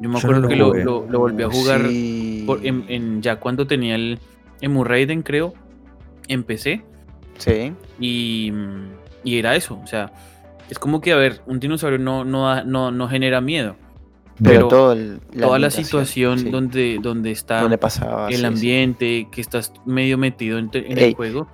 Yo 0.00 0.08
me 0.10 0.18
Yo 0.20 0.28
no 0.28 0.36
acuerdo 0.36 0.40
lo 0.42 0.48
que 0.48 0.56
lo, 0.56 0.74
lo- 0.74 1.06
lo 1.08 1.18
volví 1.20 1.42
a 1.42 1.48
jugar 1.48 1.86
Sí. 1.88 2.44
por- 2.46 2.64
en, 2.66 2.84
en- 2.88 3.22
ya 3.22 3.36
cuando 3.40 3.66
tenía 3.66 3.94
el 3.94 4.18
Emu 4.60 4.84
Raiden, 4.84 5.22
creo, 5.22 5.54
empecé 6.28 6.82
Sí, 7.38 7.72
y, 8.00 8.52
y 9.28 9.38
era 9.38 9.54
eso. 9.56 9.78
O 9.82 9.86
sea, 9.86 10.12
es 10.70 10.78
como 10.78 11.00
que, 11.00 11.12
a 11.12 11.16
ver, 11.16 11.40
un 11.46 11.60
dinosaurio 11.60 11.98
no, 11.98 12.24
no, 12.24 12.46
da- 12.48 12.64
no, 12.64 12.90
no 12.90 13.08
genera 13.08 13.40
miedo. 13.40 13.76
pero, 14.42 14.50
Pero 14.54 14.68
todo 14.68 14.92
el, 14.92 15.20
Toda 15.40 15.58
la 15.58 15.70
situación 15.70 16.38
sí, 16.38 16.50
donde, 16.50 16.98
donde 17.02 17.30
está 17.32 17.60
donde 17.62 17.78
pasaba. 17.78 18.28
el 18.28 18.36
sí. 18.38 18.44
ambiente, 18.44 19.28
que 19.32 19.40
estás 19.40 19.72
medio 19.84 20.18
metido 20.18 20.58
en, 20.58 20.70
te- 20.70 20.90
en 20.90 20.98
Ey, 20.98 21.04
el 21.10 21.14
juego, 21.14 21.48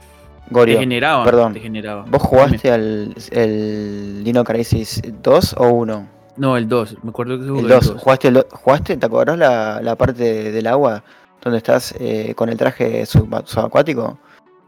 te 0.64 0.76
generaba. 0.78 1.24
perdón. 1.24 1.52
Te 1.54 1.60
generaba. 1.60 2.04
¿vos 2.08 2.20
jugaste 2.22 2.70
al 2.70 3.14
el 3.30 4.22
Dino 4.24 4.44
Crisis 4.44 5.00
2 5.22 5.54
o 5.58 5.68
1? 5.68 6.08
No, 6.36 6.56
el 6.56 6.68
2. 6.68 6.96
Me 7.04 7.10
acuerdo 7.10 7.38
que 7.38 7.46
jugué 7.46 7.60
El 7.62 7.68
2. 7.68 7.94
¿Jugaste, 7.98 8.28
el 8.28 8.44
¿Jugaste? 8.50 8.96
¿Te 8.96 9.06
acordás 9.06 9.38
la, 9.38 9.80
la 9.80 9.94
parte 9.96 10.50
del 10.52 10.66
agua 10.66 11.04
donde 11.42 11.58
estás 11.58 11.94
eh, 12.00 12.34
con 12.34 12.48
el 12.48 12.56
traje 12.56 13.06
suba- 13.06 13.44
subacuático? 13.46 14.18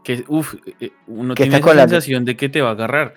Que, 0.07 0.23
uf, 0.29 0.55
eh, 0.79 0.91
uno 1.07 1.35
Que 1.35 1.43
tiene 1.49 1.59
la- 1.59 1.81
sensación 1.81 2.23
de 2.23 2.37
que 2.37 2.47
te 2.47 2.61
va 2.61 2.69
a 2.69 2.71
agarrar. 2.71 3.15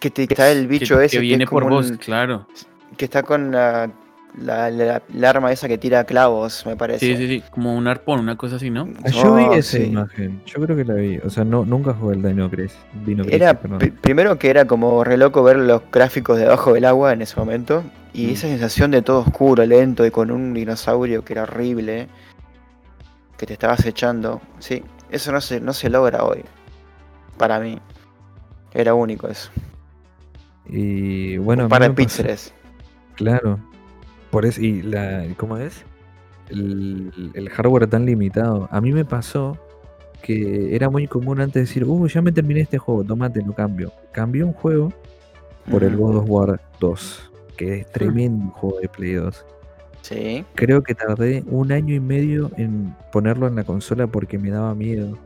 Que 0.00 0.10
te- 0.10 0.24
está 0.24 0.50
el 0.50 0.66
bicho 0.66 0.98
que, 0.98 1.04
ese 1.04 1.18
que, 1.18 1.20
viene 1.20 1.44
es 1.44 1.50
por 1.50 1.68
vos, 1.68 1.90
un- 1.92 1.96
claro. 1.98 2.48
que 2.96 3.04
está 3.04 3.22
con 3.22 3.52
la 3.52 3.88
la, 4.36 4.68
la- 4.68 5.00
la 5.14 5.30
arma 5.30 5.52
esa 5.52 5.68
que 5.68 5.78
tira 5.78 6.02
clavos, 6.02 6.66
me 6.66 6.74
parece. 6.74 7.06
Sí, 7.06 7.16
sí, 7.16 7.28
sí, 7.28 7.44
como 7.52 7.76
un 7.76 7.86
arpón, 7.86 8.18
una 8.18 8.36
cosa 8.36 8.56
así, 8.56 8.68
¿no? 8.68 8.88
Yo 9.12 9.36
vi 9.36 9.44
Oh, 9.44 9.54
esa 9.54 9.76
sí. 9.76 9.84
imagen, 9.84 10.42
yo 10.44 10.60
creo 10.60 10.76
que 10.76 10.84
la 10.84 10.94
vi. 10.94 11.18
O 11.18 11.30
sea, 11.30 11.44
no, 11.44 11.64
nunca 11.64 11.94
jugué 11.94 12.16
el 12.16 12.22
Dino 12.24 12.50
Crisis. 12.50 12.76
Dino 13.06 13.22
Crisis, 13.22 13.40
Era 13.40 13.54
perdón. 13.60 13.78
pri- 13.78 13.92
primero 13.92 14.36
que 14.36 14.50
era 14.50 14.64
como 14.66 15.04
re 15.04 15.16
loco 15.18 15.44
ver 15.44 15.58
los 15.58 15.82
gráficos 15.92 16.36
debajo 16.36 16.72
del 16.74 16.84
agua 16.84 17.12
en 17.12 17.22
ese 17.22 17.36
momento. 17.38 17.84
Y 18.12 18.26
Mm. 18.26 18.30
esa 18.30 18.48
sensación 18.48 18.90
de 18.90 19.02
todo 19.02 19.20
oscuro, 19.20 19.64
lento 19.64 20.04
y 20.04 20.10
con 20.10 20.32
un 20.32 20.52
dinosaurio 20.52 21.24
que 21.24 21.34
era 21.34 21.44
horrible. 21.44 22.08
Que 23.38 23.46
te 23.46 23.52
estaba 23.52 23.74
acechando. 23.74 24.40
Sí, 24.58 24.82
eso 25.14 25.32
no 25.32 25.40
se, 25.40 25.60
no 25.60 25.72
se 25.72 25.88
logra 25.90 26.24
hoy. 26.24 26.42
Para 27.38 27.58
mí. 27.60 27.78
Era 28.72 28.94
único 28.94 29.28
eso. 29.28 29.50
Y 30.66 31.36
bueno, 31.38 31.62
a 31.62 31.64
un 31.66 31.68
mí 31.68 31.70
par 31.70 31.82
de 31.82 31.88
me 31.88 31.94
pasó- 31.94 31.96
píxeles. 31.96 32.54
Claro. 33.14 33.58
Por 34.30 34.44
eso, 34.46 34.60
y 34.60 34.82
la, 34.82 35.24
¿cómo 35.36 35.56
es? 35.58 35.84
El, 36.48 37.30
el 37.34 37.48
hardware 37.50 37.86
tan 37.86 38.04
limitado. 38.06 38.68
A 38.70 38.80
mí 38.80 38.92
me 38.92 39.04
pasó 39.04 39.56
que 40.22 40.74
era 40.74 40.88
muy 40.90 41.06
común 41.06 41.40
antes 41.40 41.68
decir, 41.68 41.84
uh, 41.84 42.06
ya 42.08 42.22
me 42.22 42.32
terminé 42.32 42.60
este 42.60 42.78
juego, 42.78 43.04
tomate, 43.04 43.42
lo 43.42 43.52
cambio. 43.54 43.92
Cambié 44.12 44.42
un 44.42 44.52
juego 44.52 44.92
por 45.70 45.84
el. 45.84 45.96
God 45.96 46.16
of 46.16 46.24
War 46.28 46.60
2, 46.80 47.30
que 47.56 47.80
es 47.80 47.92
tremendo 47.92 48.50
juego 48.52 48.80
de 48.80 48.88
Play 48.88 49.12
2. 49.12 49.46
Sí. 50.04 50.44
Creo 50.54 50.82
que 50.82 50.94
tardé 50.94 51.42
un 51.46 51.72
año 51.72 51.94
y 51.94 52.00
medio 52.00 52.50
en 52.58 52.94
ponerlo 53.10 53.46
en 53.46 53.54
la 53.56 53.64
consola 53.64 54.06
porque 54.06 54.38
me 54.38 54.50
daba 54.50 54.74
miedo. 54.74 55.16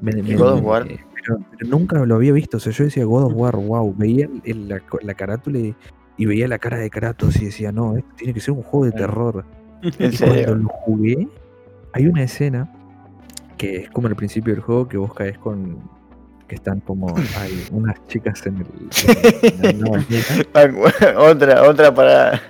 Me- 0.00 0.22
me- 0.22 0.36
God 0.36 0.52
of 0.54 0.60
me- 0.62 0.66
War? 0.66 0.84
Pero, 0.86 1.38
pero 1.58 1.70
nunca 1.70 2.02
lo 2.06 2.14
había 2.14 2.32
visto. 2.32 2.56
O 2.56 2.60
sea, 2.60 2.72
yo 2.72 2.84
decía 2.84 3.04
God 3.04 3.24
of 3.24 3.32
War, 3.34 3.56
wow. 3.56 3.94
Veía 3.94 4.24
el- 4.44 4.68
el- 4.68 4.80
la, 5.02 5.14
carátula 5.14 5.58
y, 5.58 5.74
y 6.16 6.24
veía 6.24 6.48
la 6.48 6.58
cara 6.58 6.78
de 6.78 6.88
Kratos 6.88 7.36
y 7.42 7.44
decía, 7.44 7.72
no, 7.72 7.94
esto 7.98 8.08
tiene 8.16 8.32
que 8.32 8.40
ser 8.40 8.52
un 8.54 8.62
juego 8.62 8.86
de 8.86 8.92
terror. 8.92 9.44
En 9.98 10.12
Y 10.14 10.16
cuando 10.16 10.54
lo 10.54 10.68
jugué, 10.68 11.28
hay 11.92 12.06
una 12.06 12.22
escena 12.22 12.72
que 13.58 13.76
es 13.82 13.90
como 13.90 14.08
al 14.08 14.16
principio 14.16 14.54
del 14.54 14.62
juego 14.62 14.88
que 14.88 14.96
vos 14.96 15.12
caes 15.12 15.36
con. 15.36 15.76
que 16.48 16.54
están 16.54 16.80
como. 16.80 17.14
hay 17.38 17.66
unas 17.70 17.96
chicas 18.08 18.46
en 18.46 18.56
el. 18.58 19.68
en 19.68 19.80
la 19.82 19.90
bañera. 20.54 21.20
otra, 21.20 21.62
otra 21.68 21.94
para 21.94 22.40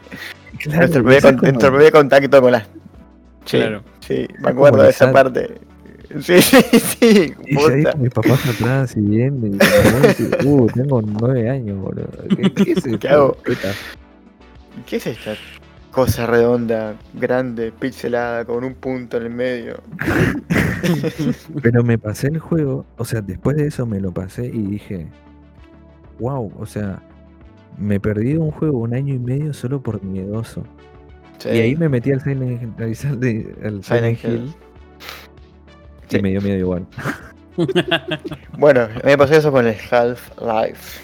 Claro, 0.63 0.79
nuestro, 0.81 1.03
primer, 1.05 1.23
con- 1.23 1.37
como- 1.37 1.53
nuestro 1.53 1.71
primer 1.73 1.93
contacto 1.93 2.41
con 2.43 2.53
las. 2.53 2.63
Sí, 3.45 3.57
Claro. 3.59 3.83
sí, 4.01 4.27
me 4.41 4.51
acuerdo 4.51 4.83
de 4.83 4.91
esa 4.91 5.13
parte. 5.13 5.61
Sí, 6.21 6.41
sí, 6.43 6.57
sí. 7.01 7.35
Y 7.47 7.57
ahí 7.59 7.85
mis 7.99 8.11
papás 8.11 8.47
atrás 8.47 8.95
y 8.97 9.01
viendo, 9.01 9.47
y 9.47 9.59
uh, 10.47 10.67
tengo 10.69 11.01
nueve 11.03 11.49
años, 11.49 11.79
boludo. 11.81 12.09
¿Qué, 12.37 12.53
qué 12.53 12.73
es 12.73 12.79
esto? 12.87 12.99
¿Qué 12.99 13.09
hago? 13.09 13.37
¿Qué 14.87 14.97
es 14.97 15.07
esta 15.07 15.35
cosa 15.91 16.27
redonda, 16.27 16.95
grande, 17.15 17.73
pixelada, 17.73 18.45
con 18.45 18.63
un 18.63 18.75
punto 18.75 19.17
en 19.17 19.23
el 19.25 19.31
medio? 19.31 19.81
Pero 21.63 21.83
me 21.83 21.99
pasé 21.99 22.29
el 22.29 22.39
juego, 22.39 22.85
o 22.97 23.05
sea, 23.05 23.21
después 23.21 23.57
de 23.57 23.67
eso 23.67 23.87
me 23.87 24.01
lo 24.01 24.13
pasé 24.13 24.47
y 24.47 24.63
dije, 24.63 25.07
wow, 26.19 26.53
o 26.59 26.67
sea, 26.67 27.01
me 27.79 27.99
perdí 28.01 28.33
de 28.35 28.39
un 28.39 28.51
juego 28.51 28.79
un 28.79 28.95
año 28.95 29.14
y 29.14 29.18
medio 29.18 29.53
solo 29.55 29.83
por 29.83 30.03
miedoso. 30.03 30.64
Sí. 31.39 31.49
Y 31.49 31.61
ahí 31.61 31.77
me 31.77 31.89
metí 31.89 32.12
al 32.12 32.20
Silent, 32.20 32.62
Hill- 32.62 32.75
al 32.85 32.95
Silent- 32.95 33.83
Silent 33.83 34.25
Hill 34.25 34.31
Hill. 34.33 34.55
y 36.09 36.14
Sí. 36.16 36.23
me 36.23 36.31
dio 36.31 36.41
miedo 36.41 36.59
igual. 36.59 36.87
Bueno, 38.59 38.89
me 39.05 39.16
pasó 39.18 39.35
eso 39.35 39.53
con 39.53 39.66
el 39.66 39.77
Half-Life. 39.91 41.01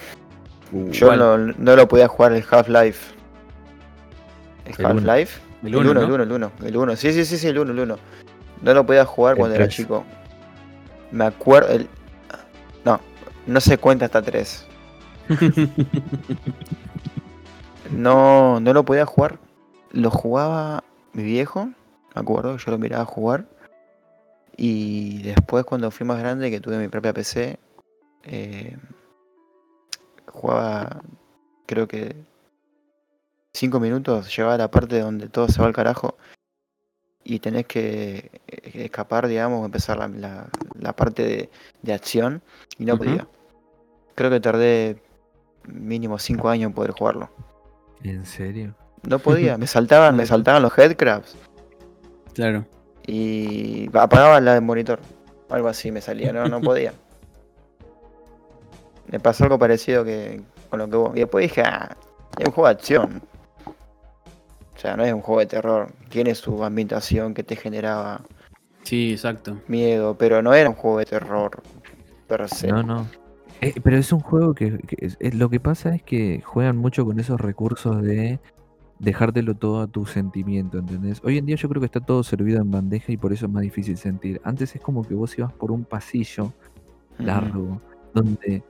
Uh, 0.73 0.91
Yo 0.91 1.15
no, 1.17 1.37
no 1.37 1.77
lo 1.77 1.89
podía 1.89 2.09
jugar 2.09 2.33
el 2.33 2.45
Half-Life. 2.49 3.15
¿El. 4.79 4.87
Half-Life? 4.87 5.41
El 5.63 5.77
uno, 5.77 5.91
el 5.91 5.97
¿no? 6.09 6.15
1, 6.15 6.23
el 6.23 6.33
1, 6.33 6.53
el 6.65 6.77
1. 6.77 6.97
Sí, 6.97 7.13
sí, 7.13 7.25
sí, 7.25 7.37
sí, 7.37 7.49
el 7.49 7.59
1, 7.59 7.73
el 7.73 7.81
1. 7.81 7.99
No 8.63 8.75
lo 8.75 8.87
podía 8.87 9.05
jugar 9.05 9.33
El 9.33 9.39
cuando 9.41 9.57
era 9.57 9.65
tres. 9.65 9.77
chico. 9.77 10.05
Me 11.11 11.25
acuerdo. 11.25 11.69
El... 11.71 11.89
No, 12.85 13.01
no 13.47 13.61
se 13.61 13.77
cuenta 13.79 14.05
hasta 14.05 14.23
3. 14.23 14.67
No, 17.91 18.61
no 18.61 18.73
lo 18.73 18.85
podía 18.85 19.07
jugar. 19.07 19.39
Lo 19.93 20.11
jugaba 20.11 20.85
mi 21.15 21.23
viejo, 21.23 21.67
me 21.67 22.21
acuerdo, 22.21 22.57
yo 22.59 22.71
lo 22.71 22.79
miraba 22.79 23.05
jugar. 23.07 23.47
Y 24.57 25.23
después 25.23 25.65
cuando 25.65 25.91
fui 25.91 26.05
más 26.07 26.19
grande, 26.19 26.51
que 26.51 26.61
tuve 26.61 26.77
mi 26.79 26.89
propia 26.89 27.13
PC, 27.15 27.59
eh, 28.25 28.77
jugaba, 30.27 31.01
creo 31.67 31.89
que 31.89 32.15
5 33.55 33.81
minutos, 33.81 34.35
llegaba 34.37 34.55
a 34.55 34.59
la 34.59 34.71
parte 34.71 35.01
donde 35.01 35.29
todo 35.29 35.49
se 35.49 35.61
va 35.61 35.67
al 35.67 35.73
carajo 35.75 36.17
y 37.25 37.39
tenés 37.39 37.67
que 37.67 38.31
eh, 38.49 38.71
escapar, 38.85 39.29
digamos, 39.29 39.65
empezar 39.65 39.97
la, 39.99 40.09
la- 40.09 40.49
la 40.79 40.93
parte 40.95 41.23
de, 41.25 41.51
de 41.83 41.93
acción 41.95 42.43
y 42.79 42.85
no 42.85 42.97
podía. 42.99 43.27
Creo 44.15 44.31
que 44.31 44.41
tardé 44.41 45.03
mínimo 45.69 46.19
5 46.19 46.49
años 46.49 46.73
poder 46.73 46.91
jugarlo. 46.93 47.31
¿En 48.03 48.25
serio? 48.27 48.75
No 49.09 49.19
podía, 49.19 49.57
me 49.59 49.67
saltaban, 49.67 50.17
me 50.17 50.27
saltaban 50.27 50.63
los 50.63 50.77
headcrabs 50.77 51.37
Claro. 52.35 52.65
y 53.07 53.89
apagaba 53.97 54.41
la 54.41 54.55
del 54.55 54.63
monitor. 54.63 55.01
Algo 55.51 55.69
así 55.69 55.91
me 55.91 56.01
salía, 56.01 56.33
no, 56.33 56.47
no 56.47 56.61
podía. 56.61 56.93
Me 59.11 59.19
pasó 59.19 59.45
algo 59.45 59.59
parecido 59.59 60.05
que 60.05 60.43
con 60.69 60.79
lo 60.81 60.89
que 60.91 60.97
vos. 60.97 61.13
Y 61.17 61.21
después 61.21 61.43
dije, 61.43 61.63
ah, 61.63 61.97
es 62.39 62.47
un 62.47 62.53
juego 62.53 62.69
de 62.69 62.75
acción. 62.75 63.23
O 64.77 64.79
sea, 64.79 64.97
no 64.97 65.05
es 65.05 65.13
un 65.15 65.23
juego 65.23 65.41
de 65.41 65.47
terror. 65.47 65.89
Tiene 66.11 66.35
su 66.35 66.63
ambientación 66.63 67.33
que 67.33 67.43
te 67.43 67.57
generaba 67.57 68.21
Sí, 68.83 69.13
exacto. 69.13 69.59
miedo, 69.67 70.15
pero 70.19 70.43
no 70.43 70.53
era 70.53 70.69
un 70.69 70.75
juego 70.77 70.99
de 70.99 71.07
terror 71.07 71.63
per 72.27 72.49
se. 72.51 72.69
No, 72.69 72.83
no. 72.83 73.07
Eh, 73.61 73.75
pero 73.83 73.97
es 73.97 74.13
un 74.13 74.21
juego 74.21 74.55
que, 74.55 74.79
que 74.79 74.97
es- 75.01 75.17
es- 75.21 75.35
lo 75.35 75.51
que 75.51 75.59
pasa 75.61 75.95
es 75.95 76.03
que 76.03 76.43
juegan 76.45 76.77
mucho 76.77 77.05
con 77.05 77.19
esos 77.19 77.41
recursos 77.41 78.01
de 78.03 78.39
dejártelo 79.01 79.55
todo 79.55 79.81
a 79.81 79.87
tu 79.87 80.07
sentimiento, 80.07 80.79
¿entendés? 80.79 81.21
Hoy 81.25 81.39
en 81.39 81.47
día 81.47 81.57
yo 81.57 81.69
creo 81.69 81.81
que 81.81 81.87
está 81.87 82.01
todo 82.01 82.23
servido 82.23 82.61
en 82.61 82.71
bandeja 82.71 83.13
y 83.13 83.17
por 83.17 83.33
eso 83.33 83.47
es 83.47 83.53
más 83.53 83.63
difícil 83.63 83.97
sentir. 83.97 84.41
Antes 84.45 84.75
es 84.75 84.81
como 84.81 85.07
que 85.07 85.15
vos 85.15 85.37
ibas 85.39 85.53
por 85.53 85.71
un 85.71 85.85
pasillo 85.85 86.53
largo 87.19 87.81
donde 88.15 88.63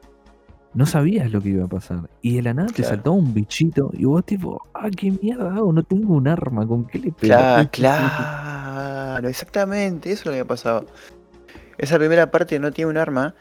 no 0.75 0.85
sabías 0.87 1.33
lo 1.33 1.41
que 1.41 1.51
iba 1.51 1.65
a 1.65 1.69
pasar 1.69 2.09
y 2.21 2.37
de 2.37 2.43
la 2.43 2.55
nada 2.55 2.69
te 2.69 2.83
saltaba 2.83 3.17
un 3.17 3.33
bichito 3.33 3.91
y 3.95 4.05
vos 4.05 4.25
tipo, 4.25 4.61
ah, 4.75 4.89
qué 4.95 5.11
mierda 5.11 5.55
hago, 5.55 5.73
no 5.73 5.83
tengo 5.83 6.15
un 6.15 6.29
arma, 6.29 6.67
¿con 6.67 6.87
qué 6.87 6.99
le 6.99 7.13
pego? 7.13 7.19
Claro, 7.19 7.69
claro, 7.73 9.29
exactamente, 9.29 10.13
eso 10.13 10.21
es 10.23 10.27
lo 10.27 10.33
que 10.33 10.41
ha 10.41 10.45
pasado. 10.45 10.87
Esa 11.79 11.97
primera 11.97 12.31
parte 12.31 12.59
no 12.59 12.71
tiene 12.71 12.91
un 12.91 12.97
arma 12.99 13.35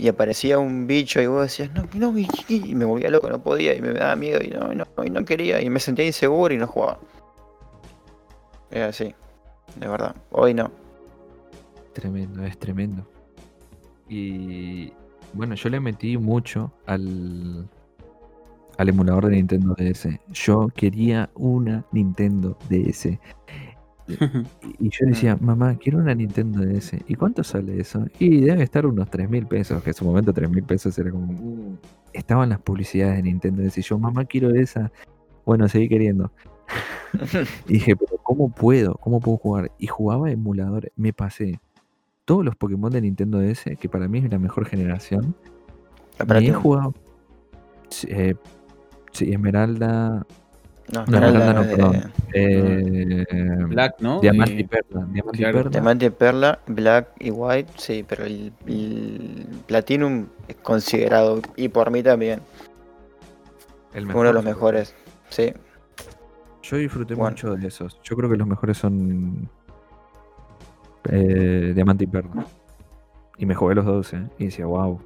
y 0.00 0.08
aparecía 0.08 0.58
un 0.58 0.86
bicho 0.86 1.20
y 1.20 1.26
vos 1.26 1.42
decías, 1.42 1.70
no, 1.74 1.86
no, 1.92 2.18
y, 2.18 2.26
y 2.48 2.74
me 2.74 2.86
volvía 2.86 3.10
loco, 3.10 3.28
no 3.28 3.42
podía 3.42 3.74
y 3.74 3.82
me 3.82 3.92
daba 3.92 4.16
miedo 4.16 4.40
y 4.42 4.48
no, 4.48 4.72
no, 4.72 4.86
y 5.04 5.10
no 5.10 5.24
quería 5.26 5.60
y 5.60 5.68
me 5.68 5.78
sentía 5.78 6.06
inseguro 6.06 6.54
y 6.54 6.56
no 6.56 6.66
jugaba. 6.66 6.98
Era 8.70 8.86
así, 8.88 9.14
de 9.76 9.88
verdad. 9.88 10.16
Hoy 10.30 10.54
no. 10.54 10.70
Tremendo, 11.92 12.42
es 12.44 12.58
tremendo. 12.58 13.06
Y 14.08 14.90
bueno, 15.34 15.54
yo 15.54 15.68
le 15.68 15.80
metí 15.80 16.16
mucho 16.16 16.72
al, 16.86 17.68
al 18.78 18.88
emulador 18.88 19.26
de 19.26 19.36
Nintendo 19.36 19.74
DS. 19.76 20.08
Yo 20.32 20.68
quería 20.74 21.28
una 21.34 21.84
Nintendo 21.92 22.56
DS. 22.70 23.18
Y 24.78 24.88
yo 24.90 25.06
decía, 25.06 25.36
mamá, 25.40 25.76
quiero 25.76 25.98
una 25.98 26.14
Nintendo 26.14 26.60
DS. 26.64 26.98
¿Y 27.06 27.14
cuánto 27.14 27.42
sale 27.44 27.80
eso? 27.80 28.06
Y 28.18 28.40
debe 28.42 28.62
estar 28.62 28.86
unos 28.86 29.10
3 29.10 29.28
mil 29.30 29.46
pesos, 29.46 29.82
que 29.82 29.90
en 29.90 29.94
su 29.94 30.04
momento 30.04 30.32
3 30.32 30.50
mil 30.50 30.62
pesos 30.62 30.98
era 30.98 31.10
como... 31.10 31.32
"Uh". 31.32 31.76
Estaban 32.12 32.48
las 32.48 32.58
publicidades 32.60 33.16
de 33.16 33.22
Nintendo 33.22 33.62
DS. 33.62 33.78
Y 33.78 33.82
yo, 33.82 33.98
mamá, 33.98 34.24
quiero 34.24 34.50
esa. 34.54 34.90
Bueno, 35.44 35.68
seguí 35.68 35.88
queriendo. 35.88 36.30
Y 37.68 37.72
dije, 37.74 37.96
pero 37.96 38.16
¿cómo 38.22 38.48
puedo? 38.50 38.94
¿Cómo 38.94 39.18
puedo 39.20 39.36
jugar? 39.38 39.72
Y 39.78 39.88
jugaba 39.88 40.30
emuladores. 40.30 40.92
Me 40.96 41.12
pasé 41.12 41.58
todos 42.24 42.44
los 42.44 42.54
Pokémon 42.54 42.92
de 42.92 43.00
Nintendo 43.00 43.40
DS, 43.40 43.64
que 43.80 43.88
para 43.88 44.06
mí 44.06 44.18
es 44.20 44.30
la 44.30 44.38
mejor 44.38 44.64
generación. 44.66 45.34
Ah, 46.18 46.24
para 46.24 46.40
Me 46.40 46.46
he 46.48 46.52
jugado. 46.52 46.94
eh, 48.06 48.34
sí, 49.12 49.32
Esmeralda. 49.32 50.24
No, 50.92 51.00
No, 51.00 51.04
Esmeralda 51.04 51.52
no, 51.54 51.62
perdón. 51.62 52.12
eh, 52.34 53.24
Black, 53.68 53.94
¿no? 54.00 54.20
Diamante 54.20 54.54
y 54.54 54.64
Perla. 54.64 55.06
Diamante 55.12 55.38
claro. 55.38 55.58
y 55.58 55.62
Perla. 55.62 55.70
Diamante 55.70 56.04
y 56.06 56.10
Perla, 56.10 56.58
Black 56.66 57.08
y 57.20 57.30
White, 57.30 57.72
sí, 57.76 58.04
pero 58.08 58.24
el, 58.24 58.52
el 58.66 59.46
Platinum 59.66 60.26
es 60.48 60.56
considerado, 60.56 61.40
y 61.56 61.68
por 61.68 61.90
mí 61.90 62.02
también, 62.02 62.40
el 63.94 64.06
uno 64.06 64.24
de 64.24 64.32
los 64.32 64.44
mejor. 64.44 64.74
mejores. 64.74 64.94
Sí, 65.28 65.52
Yo 66.62 66.76
disfruté 66.76 67.14
Bueno. 67.14 67.30
mucho 67.30 67.54
de 67.54 67.68
esos. 67.68 68.00
Yo 68.02 68.16
creo 68.16 68.28
que 68.30 68.36
los 68.36 68.46
mejores 68.48 68.76
son 68.78 69.48
eh, 71.04 71.72
Diamante 71.74 72.04
y 72.04 72.06
Perla. 72.08 72.46
Y 73.38 73.46
me 73.46 73.54
jugué 73.54 73.74
los 73.74 73.84
dos, 73.86 74.12
¿eh? 74.12 74.22
Y 74.38 74.46
decía, 74.46 74.66
wow. 74.66 75.00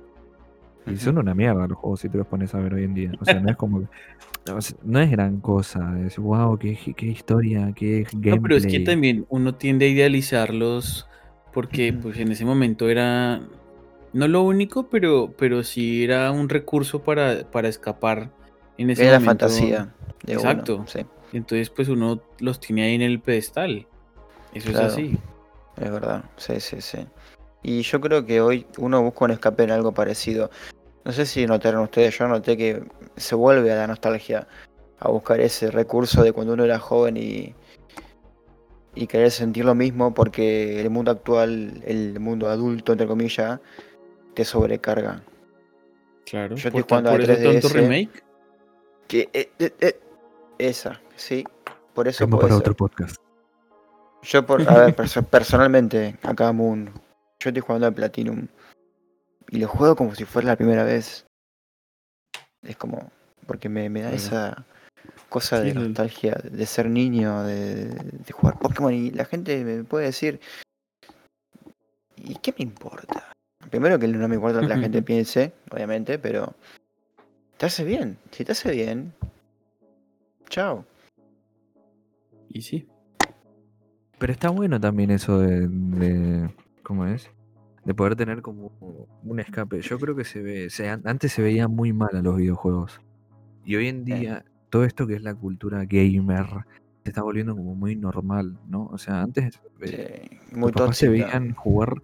Y 0.87 0.97
son 0.97 1.19
una 1.19 1.35
mierda 1.35 1.67
los 1.67 1.79
juegos 1.79 2.01
si 2.01 2.09
te 2.09 2.19
los 2.19 2.27
pones 2.27 2.55
a 2.55 2.59
ver 2.59 2.75
hoy 2.75 2.85
en 2.85 2.95
día. 2.95 3.13
O 3.21 3.25
sea, 3.25 3.41
no 3.41 3.51
es 3.51 3.57
como. 3.57 3.83
No, 4.47 4.59
es- 4.59 4.77
gran 5.11 5.41
cosa. 5.41 5.99
Es 6.05 6.19
wow, 6.19 6.59
qué, 6.59 6.79
qué 6.95 7.07
historia, 7.07 7.73
qué 7.75 8.07
gameplay. 8.13 8.37
No, 8.37 8.43
pero 8.43 8.57
es 8.57 8.67
que 8.67 8.81
también 8.81 9.25
uno 9.31 9.55
tiende 9.55 9.87
a 9.87 9.89
idealizarlos 9.89 11.09
porque 11.55 11.95
pues 11.95 12.19
en 12.19 12.31
ese 12.31 12.45
momento 12.45 12.91
era 12.91 13.41
no 14.13 14.29
lo 14.29 14.43
único, 14.43 14.89
pero, 14.91 15.33
pero 15.39 15.63
sí 15.63 16.05
era 16.05 16.31
un 16.31 16.49
recurso 16.51 17.03
para, 17.03 17.51
para 17.51 17.69
escapar 17.69 18.31
en 18.77 18.91
ese 18.91 19.05
Era 19.07 19.15
la 19.19 19.21
fantasía 19.21 19.95
de 20.25 20.37
uno, 20.37 20.43
Exacto. 20.51 20.85
sí, 20.87 21.01
Entonces 21.33 21.71
pues 21.71 21.89
uno 21.89 22.21
los 22.39 22.61
tiene 22.61 22.83
ahí 22.85 22.95
en 22.97 23.03
el 23.03 23.21
pedestal. 23.21 23.87
Eso 24.53 24.71
Claro. 24.71 24.87
es 24.89 24.93
así. 24.93 25.19
es 25.81 25.91
verdad. 25.91 26.25
Sí, 26.37 26.61
sí, 26.61 26.81
sí. 26.81 26.99
Y 27.65 27.81
yo 27.83 27.99
creo 28.01 28.25
que 28.27 28.43
hoy 28.43 28.67
uno 28.77 29.03
busca 29.03 29.25
un 29.25 29.31
escape 29.33 29.65
en 29.65 29.71
algo 29.71 29.93
parecido. 29.93 30.51
No 31.05 31.13
sé 31.13 31.25
si 31.25 31.47
notaron 31.47 31.83
ustedes, 31.83 32.17
yo 32.17 32.29
noté 32.29 32.57
que 32.57 32.85
se 33.17 33.35
vuelve 33.35 33.73
a 33.73 33.77
la 33.77 33.87
nostalgia 33.87 34.47
a 34.99 35.09
buscar 35.09 35.41
ese 35.41 35.71
recurso 35.71 36.23
de 36.23 36.33
cuando 36.33 36.53
uno 36.53 36.65
era 36.65 36.79
joven 36.79 37.17
y, 37.17 37.55
y 38.95 39.07
querer 39.07 39.31
sentir 39.31 39.65
lo 39.65 39.75
mismo 39.75 40.13
porque 40.13 40.81
el 40.81 40.91
mundo 40.91 41.11
actual, 41.11 41.83
el 41.87 42.21
mundo 42.21 42.49
adulto, 42.49 42.93
entre 42.93 43.07
comillas, 43.07 43.61
te 44.35 44.45
sobrecarga. 44.45 45.23
Claro. 46.27 46.57
Yo 46.57 46.71
por, 46.71 46.81
estoy 46.81 46.83
jugando 46.89 47.11
a 47.11 47.13
por 47.13 47.21
eso 47.23 47.33
tanto 47.35 47.69
3DS. 47.69 47.73
remake. 47.73 48.23
Que, 49.09 49.29
eh, 49.33 49.51
eh, 49.59 49.73
eh, 49.81 50.01
esa, 50.59 51.01
sí. 51.17 51.45
Por 51.95 52.09
eso 52.09 52.29
puede 52.29 52.43
para 52.43 52.55
ser. 52.55 52.61
otro 52.61 52.75
podcast. 52.75 53.17
Yo, 54.23 54.45
por, 54.45 54.69
a 54.69 54.79
ver, 54.85 54.97
perso- 54.97 55.23
personalmente, 55.31 56.17
acá 56.23 56.53
Moon, 56.53 56.91
yo 57.41 57.51
estoy 57.51 57.61
jugando 57.61 57.87
al 57.87 57.95
Platinum 57.95 58.47
y 59.51 59.59
lo 59.59 59.69
juego 59.69 59.97
como 59.97 60.15
si 60.15 60.25
fuera 60.25 60.49
la 60.49 60.57
primera 60.57 60.85
vez. 60.85 61.27
Es 62.63 62.77
como, 62.77 63.11
porque 63.47 63.69
me, 63.69 63.91
me 63.91 64.01
da 64.03 64.13
esa 64.13 64.65
cosa 65.29 65.61
de 65.61 65.73
Sí, 65.75 65.79
nostalgia 65.79 66.33
de 66.43 66.67
ser 66.67 66.89
niño, 66.89 67.43
de, 67.43 67.87
de 67.87 68.33
jugar 68.33 68.59
Pokémon 68.59 68.93
y 68.95 69.11
la 69.11 69.25
gente 69.27 69.63
me 69.65 69.85
puede 69.85 70.07
decir, 70.07 70.41
¿y 72.17 72.37
qué 72.37 72.55
me 72.59 72.65
importa? 72.65 73.31
Primero 73.71 73.99
que 73.99 74.09
no 74.09 74.29
me 74.29 74.37
importa 74.37 74.57
lo 74.59 74.63
que 74.63 74.69
la 74.69 74.79
gente 74.79 75.03
piense, 75.03 75.53
obviamente, 75.71 76.19
pero 76.19 76.55
te 77.59 77.67
hace 77.67 77.85
bien. 77.85 78.19
Si 78.31 78.45
te 78.45 78.53
hace 78.53 78.71
bien, 78.73 79.13
chao. 80.49 80.87
Y 82.49 82.63
sí. 82.63 82.89
Pero 84.19 84.33
está 84.33 84.49
bueno 84.49 84.81
también 84.81 85.11
eso 85.11 85.39
de, 85.39 85.67
de- 85.69 86.51
¿cómo 86.85 87.07
es? 87.07 87.31
De 87.85 87.93
poder 87.93 88.15
tener 88.15 88.41
como 88.41 88.71
un 89.25 89.41
escape. 89.41 89.81
Yo 89.83 89.99
creo 89.99 90.15
que 90.15 90.25
se 90.25 90.41
ve, 90.41 90.71
se, 90.71 90.89
antes 90.89 91.33
se 91.33 91.43
veía 91.43 91.67
muy 91.67 91.93
mal 91.93 92.15
a 92.15 92.23
los 92.23 92.37
videojuegos. 92.37 93.01
Y 93.65 93.75
hoy 93.75 93.89
en 93.89 94.05
día, 94.05 94.45
todo 94.71 94.85
esto 94.85 95.07
que 95.07 95.15
es 95.15 95.23
la 95.23 95.35
cultura 95.35 95.85
gamer 95.85 96.47
se 97.03 97.11
está 97.11 97.23
volviendo 97.23 97.55
como 97.55 97.75
muy 97.75 97.97
normal, 97.97 98.57
¿no? 98.67 98.87
O 98.87 98.97
sea, 98.97 99.23
antes 99.23 99.61
eh, 99.83 100.41
muy 100.53 100.73
papás 100.73 100.97
se 100.97 101.09
veían 101.09 101.53
jugar. 101.55 102.03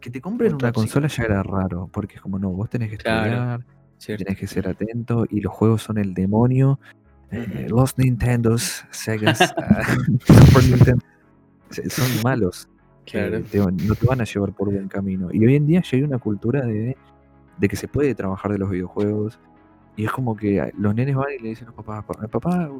Que 0.00 0.10
te 0.10 0.20
compren 0.20 0.52
Muy 0.52 0.62
una 0.62 0.72
tóxica. 0.72 1.00
consola 1.00 1.08
ya 1.08 1.22
era 1.24 1.42
raro, 1.42 1.88
porque 1.92 2.16
es 2.16 2.20
como, 2.20 2.38
no, 2.38 2.50
vos 2.50 2.68
tenés 2.68 2.90
que 2.90 2.96
estudiar, 2.96 3.64
tenés 4.04 4.38
que 4.38 4.46
ser 4.46 4.68
atento, 4.68 5.26
y 5.30 5.40
los 5.40 5.52
juegos 5.52 5.82
son 5.82 5.98
el 5.98 6.14
demonio. 6.14 6.78
Eh, 7.30 7.66
los 7.68 7.96
Nintendos, 7.98 8.84
Segas, 8.90 9.38
Super 10.26 10.64
Nintendo, 10.64 11.04
son 11.70 12.22
malos. 12.22 12.68
Claro. 13.04 13.42
te- 13.42 13.58
no 13.58 13.94
te 13.94 14.06
van 14.06 14.20
a 14.20 14.24
llevar 14.24 14.52
por 14.54 14.70
buen 14.72 14.88
camino. 14.88 15.28
Y 15.32 15.44
hoy 15.44 15.56
en 15.56 15.66
día 15.66 15.82
ya 15.82 15.96
hay 15.98 16.02
una 16.04 16.18
cultura 16.18 16.62
de, 16.64 16.96
de 17.58 17.68
que 17.68 17.76
se 17.76 17.88
puede 17.88 18.14
trabajar 18.14 18.52
de 18.52 18.58
los 18.58 18.70
videojuegos. 18.70 19.38
Y 19.96 20.04
es 20.06 20.10
como 20.10 20.36
que 20.36 20.72
los 20.78 20.94
nenes 20.94 21.14
van 21.14 21.26
y 21.38 21.42
le 21.42 21.48
dicen 21.50 21.68
a 21.68 21.70
los 21.70 21.76
papás, 21.76 22.04
"Pa- 22.04 22.26
papá, 22.28 22.70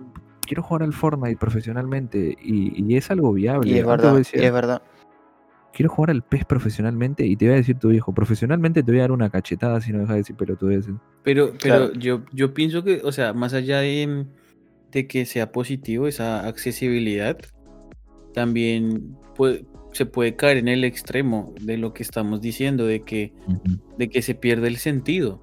quiero 0.46 0.62
jugar 0.62 0.82
al 0.82 0.92
Fortnite 0.92 1.36
profesionalmente. 1.36 2.36
Y, 2.42 2.84
y 2.84 2.96
es 2.96 3.10
algo 3.10 3.32
viable. 3.32 3.70
Y 3.70 3.78
es 3.78 3.86
verdad, 3.86 4.16
y 4.16 4.20
es 4.44 4.52
verdad. 4.52 4.82
quiero 5.72 5.90
jugar 5.90 6.10
al 6.10 6.22
PES 6.22 6.44
profesionalmente. 6.44 7.24
Y 7.26 7.36
te 7.36 7.46
va 7.48 7.54
a 7.54 7.56
decir 7.56 7.78
tu 7.78 7.88
viejo, 7.88 8.12
profesionalmente 8.12 8.82
te 8.82 8.90
voy 8.90 8.98
a 8.98 9.02
dar 9.02 9.12
una 9.12 9.30
cachetada 9.30 9.80
si 9.80 9.92
no 9.92 9.98
dejas 9.98 10.14
de 10.14 10.18
decir 10.18 10.36
pelotudeces. 10.36 10.94
Pero, 11.22 11.46
pero 11.50 11.58
Claro. 11.58 11.92
yo, 11.94 12.22
yo 12.32 12.52
pienso 12.54 12.82
que, 12.84 13.00
o 13.04 13.12
sea, 13.12 13.32
más 13.32 13.54
allá 13.54 13.78
de, 13.80 14.26
de 14.92 15.06
que 15.06 15.24
sea 15.26 15.50
positivo 15.52 16.06
esa 16.08 16.46
accesibilidad, 16.46 17.38
también 18.32 19.16
puede- 19.36 19.64
se 19.94 20.04
puede 20.06 20.36
caer 20.36 20.58
en 20.58 20.68
el 20.68 20.84
extremo 20.84 21.54
de 21.60 21.78
lo 21.78 21.94
que 21.94 22.02
estamos 22.02 22.40
diciendo, 22.40 22.84
de 22.86 23.00
que, 23.02 23.32
de 23.98 24.10
que 24.10 24.20
se 24.22 24.34
pierde 24.34 24.68
el 24.68 24.76
sentido. 24.76 25.40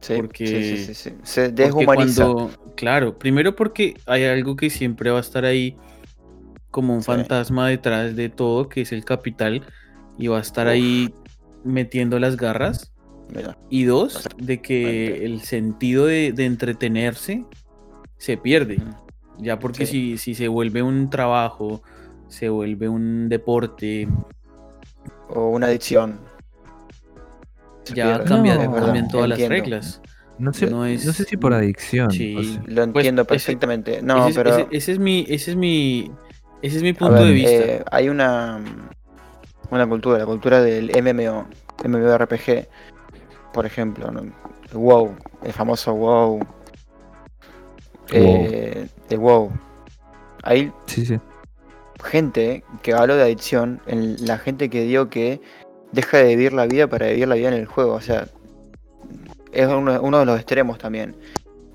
Sí, 0.00 0.14
Porque- 0.16 0.46
sí, 0.46 0.76
sí, 0.76 0.84
sí, 0.84 0.94
sí. 0.94 1.10
Se 1.24 1.48
deshumaniza. 1.50 2.24
cuando- 2.24 2.50
claro, 2.76 3.18
primero 3.18 3.54
porque 3.56 3.94
hay 4.06 4.24
algo 4.24 4.54
que 4.56 4.70
siempre 4.70 5.10
va 5.10 5.18
a 5.18 5.20
estar 5.20 5.44
ahí 5.44 5.76
como 6.70 6.94
un 6.94 7.02
Sí. 7.02 7.06
fantasma 7.06 7.68
detrás 7.68 8.14
de 8.14 8.28
todo, 8.28 8.68
que 8.68 8.82
es 8.82 8.92
el 8.92 9.04
capital, 9.04 9.62
y 10.16 10.28
va 10.28 10.38
a 10.38 10.42
estar 10.42 10.66
Uf. 10.68 10.72
ahí 10.72 11.12
metiendo 11.64 12.18
las 12.20 12.36
garras. 12.36 12.92
Mira, 13.34 13.58
Y 13.68 13.84
dos, 13.84 14.26
de 14.38 14.62
que 14.62 15.24
el 15.26 15.40
sentido 15.42 16.06
de, 16.06 16.32
de 16.32 16.46
entretenerse 16.46 17.44
se 18.16 18.36
pierde. 18.36 18.80
Ya 19.38 19.58
porque 19.58 19.84
Sí. 19.86 20.16
si, 20.16 20.18
si 20.18 20.34
se 20.34 20.48
vuelve 20.48 20.82
un 20.82 21.10
trabajo, 21.10 21.82
se 22.28 22.48
vuelve 22.48 22.88
un 22.88 23.28
deporte, 23.28 24.08
o 25.30 25.48
una 25.50 25.66
adicción. 25.66 26.20
Se 27.84 27.94
ya 27.94 28.22
cambian, 28.24 28.70
No, 28.70 28.76
cambian 28.76 29.08
todas 29.08 29.30
entiendo. 29.30 29.46
las 29.46 29.48
reglas. 29.48 30.02
No 30.38 30.52
sé, 30.52 30.66
No 30.70 30.78
no, 30.78 30.86
es- 30.86 31.02
sé 31.02 31.24
si 31.24 31.36
por 31.36 31.52
adicción. 31.52 32.10
Sí. 32.10 32.36
o 32.36 32.42
sea, 32.42 32.62
Lo 32.66 32.92
Pues, 32.92 33.02
entiendo 33.04 33.22
ese- 33.22 33.28
perfectamente. 33.28 34.02
No, 34.02 34.18
ese, 34.20 34.28
es- 34.30 34.36
pero. 34.36 34.50
ese- 34.56 34.68
ese 34.70 34.92
es 34.92 34.98
mi, 34.98 35.26
ese 35.28 35.50
es 35.52 35.56
mi, 35.56 36.12
ese 36.62 36.76
es 36.76 36.82
mi 36.82 36.92
punto 36.92 37.14
ver, 37.14 37.24
de 37.24 37.32
vista. 37.32 37.50
eh, 37.50 37.84
hay 37.90 38.08
una. 38.08 38.60
Una 39.70 39.86
cultura, 39.86 40.16
la 40.18 40.24
cultura 40.26 40.62
del 40.62 40.90
MMO, 40.96 41.46
MMORPG, 41.84 42.68
por 43.52 43.66
ejemplo, 43.66 44.10
¿no? 44.10 44.20
El 44.20 44.32
WoW, 44.78 45.14
el 45.42 45.52
famoso 45.52 45.92
WoW. 45.94 46.40
eh, 48.12 48.88
el 49.10 49.18
WoW. 49.18 49.50
Hay 50.42 50.72
sí, 50.86 51.04
sí. 51.04 51.18
Gente 52.02 52.64
que 52.82 52.92
habló 52.92 53.16
de 53.16 53.22
adicción, 53.22 53.80
en 53.86 54.24
la 54.26 54.38
gente 54.38 54.68
que 54.68 54.82
dio 54.82 55.10
que 55.10 55.40
deja 55.92 56.18
de 56.18 56.36
vivir 56.36 56.52
la 56.52 56.66
vida 56.66 56.86
para 56.86 57.08
vivir 57.08 57.28
la 57.28 57.34
vida 57.34 57.48
en 57.48 57.54
el 57.54 57.66
juego. 57.66 57.94
O 57.94 58.00
sea, 58.00 58.28
es 59.52 59.66
uno, 59.66 60.00
uno 60.00 60.18
de 60.18 60.26
los 60.26 60.36
extremos 60.36 60.78
también. 60.78 61.16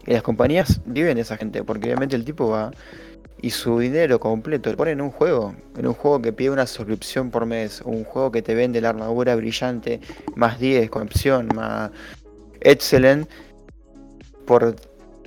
Y 0.05 0.13
las 0.13 0.21
compañías 0.24 0.82
viven 0.86 1.15
de 1.15 1.21
esa 1.21 1.38
gente, 1.38 1.63
porque 1.63 1.88
obviamente 1.88 2.15
el 2.15 2.26
tipo 2.26 2.49
va 2.49 2.71
y 3.43 3.49
su 3.49 3.78
dinero 3.78 4.21
completo 4.21 4.71
lo 4.71 4.78
pone 4.78 4.91
en 4.91 5.01
un 5.01 5.11
juego. 5.11 5.53
En 5.78 5.86
un 5.86 5.93
juego 5.93 6.21
que 6.21 6.32
pide 6.32 6.49
una 6.49 6.65
suscripción 6.65 7.30
por 7.30 7.45
mes, 7.45 7.82
un 7.84 8.05
juego 8.05 8.32
que 8.32 8.41
te 8.41 8.55
vende 8.55 8.80
la 8.80 8.89
armadura 8.89 9.36
brillante, 9.36 9.99
más 10.36 10.59
10 10.59 10.89
con 10.89 11.03
opción, 11.03 11.49
más 11.53 11.91
Excellent, 12.61 13.30
por 14.45 14.78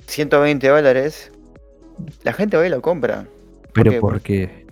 120 0.07 0.67
dólares. 0.67 1.31
La 2.23 2.33
gente 2.33 2.57
va 2.57 2.65
y 2.65 2.69
lo 2.69 2.81
compra. 2.81 3.27
Pero 3.73 3.91
qué? 3.91 3.99
¿por 3.99 4.21
qué? 4.21 4.66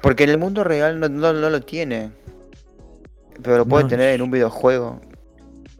Porque 0.00 0.24
en 0.24 0.30
el 0.30 0.38
mundo 0.38 0.62
real 0.64 1.00
no, 1.00 1.08
no- 1.08 1.32
no 1.32 1.50
lo 1.50 1.60
tiene. 1.62 2.10
Pero 3.42 3.58
lo 3.58 3.66
puede 3.66 3.84
No, 3.84 3.88
tener 3.90 4.14
en 4.14 4.22
un 4.22 4.30
videojuego. 4.30 5.00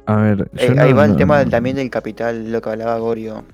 A 0.06 0.16
ver, 0.16 0.50
Eh, 0.56 0.74
ahí 0.78 0.92
va 0.92 1.04
el 1.06 1.16
tema 1.16 1.44
también 1.46 1.76
del 1.76 1.90
capital, 1.90 2.52
lo 2.52 2.60
que 2.60 2.70
hablaba 2.70 2.98
Gorio. 2.98 3.44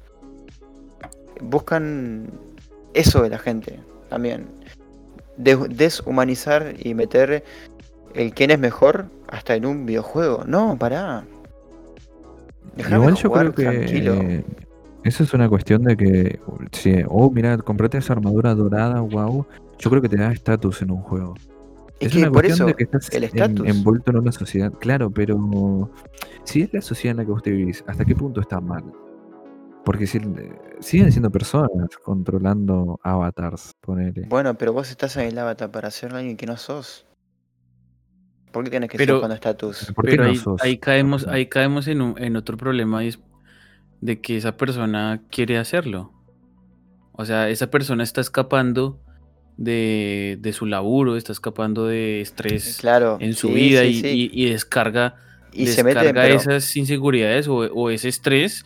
Buscan 1.40 2.28
eso 2.94 3.22
de 3.22 3.30
la 3.30 3.38
gente 3.38 3.80
también. 4.08 4.46
De- 5.36 5.56
deshumanizar 5.68 6.74
y 6.78 6.94
meter 6.94 7.42
el 8.14 8.34
quién 8.34 8.50
es 8.50 8.58
mejor 8.58 9.06
hasta 9.28 9.54
en 9.54 9.64
un 9.66 9.86
videojuego. 9.86 10.44
No, 10.46 10.76
pará. 10.78 11.24
Dejame 12.76 12.96
Igual 12.96 13.14
yo 13.16 13.28
jugar 13.28 13.52
creo 13.52 13.54
que 13.54 13.78
tranquilo. 13.78 14.14
eh, 14.14 14.44
eso 15.04 15.22
es 15.24 15.32
una 15.34 15.48
cuestión 15.48 15.82
de 15.84 15.96
que, 15.96 16.38
si, 16.72 17.02
oh, 17.08 17.30
mira, 17.30 17.56
comprate 17.58 17.98
esa 17.98 18.12
armadura 18.12 18.54
dorada, 18.54 19.00
wow, 19.00 19.46
yo 19.83 19.91
creo 19.91 20.01
que 20.03 20.09
te 20.09 20.16
da 20.16 20.30
estatus 20.33 20.80
en 20.83 20.91
un 20.93 21.03
juego. 21.03 21.35
Es 21.99 22.07
es 22.09 22.12
que 22.12 22.18
una 22.18 22.26
por 22.33 22.43
cuestión 22.43 22.55
eso, 22.55 22.66
de 22.66 22.74
que 22.74 22.85
estás 22.85 23.11
el 23.12 23.24
en- 23.24 23.28
estatus. 23.30 23.66
envuelto 23.68 24.11
en 24.12 24.16
una 24.18 24.33
sociedad, 24.33 24.72
claro, 24.80 25.11
pero 25.11 25.91
si 26.45 26.62
es 26.62 26.72
la 26.72 26.80
sociedad 26.83 27.12
en 27.12 27.16
la 27.18 27.24
que 27.24 27.30
vos 27.33 27.43
te 27.43 27.51
vivís, 27.51 27.85
¿hasta 27.87 28.05
qué 28.05 28.14
punto 28.14 28.41
está 28.41 28.61
mal? 28.61 28.85
Porque 29.85 30.07
si, 30.07 30.20
siguen 30.80 31.11
siendo 31.11 31.30
personas 31.30 31.70
controlando 32.05 33.01
avatars, 33.03 33.72
ponele. 33.80 34.26
Bueno, 34.28 34.55
pero 34.55 34.72
vos 34.72 34.89
estás 34.91 35.16
en 35.16 35.26
el 35.28 35.39
avatar 35.39 35.70
para 35.72 35.91
ser 35.91 36.14
alguien 36.14 36.37
que 36.37 36.47
no 36.47 36.57
sos. 36.57 37.07
¿Por 38.53 38.64
qué 38.64 38.70
tienes 38.70 38.91
que 38.91 38.99
Pero- 38.99 39.14
ser 39.16 39.22
con 39.22 39.33
estatus? 39.33 39.93
¿Por 39.95 40.05
qué 40.05 40.11
Pero 40.12 40.24
no 40.24 40.30
ahí, 40.30 40.37
sos? 40.37 40.62
ahí 40.62 40.78
caemos, 40.78 41.26
ahí 41.26 41.47
caemos 41.47 41.89
en, 41.89 42.03
un- 42.03 42.14
en 42.18 42.37
otro 42.37 42.57
problema 42.57 43.03
y 43.05 43.09
es 43.09 43.18
de 44.01 44.20
que 44.20 44.37
esa 44.37 44.57
persona 44.57 45.22
quiere 45.30 45.59
hacerlo. 45.59 46.12
O 47.12 47.24
sea, 47.24 47.49
esa 47.49 47.68
persona 47.70 48.03
está 48.03 48.20
escapando 48.20 49.01
de, 49.62 50.38
de 50.40 50.52
su 50.52 50.66
laburo, 50.66 51.16
está 51.16 51.32
escapando 51.32 51.86
de 51.86 52.20
estrés 52.20 52.78
Claro. 52.80 53.16
en 53.20 53.34
su 53.34 53.48
sí, 53.48 53.54
vida 53.54 53.80
sí, 53.82 53.86
y, 53.86 53.94
sí. 54.00 54.30
y- 54.32 54.42
y 54.46 54.50
descarga 54.50 55.14
Y 55.52 55.66
se 55.66 55.82
descarga 55.82 56.22
pero- 56.22 56.34
esas 56.34 56.76
inseguridades 56.76 57.46
o, 57.48 57.56
o 57.58 57.90
ese 57.90 58.08
estrés, 58.08 58.64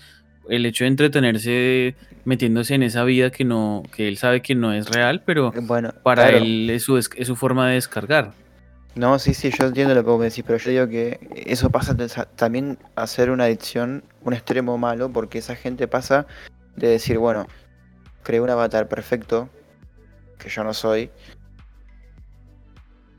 el 0.49 0.65
hecho 0.65 0.85
de 0.85 0.89
entretenerse 0.89 1.95
metiéndose 2.25 2.75
en 2.75 2.83
esa 2.85 3.05
vida 3.05 3.31
que 3.31 3.45
no, 3.45 3.83
que 3.95 4.09
él 4.09 4.17
sabe 4.17 4.41
que 4.43 4.55
no 4.55 4.73
es 4.73 4.89
real, 4.89 5.23
pero 5.27 5.53
Bueno, 5.63 5.93
para 6.03 6.29
claro. 6.29 6.39
él 6.39 6.71
es 6.71 6.85
su, 6.85 6.97
es 6.97 7.11
su 7.27 7.37
forma 7.37 7.69
de 7.69 7.75
descargar. 7.75 8.33
No, 8.95 9.19
sí, 9.19 9.35
sí, 9.35 9.51
yo 9.51 9.67
entiendo 9.67 9.95
lo 9.95 10.03
que 10.03 10.11
vos 10.11 10.19
me 10.19 10.25
decís, 10.27 10.43
pero 10.47 10.59
yo 10.59 10.71
digo 10.71 10.89
que 10.89 11.19
eso 11.45 11.69
pasa 11.69 11.95
también 12.37 12.79
a 12.95 13.07
ser 13.07 13.31
una 13.31 13.45
adicción, 13.45 14.03
un 14.23 14.33
extremo 14.33 14.79
malo, 14.79 15.11
porque 15.13 15.37
esa 15.39 15.55
gente 15.55 15.87
pasa 15.87 16.27
de 16.77 16.89
decir, 16.89 17.19
bueno, 17.19 17.47
creé 18.23 18.41
un 18.41 18.49
avatar 18.49 18.89
perfecto, 18.89 19.51
que 20.39 20.49
yo 20.49 20.65
no 20.65 20.75
soy, 20.75 21.11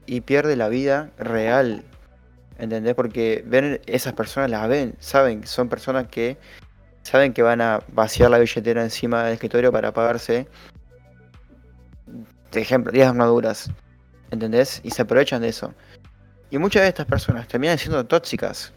y 0.06 0.22
pierde 0.22 0.56
la 0.56 0.70
vida 0.70 1.12
real, 1.18 1.84
¿entendés? 2.58 2.96
Porque 2.96 3.44
ven, 3.46 3.82
esas 3.86 4.14
personas 4.14 4.50
las 4.50 4.68
ven, 4.68 4.96
saben, 5.00 5.46
son 5.46 5.70
personas 5.70 6.08
que 6.08 6.38
saben 7.04 7.34
que 7.34 7.42
van 7.42 7.62
a 7.62 7.82
vaciar 7.90 8.30
la 8.32 8.40
billetera 8.40 8.84
encima 8.84 9.24
del 9.24 9.34
escritorio 9.34 9.72
para 9.72 9.94
pagarse, 9.94 10.48
de 12.52 12.62
ejemplo, 12.62 12.92
10 12.92 13.08
armaduras. 13.08 13.70
¿Entendés? 14.32 14.82
Y 14.84 14.92
se 14.92 15.04
aprovechan 15.04 15.42
de 15.42 15.50
eso. 15.50 15.74
Y 16.50 16.58
muchas 16.58 16.84
de 16.84 16.90
estas 16.90 17.06
personas 17.06 17.48
terminan 17.48 17.78
siendo 17.78 18.06
tóxicas. 18.06 18.74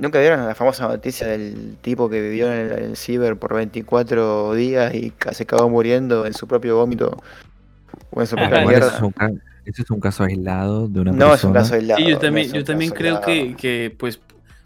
¿Nunca 0.00 0.18
vieron 0.18 0.46
la 0.46 0.54
famosa 0.54 0.88
noticia 0.88 1.26
del 1.26 1.76
tipo 1.82 2.08
que 2.08 2.22
vivió 2.22 2.50
en 2.50 2.58
el, 2.58 2.72
en 2.72 2.84
el 2.84 2.96
ciber 2.96 3.36
por 3.36 3.54
24 3.54 4.54
días 4.54 4.94
y 4.94 5.12
se 5.32 5.42
acabó 5.42 5.68
muriendo 5.68 6.24
en 6.24 6.32
su 6.32 6.48
propio 6.48 6.76
vómito? 6.76 7.22
O 8.10 8.20
en 8.22 8.26
su 8.26 8.36
propia 8.36 8.58
Ah, 8.60 8.72
eso, 8.72 8.88
es 8.96 9.02
un 9.02 9.10
ca- 9.12 9.30
eso 9.66 9.82
es 9.82 9.90
un 9.90 10.00
caso 10.00 10.24
aislado 10.24 10.88
de 10.88 11.00
una 11.00 11.12
No 11.12 11.26
es 11.34 11.44
un 11.44 11.52
persona. 11.52 11.60
caso 11.60 11.74
aislado. 11.74 12.00
Sí, 12.00 12.06
yo 12.08 12.14
no 12.14 12.20
también, 12.20 12.52
yo 12.52 12.64
también 12.64 12.90
creo 12.92 13.20
que, 13.20 13.94
pues 13.98 14.20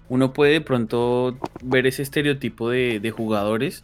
uno 0.09 0.33
puede 0.33 0.53
de 0.53 0.61
pronto 0.61 1.37
ver 1.65 1.87
ese 1.89 2.03
estereotipo 2.03 2.71
de, 2.71 3.01
de 3.01 3.11
jugadores, 3.11 3.83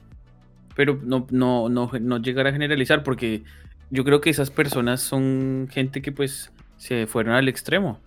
pero 0.77 1.01
no, 1.03 1.27
no, 1.31 1.69
no, 1.69 1.91
no 2.01 2.19
llegar 2.19 2.47
a 2.47 2.53
generalizar, 2.53 3.03
porque 3.03 3.43
yo 3.91 4.05
creo 4.05 4.21
que 4.21 4.31
esas 4.31 4.51
personas 4.51 5.01
son 5.01 5.67
gente 5.73 6.01
que 6.01 6.13
pues 6.13 6.53
se 6.77 7.07
fueron 7.09 7.35
al 7.35 7.49
extremo. 7.49 7.99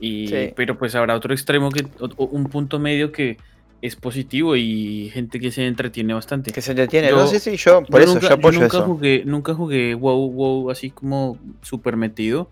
Y, 0.00 0.28
Sí. 0.28 0.52
Pero 0.56 0.78
pues 0.78 0.94
habrá 0.94 1.14
otro 1.14 1.32
extremo, 1.34 1.70
que 1.70 1.86
o- 2.00 2.24
un 2.26 2.44
punto 2.44 2.78
medio 2.78 3.12
que 3.12 3.36
es 3.80 3.96
positivo 3.96 4.54
y 4.56 5.10
gente 5.12 5.40
que 5.40 5.50
se 5.50 5.66
entretiene 5.66 6.14
bastante. 6.14 6.52
Que 6.52 6.62
se 6.62 6.72
detiene. 6.74 7.10
Yo- 7.10 7.16
no, 7.16 7.26
sí, 7.26 7.38
sí, 7.40 7.56
yo, 7.56 7.82
por 7.82 8.00
Yo 8.00 8.04
eso 8.04 8.14
nunca, 8.14 8.28
yo 8.28 8.34
apoyo 8.34 8.60
nunca 8.60 8.76
eso. 8.78 8.86
Jugué, 8.86 9.22
nunca 9.26 9.54
jugué 9.54 9.94
WoW, 9.94 10.30
WoW 10.32 10.70
así 10.70 10.90
como 10.90 11.36
súper 11.62 11.96
metido, 11.96 12.48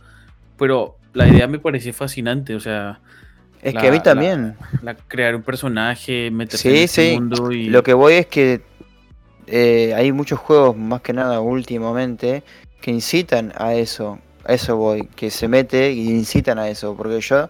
pero 0.58 0.96
la 1.12 1.28
idea 1.28 1.46
me 1.46 1.58
parece 1.58 1.92
fascinante, 1.92 2.54
o 2.54 2.60
sea, 2.60 3.00
Es 3.62 3.74
la- 3.74 3.80
que 3.80 3.88
a 3.88 3.92
mí 3.92 4.00
también. 4.00 4.56
la- 4.82 4.94
crear 4.96 5.36
un 5.36 5.42
personaje, 5.42 6.30
meterse 6.32 6.68
Sí, 6.70 6.76
en 6.76 6.82
este 6.84 7.10
sí. 7.10 7.14
mundo 7.14 7.52
y... 7.52 7.68
Lo 7.68 7.82
que 7.82 7.94
voy 7.94 8.14
es 8.14 8.26
que 8.26 8.60
eh, 9.46 9.94
hay 9.94 10.12
muchos 10.12 10.38
juegos, 10.38 10.76
más 10.76 11.00
que 11.00 11.12
nada 11.12 11.40
últimamente, 11.40 12.42
que 12.80 12.90
incitan 12.92 13.52
a 13.56 13.74
eso. 13.74 14.18
A 14.50 14.54
eso 14.54 14.76
voy, 14.76 15.06
que 15.06 15.30
se 15.30 15.46
mete 15.46 15.92
y 15.92 16.10
incitan 16.10 16.58
a 16.58 16.68
eso. 16.68 16.96
Porque 16.96 17.20
yo. 17.20 17.48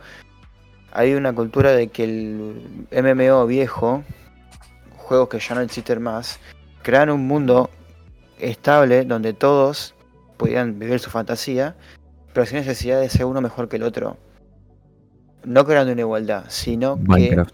Hay 0.92 1.14
una 1.14 1.32
cultura 1.32 1.72
de 1.72 1.88
que 1.88 2.05
el 2.05 2.84
MMO 2.90 3.46
viejo, 3.46 4.03
juegos 4.96 5.28
que 5.28 5.38
ya 5.38 5.55
no 5.55 5.61
existen 5.62 6.03
más, 6.03 6.40
crean 6.82 7.11
un 7.11 7.26
mundo 7.26 7.70
estable 8.38 9.05
donde 9.05 9.32
todos 9.32 9.94
podían 10.36 10.78
vivir 10.78 10.98
su 10.98 11.09
fantasía, 11.09 11.76
pero 12.34 12.44
sin 12.44 12.59
necesidad 12.59 13.01
de 13.01 13.09
ser 13.09 13.24
uno 13.26 13.40
mejor 13.40 13.68
que 13.68 13.76
el 13.76 13.84
otro. 13.84 14.16
No 15.44 15.64
creando 15.64 15.92
una 15.92 16.01
igualdad, 16.03 16.44
sino 16.48 16.98
que 17.14 17.44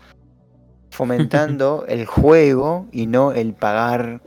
fomentando 0.91 1.85
el 1.89 2.07
juego 2.07 2.87
y 2.91 3.07
no 3.07 3.33
el 3.33 3.53
pagar 3.53 4.23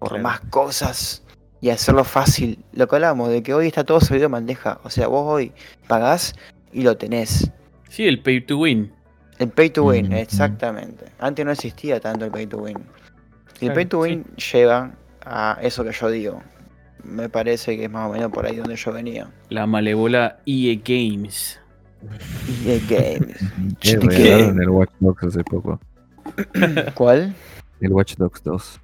por 0.00 0.08
Claro. 0.08 0.22
más 0.24 0.40
cosas 0.50 1.23
y 1.64 1.70
hacerlo 1.70 2.04
fácil. 2.04 2.58
Lo 2.74 2.86
que 2.86 2.96
hablamos 2.96 3.30
de 3.30 3.42
que 3.42 3.54
hoy 3.54 3.68
está 3.68 3.84
todo 3.84 3.98
servido 3.98 4.26
en 4.26 4.32
bandeja. 4.32 4.80
O 4.84 4.90
sea, 4.90 5.08
vos 5.08 5.24
hoy 5.26 5.50
pagás 5.88 6.34
y 6.74 6.82
lo 6.82 6.98
tenés. 6.98 7.50
Sí, 7.88 8.06
el 8.06 8.20
pay 8.20 8.42
to 8.42 8.58
win. 8.58 8.92
El 9.38 9.48
pay 9.48 9.70
to 9.70 9.84
win, 9.84 10.12
exactamente. 10.12 11.06
Antes 11.18 11.42
no 11.46 11.52
existía 11.52 12.00
tanto 12.00 12.26
el 12.26 12.30
pay 12.30 12.46
to 12.46 12.58
win. 12.58 12.76
Y 12.76 13.68
el 13.68 13.72
Claro, 13.72 13.74
pay 13.76 13.86
to 13.86 14.04
sí. 14.04 14.10
win 14.10 14.24
lleva 14.52 14.90
a 15.24 15.58
eso 15.62 15.82
que 15.84 15.92
yo 15.92 16.10
digo. 16.10 16.42
Me 17.02 17.30
parece 17.30 17.78
que 17.78 17.84
es 17.84 17.90
más 17.90 18.10
o 18.10 18.12
menos 18.12 18.30
por 18.30 18.44
ahí 18.44 18.56
donde 18.56 18.76
yo 18.76 18.92
venía. 18.92 19.30
La 19.48 19.66
malévola 19.66 20.40
EA 20.44 20.78
Games. 20.84 21.58
EA 22.66 22.78
Games. 22.90 23.40
Regalaron 23.80 24.60
el 24.60 24.68
Watch 24.68 24.90
Dogs 25.00 25.24
hace 25.24 25.42
poco. 25.44 25.80
¿Cuál? 26.92 27.34
El 27.80 27.92
Watch 27.92 28.16
Dogs 28.16 28.42
2. 28.42 28.80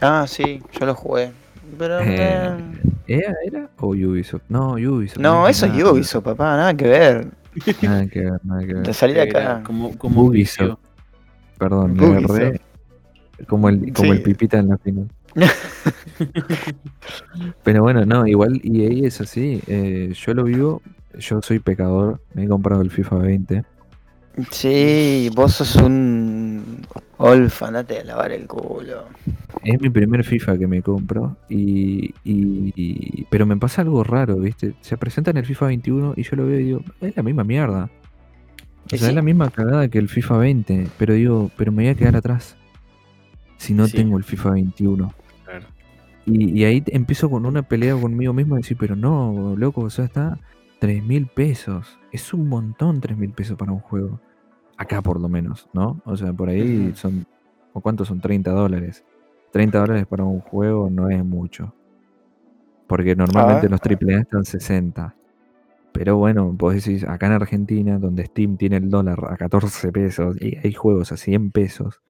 Ah, 0.00 0.24
sí, 0.26 0.60
yo 0.72 0.86
lo 0.86 0.96
jugué. 0.96 1.30
Pero, 1.78 2.00
Eh, 2.00 2.56
¿Era, 3.06 3.34
¿Era 3.44 3.70
o 3.78 3.88
Ubisoft? 3.88 4.42
No, 4.48 4.72
Ubisoft. 4.74 5.18
No, 5.18 5.48
eso 5.48 5.66
es. 5.66 5.82
Ubisoft, 5.84 6.24
papá, 6.24 6.56
nada 6.56 6.74
que 6.74 6.86
ver. 6.88 7.26
Nada 7.82 8.06
que 8.06 8.20
ver, 8.20 8.40
nada 8.44 8.60
que 8.60 8.74
ver. 8.74 8.86
De 8.86 8.94
salir 8.94 9.16
de 9.16 9.22
acá. 9.22 9.62
Como, 9.64 9.96
como 9.98 10.22
Ubisoft. 10.22 10.60
vicio. 10.60 10.78
Perdón, 11.58 12.00
Ubisoft. 12.00 12.38
erré. 12.40 12.60
Como 13.46 13.68
el, 13.70 13.92
como 13.92 14.12
el 14.12 14.22
pipita 14.22 14.58
en 14.58 14.68
la 14.68 14.78
final. 14.78 15.08
Pero 17.62 17.82
bueno, 17.82 18.04
no, 18.04 18.26
igual 18.26 18.60
EA 18.64 19.06
es 19.06 19.20
así. 19.20 19.62
eh, 19.66 20.12
yo 20.14 20.34
lo 20.34 20.44
vivo, 20.44 20.82
yo 21.18 21.40
soy 21.42 21.58
pecador, 21.58 22.20
me 22.34 22.44
he 22.44 22.48
comprado 22.48 22.82
el 22.82 22.90
FIFA 22.90 23.16
20. 23.16 23.64
Sí, 24.50 25.30
vos 25.34 25.54
sos 25.54 25.76
un 25.76 26.86
Olfa, 27.18 27.68
andate 27.68 28.00
a 28.00 28.04
lavar 28.04 28.32
el 28.32 28.46
culo. 28.46 29.04
Es 29.62 29.80
mi 29.80 29.90
primer 29.90 30.24
FIFA 30.24 30.56
que 30.58 30.66
me 30.66 30.80
compro 30.82 31.36
y, 31.48 32.14
y- 32.24 32.72
y- 32.74 33.26
pero 33.30 33.44
me 33.44 33.56
pasa 33.58 33.82
algo 33.82 34.02
raro, 34.04 34.36
¿viste? 34.36 34.74
Se 34.80 34.96
presenta 34.96 35.30
en 35.30 35.36
el 35.36 35.44
FIFA 35.44 35.66
21 35.66 36.14
y 36.16 36.22
yo 36.22 36.36
lo 36.36 36.46
veo 36.46 36.60
y 36.60 36.64
digo, 36.64 36.80
es 37.00 37.14
la 37.16 37.22
misma 37.22 37.44
mierda. 37.44 37.90
O 38.84 38.86
Y 38.86 38.98
sea, 38.98 38.98
sí. 39.00 39.06
es 39.08 39.14
la 39.14 39.22
misma 39.22 39.50
cagada 39.50 39.88
que 39.88 39.98
el 39.98 40.08
FIFA 40.08 40.38
20, 40.38 40.86
pero 40.98 41.12
digo, 41.14 41.50
pero 41.56 41.72
me 41.72 41.82
voy 41.82 41.90
a 41.90 41.94
quedar 41.94 42.16
atrás 42.16 42.56
si 43.58 43.74
no 43.74 43.86
Sí. 43.86 43.98
tengo 43.98 44.16
el 44.16 44.24
FIFA 44.24 44.52
21. 44.52 45.12
Claro. 45.44 45.66
Y, 46.24 46.58
y 46.58 46.64
ahí 46.64 46.82
empiezo 46.86 47.28
con 47.28 47.44
una 47.44 47.62
pelea 47.62 47.94
conmigo 48.00 48.32
mismo 48.32 48.54
de 48.54 48.62
decir, 48.62 48.78
pero 48.80 48.96
no, 48.96 49.54
loco, 49.58 49.82
o 49.82 49.90
sea, 49.90 50.06
está 50.06 50.38
3 50.78 51.04
mil 51.04 51.26
pesos. 51.26 51.98
Es 52.12 52.32
un 52.32 52.48
montón 52.48 53.02
3 53.02 53.18
mil 53.18 53.30
pesos 53.32 53.58
para 53.58 53.72
un 53.72 53.80
juego. 53.80 54.20
Acá 54.78 55.02
por 55.02 55.20
lo 55.20 55.28
menos, 55.28 55.68
¿no? 55.74 56.00
O 56.06 56.16
sea, 56.16 56.32
por 56.32 56.48
ahí 56.48 56.92
son, 56.94 57.26
¿o 57.74 57.82
cuántos 57.82 58.08
son? 58.08 58.20
30 58.22 58.50
dólares. 58.52 59.04
30 59.52 59.78
dólares 59.80 60.06
para 60.06 60.24
un 60.24 60.40
juego 60.40 60.88
no 60.90 61.08
es 61.10 61.24
mucho. 61.24 61.74
Porque 62.86 63.14
normalmente 63.16 63.66
Ah. 63.66 63.70
los 63.70 63.80
AAA 63.80 64.20
están 64.20 64.44
60. 64.44 65.14
Pero 65.92 66.16
bueno, 66.16 66.52
vos 66.52 66.74
decís, 66.74 67.04
acá 67.04 67.26
en 67.26 67.32
Argentina, 67.32 67.98
donde 67.98 68.24
Steam 68.26 68.56
tiene 68.56 68.76
el 68.76 68.90
dólar 68.90 69.18
a 69.28 69.36
14 69.36 69.90
pesos 69.92 70.36
y 70.40 70.56
hay 70.56 70.72
juegos 70.72 71.10
a 71.12 71.16
100 71.16 71.50
pesos, 71.50 72.00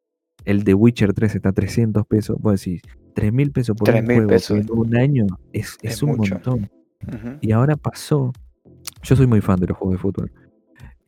el 0.44 0.64
de 0.64 0.74
Witcher 0.74 1.12
3 1.14 1.34
está 1.34 1.50
a 1.50 1.52
300 1.52 2.06
pesos, 2.06 2.36
vos 2.40 2.60
decís, 2.62 2.82
3 3.14 3.32
mil 3.32 3.50
pesos 3.52 3.76
por 3.76 3.88
un 3.88 3.94
3.000 3.94 4.14
juego 4.16 4.28
pesos. 4.28 4.58
en 4.58 4.66
un 4.70 4.96
año 4.96 5.26
es, 5.52 5.78
es 5.82 5.94
Es 5.94 6.02
un 6.02 6.16
mucho. 6.16 6.34
montón. 6.34 6.70
Ujú. 7.06 7.36
Y 7.40 7.52
ahora 7.52 7.76
pasó, 7.76 8.32
yo 9.02 9.16
soy 9.16 9.26
muy 9.26 9.40
fan 9.40 9.58
de 9.58 9.66
los 9.68 9.76
juegos 9.78 9.94
de 9.96 10.02
fútbol, 10.02 10.32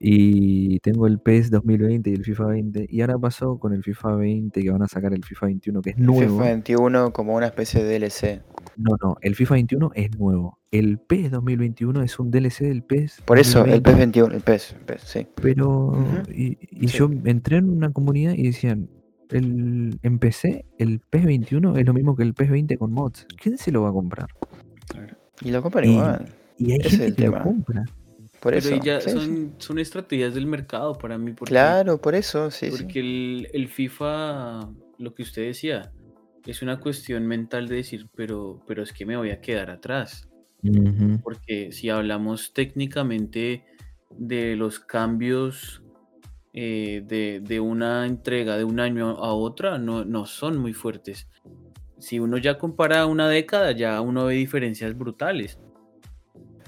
y 0.04 0.80
tengo 0.80 1.06
el 1.06 1.20
PES 1.20 1.50
2020 1.52 2.10
y 2.10 2.14
el 2.14 2.24
FIFA 2.24 2.46
20, 2.46 2.86
y 2.90 3.00
ahora 3.02 3.16
pasó 3.18 3.58
con 3.60 3.72
el 3.72 3.84
FIFA 3.84 4.16
20 4.16 4.60
que 4.60 4.70
van 4.70 4.82
a 4.82 4.88
sacar 4.88 5.14
el 5.14 5.22
FIFA 5.24 5.46
21 5.46 5.80
que 5.80 5.90
es 5.90 5.96
El 5.96 6.06
nuevo. 6.06 6.38
FIFA 6.38 6.44
21 6.50 7.12
como 7.12 7.36
una 7.36 7.46
especie 7.46 7.84
de 7.84 7.98
DLC. 8.00 8.42
No, 8.76 8.96
no, 9.00 9.16
el 9.20 9.36
FIFA 9.36 9.54
21 9.54 9.90
es 9.94 10.18
nuevo. 10.18 10.58
El 10.72 10.98
PES 10.98 11.30
2021 11.30 12.02
es 12.02 12.18
un 12.18 12.30
DLC 12.32 12.60
del 12.64 12.82
PES. 12.82 13.22
Por 13.24 13.38
eso, 13.38 13.64
el 13.64 13.80
2020. 13.80 13.82
PES 13.90 13.96
21, 13.98 14.34
el 14.34 14.40
PES, 14.40 14.72
el 14.72 14.84
PES, 14.86 15.00
sí. 15.02 15.26
Pero, 15.40 15.68
Ujú. 15.88 16.32
y, 16.34 16.58
y 16.70 16.88
Sí. 16.88 16.98
yo 16.98 17.08
entré 17.24 17.58
en 17.58 17.68
una 17.70 17.92
comunidad 17.92 18.32
y 18.34 18.42
decían, 18.44 18.88
el, 19.30 20.00
empecé, 20.02 20.64
el 20.78 20.98
PES 20.98 21.24
21 21.26 21.76
es 21.76 21.86
lo 21.86 21.94
mismo 21.94 22.16
que 22.16 22.24
el 22.24 22.34
PES 22.34 22.50
20 22.50 22.76
con 22.76 22.92
mods. 22.92 23.26
¿Quién 23.40 23.56
se 23.56 23.70
lo 23.70 23.82
va 23.82 23.90
a 23.90 23.92
comprar? 23.92 24.26
Y 25.42 25.50
lo 25.52 25.62
compran 25.62 25.84
Y- 25.84 25.92
igual. 25.92 26.26
Y 26.58 26.72
hay 26.72 26.78
Ese 26.80 26.88
es 26.88 26.90
gente 26.92 27.06
el 27.06 27.14
que 27.16 27.24
lo 27.26 27.32
tema. 27.32 27.44
compra. 27.44 27.84
Por 28.42 28.54
Pero 28.54 28.66
eso. 28.66 28.74
ahí 28.74 28.80
ya 28.82 29.00
sí, 29.00 29.10
sí. 29.10 29.16
son, 29.16 29.54
son 29.58 29.78
estrategias 29.78 30.34
del 30.34 30.46
mercado 30.46 30.98
para 30.98 31.16
mí. 31.16 31.30
Porque, 31.32 31.52
Claro, 31.52 32.00
por 32.00 32.16
eso, 32.16 32.50
sí, 32.50 32.72
sí. 32.72 32.76
Porque 32.76 32.98
el, 32.98 33.48
el 33.52 33.68
FIFA, 33.68 34.68
lo 34.98 35.14
que 35.14 35.22
usted 35.22 35.46
decía, 35.46 35.92
es 36.44 36.60
una 36.60 36.80
cuestión 36.80 37.24
mental 37.28 37.68
de 37.68 37.76
decir, 37.76 38.08
pero, 38.16 38.60
pero 38.66 38.82
es 38.82 38.92
que 38.92 39.06
me 39.06 39.16
voy 39.16 39.30
a 39.30 39.40
quedar 39.40 39.70
atrás. 39.70 40.28
Porque 41.22 41.70
si 41.70 41.88
hablamos 41.88 42.52
técnicamente 42.52 43.64
de 44.10 44.56
los 44.56 44.80
cambios 44.80 45.82
eh, 46.52 47.02
de, 47.06 47.40
de 47.40 47.60
una 47.60 48.06
entrega 48.06 48.56
de 48.56 48.64
un 48.64 48.80
año 48.80 49.10
a 49.10 49.34
otra, 49.34 49.78
no, 49.78 50.04
no 50.04 50.26
son 50.26 50.58
muy 50.58 50.72
fuertes. 50.72 51.28
Si 51.98 52.18
uno 52.18 52.38
ya 52.38 52.58
compara 52.58 53.06
una 53.06 53.28
década, 53.28 53.70
ya 53.70 54.00
uno 54.00 54.24
ve 54.26 54.34
diferencias 54.34 54.98
brutales. 54.98 55.60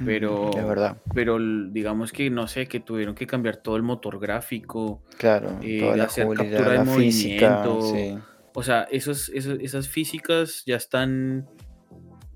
Pero, 0.05 0.51
Es 0.57 0.67
verdad. 0.67 0.97
pero 1.15 1.39
digamos 1.71 2.11
que 2.13 2.31
no 2.31 2.49
sé, 2.49 2.67
que 2.67 2.81
tuvieron 2.81 3.15
que 3.15 3.27
cambiar 3.27 3.59
todo 3.59 3.77
el 3.77 3.83
motor 3.83 4.19
gráfico, 4.19 5.03
Claro, 5.19 5.59
eh, 5.63 5.79
toda 5.81 5.97
la 5.97 6.05
hacer 6.05 6.25
jugabilidad, 6.25 6.57
captura 6.59 6.73
de 6.81 6.85
la 6.87 6.95
física, 6.97 7.63
movimiento. 7.65 7.81
sí. 7.95 8.19
O 8.55 8.63
sea, 8.63 8.83
esos, 8.91 9.29
esos- 9.31 9.59
esas 9.61 9.89
físicas 9.89 10.63
ya 10.67 10.77
están, 10.77 11.47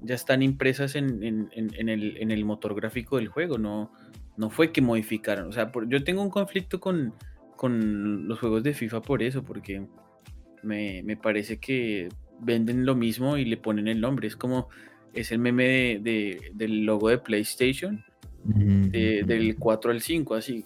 ya 0.00 0.14
están 0.14 0.42
impresas 0.42 0.94
en, 0.94 1.22
en- 1.22 1.48
en- 1.52 1.70
en 1.74 1.88
el, 1.88 2.16
en 2.18 2.30
el 2.30 2.44
motor 2.44 2.74
gráfico 2.74 3.16
del 3.16 3.28
juego, 3.28 3.58
no, 3.58 3.92
no 4.36 4.50
fue 4.50 4.70
que 4.72 4.80
modificaron. 4.80 5.48
O 5.48 5.52
sea, 5.52 5.72
por- 5.72 5.88
yo 5.88 6.02
tengo 6.04 6.22
un 6.22 6.30
conflicto 6.30 6.78
con, 6.80 7.14
con 7.56 8.28
los 8.28 8.38
juegos 8.38 8.62
de 8.62 8.74
FIFA 8.74 9.02
por 9.02 9.22
eso, 9.22 9.42
porque 9.42 9.84
me, 10.62 11.02
me 11.04 11.16
parece 11.16 11.58
que 11.58 12.08
venden 12.40 12.86
lo 12.86 12.94
mismo 12.94 13.36
y 13.36 13.44
le 13.44 13.56
ponen 13.56 13.88
el 13.88 14.00
nombre. 14.00 14.28
Es 14.28 14.36
como, 14.36 14.68
es 15.14 15.32
el 15.32 15.38
meme 15.38 15.64
de- 15.64 16.00
de- 16.02 16.40
del 16.54 16.84
logo 16.84 17.08
de 17.08 17.18
PlayStation, 17.18 18.04
Mm, 18.44 18.90
de- 18.90 19.22
del 19.26 19.56
4 19.56 19.90
al 19.90 20.00
5, 20.00 20.34
así. 20.34 20.64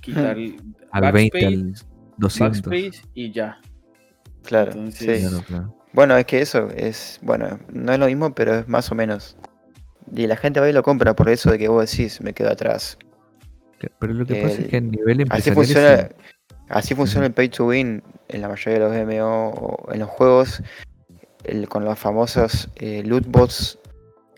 Quitar 0.00 0.36
el 0.38 0.56
al 0.90 1.12
20, 1.12 1.38
backspace, 1.38 1.46
al 1.46 1.74
200. 2.18 2.62
backspace 2.62 3.08
y 3.14 3.30
ya. 3.32 3.60
Claro, 4.42 4.72
Entonces- 4.72 5.20
sí. 5.22 5.28
Claro, 5.28 5.44
claro. 5.46 5.76
Bueno, 5.92 6.16
es 6.16 6.26
que 6.26 6.40
eso 6.40 6.68
es, 6.76 7.18
bueno, 7.22 7.58
no 7.72 7.92
es 7.92 7.98
lo 7.98 8.06
mismo, 8.06 8.34
pero 8.34 8.54
es 8.56 8.68
más 8.68 8.90
o 8.92 8.94
menos. 8.94 9.36
Y 10.14 10.26
la 10.26 10.36
gente 10.36 10.60
va 10.60 10.68
y 10.68 10.72
lo 10.72 10.82
compra 10.82 11.16
por 11.16 11.28
eso 11.30 11.50
de 11.50 11.58
que 11.58 11.68
vos 11.68 11.90
decís, 11.90 12.20
me 12.20 12.32
quedo 12.34 12.50
atrás. 12.50 12.98
Pero 13.98 14.12
lo 14.14 14.26
que 14.26 14.34
pasa 14.36 14.54
es 14.54 14.58
El- 14.60 14.68
que 14.68 14.76
a 14.76 14.80
nivel 14.80 15.26
Así 15.30 15.48
empresarial 15.50 15.54
funciona, 15.54 15.94
es- 15.94 16.14
así 16.68 16.94
funciona 16.94 17.26
el 17.26 17.32
pay 17.32 17.48
to 17.48 17.66
win 17.66 18.02
en 18.28 18.40
la 18.40 18.48
mayoría 18.48 18.78
de 18.78 18.84
los 18.86 18.94
MMO 18.96 19.50
o 19.50 19.92
en 19.92 20.00
los 20.00 20.08
juegos, 20.10 20.62
el- 21.46 21.68
con 21.68 21.84
los 21.84 21.98
famosos 21.98 22.68
eh, 22.76 23.02
loot 23.04 23.26
bots. 23.26 23.78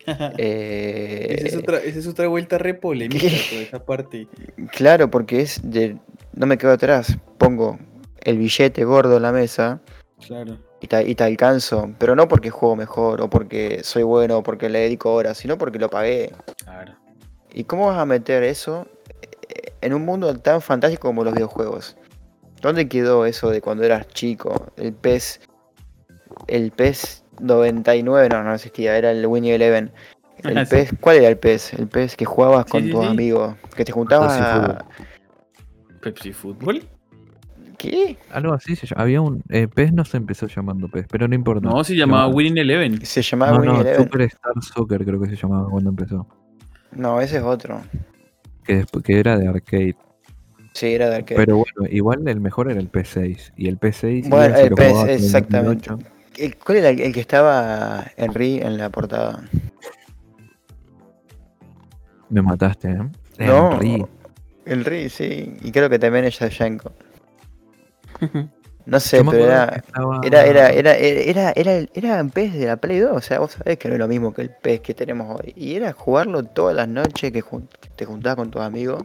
eh, 0.39 1.37
Esa 1.39 1.49
es, 1.49 1.57
otra, 1.57 1.79
esa 1.79 1.99
es 1.99 2.07
otra 2.07 2.29
vuelta 2.29 2.59
re 2.59 2.75
polémica, 2.75 3.27
toda 3.51 3.63
esa 3.63 3.85
parte. 3.85 4.27
Claro, 4.73 5.11
porque 5.11 5.41
es 5.43 5.61
de, 5.63 5.97
no 6.35 6.47
me 6.47 6.57
quedo 6.59 6.73
atrás, 6.73 7.17
pongo 7.39 7.79
el 8.21 8.39
billete 8.39 8.85
gordo 8.85 9.17
en 9.17 9.23
la 9.23 9.33
mesa 9.33 9.81
Claro. 10.27 10.59
y 10.81 10.87
te, 10.87 11.09
y 11.09 11.15
te 11.15 11.25
alcanzo, 11.25 11.91
pero 11.99 12.17
no 12.17 12.27
porque 12.29 12.51
juego 12.51 12.75
mejor 12.77 13.21
o 13.21 13.29
porque 13.31 13.81
soy 13.85 14.03
bueno 14.03 14.39
o 14.39 14.43
porque 14.43 14.69
le 14.69 14.81
dedico 14.81 15.13
horas, 15.15 15.39
sino 15.39 15.59
porque 15.59 15.79
lo 15.79 15.89
pagué. 15.91 16.33
Claro. 16.65 16.95
¿Y 17.53 17.65
cómo 17.65 17.87
vas 17.87 17.99
a 17.99 18.05
meter 18.07 18.43
eso 18.43 18.87
eh, 19.49 19.73
en 19.81 19.95
un 19.95 20.05
mundo 20.05 20.35
tan 20.39 20.61
fantástico 20.61 21.09
como 21.09 21.25
los 21.25 21.35
videojuegos? 21.35 21.97
¿Dónde 22.61 22.89
quedó 22.89 23.25
eso 23.25 23.51
de 23.51 23.61
cuando 23.61 23.85
eras 23.85 24.09
chico? 24.09 24.73
El 24.77 24.93
PES. 24.93 25.41
El 26.47 26.71
PES 26.71 27.25
99, 27.41 28.29
no, 28.31 28.43
no 28.45 28.55
existía, 28.55 28.97
era 28.97 29.11
el 29.11 29.27
Winnie 29.27 29.55
Eleven. 29.55 29.91
El 30.45 30.57
Ah, 30.57 30.65
sí. 30.65 30.77
PES, 30.77 30.91
¿cuál 31.01 31.17
era 31.17 31.29
el 31.29 31.37
PES? 31.37 31.75
El 31.75 31.89
PES 31.89 32.15
que 32.17 32.25
jugabas 32.25 32.65
Sí, 32.67 32.71
con 32.71 32.85
sí, 32.85 32.91
tus 32.93 33.01
sí. 33.05 33.11
amigos, 33.11 33.57
que 33.75 33.85
te 33.85 33.91
juntabas 33.91 34.41
a... 34.41 34.85
Pepsi 36.01 36.33
Fútbol. 36.33 36.83
¿Qué? 37.77 38.17
Algo 38.31 38.53
así 38.53 38.77
se 38.77 38.87
llama. 38.87 39.03
Había 39.03 39.21
un. 39.21 39.43
Eh, 39.49 39.69
PES 39.69 39.93
no 39.93 40.05
se 40.05 40.17
empezó 40.17 40.47
llamando 40.47 40.89
PES, 40.89 41.07
pero 41.11 41.27
no 41.29 41.35
importa. 41.35 41.69
No, 41.69 41.83
se 41.85 41.95
llamaba 41.97 42.29
Winning 42.29 42.59
Eleven. 42.59 43.05
Se 43.05 43.23
llamaba 43.23 43.53
No, 43.53 43.59
Winnie 43.61 43.75
no, 43.75 43.81
Eleven. 43.83 44.03
Superstar 44.05 44.53
Soccer 44.63 45.05
creo 45.05 45.21
que 45.21 45.29
se 45.31 45.37
llamaba 45.37 45.69
cuando 45.69 45.91
empezó. 45.91 46.27
No, 46.93 47.21
ese 47.21 47.39
es 47.39 47.43
otro. 47.43 47.81
Que, 48.65 48.77
después- 48.77 49.05
que 49.05 49.19
era 49.21 49.37
de 49.39 49.49
arcade. 49.49 49.97
Sí, 50.75 50.87
era 50.95 51.09
de 51.11 51.17
arcade. 51.17 51.37
Pero 51.37 51.57
bueno, 51.57 51.89
igual 51.93 52.27
el 52.29 52.41
mejor 52.41 52.71
era 52.71 52.81
el 52.81 52.91
P6. 52.91 53.53
Y 53.57 53.69
el 53.69 53.79
P6. 53.79 54.29
Bueno, 54.29 54.57
el 54.57 54.71
PS, 54.73 55.09
exactamente. 55.15 55.89
2008, 55.91 55.99
El- 55.99 56.18
¿Cuál 56.65 56.79
era 56.79 56.89
el, 56.91 57.01
el 57.01 57.13
que 57.13 57.21
estaba 57.21 58.05
Henry 58.17 58.59
en 58.59 58.79
la 58.79 58.91
portada? 58.91 59.43
Me 62.31 62.43
mataste, 62.43 62.91
¿eh? 62.91 62.99
No, 63.39 63.73
Henry. 63.73 64.07
el 64.67 64.85
Ri, 64.85 65.09
sí. 65.09 65.57
Y 65.63 65.73
creo 65.73 65.89
que 65.89 65.99
también 65.99 66.25
es 66.25 66.35
Shevchenko. 66.35 66.93
No 68.87 69.01
sé, 69.01 69.23
pero 69.23 69.45
era, 69.45 69.83
era, 70.23 70.47
era, 70.47 70.71
era, 70.71 70.95
era, 70.95 71.53
era, 71.55 71.77
el- 71.77 71.91
era 71.93 72.23
un 72.23 72.31
PES 72.31 72.55
de 72.55 72.67
la 72.67 72.77
Play 72.77 73.01
2. 73.01 73.17
O 73.17 73.21
sea, 73.21 73.39
vos 73.39 73.53
sabés 73.53 73.79
que 73.79 73.89
no 73.89 73.95
es 73.95 73.99
lo 74.01 74.09
mismo 74.09 74.33
que 74.33 74.43
el 74.43 74.51
PES 74.51 74.81
que 74.81 74.95
tenemos 74.95 75.39
hoy. 75.39 75.53
Y 75.57 75.75
era 75.75 75.93
jugarlo 75.93 76.43
todas 76.43 76.75
las 76.75 76.89
noches 76.89 77.31
que, 77.33 77.45
te 77.97 78.05
juntabas 78.07 78.37
con 78.37 78.51
tus 78.51 78.63
amigos. 78.63 79.03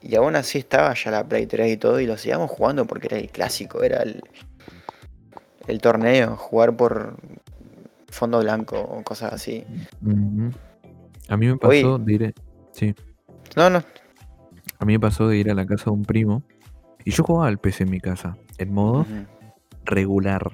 Y 0.00 0.16
aún 0.16 0.36
así 0.36 0.58
estaba 0.58 0.94
ya 0.94 1.10
la 1.10 1.24
Play 1.24 1.46
3 1.46 1.72
y 1.72 1.76
todo. 1.76 2.00
Y 2.00 2.06
lo 2.06 2.16
seguíamos 2.16 2.50
jugando 2.50 2.86
porque 2.86 3.08
era 3.08 3.18
el 3.18 3.30
clásico. 3.30 3.82
Era 3.82 4.02
el, 4.02 4.22
el 5.66 5.80
torneo. 5.80 6.36
Jugar 6.36 6.76
por 6.76 7.16
fondo 8.08 8.40
blanco 8.40 8.78
o 8.78 9.02
cosas 9.02 9.32
así. 9.32 9.64
A 11.28 11.36
mí 11.36 11.46
me 11.46 11.56
pasó 11.56 11.98
de 11.98 12.12
ir. 12.12 12.34
Sí. 12.72 12.94
No, 13.56 13.70
no. 13.70 13.82
A 14.78 14.84
mí 14.84 14.94
me 14.94 15.00
pasó 15.00 15.28
de 15.28 15.36
ir 15.36 15.50
a 15.50 15.54
la 15.54 15.66
casa 15.66 15.84
de 15.86 15.90
un 15.90 16.04
primo. 16.04 16.42
Y 17.04 17.10
yo 17.10 17.24
jugaba 17.24 17.48
al 17.48 17.58
PC 17.58 17.84
en 17.84 17.90
mi 17.90 18.00
casa. 18.00 18.36
En 18.58 18.72
modo 18.72 19.06
regular. 19.84 20.50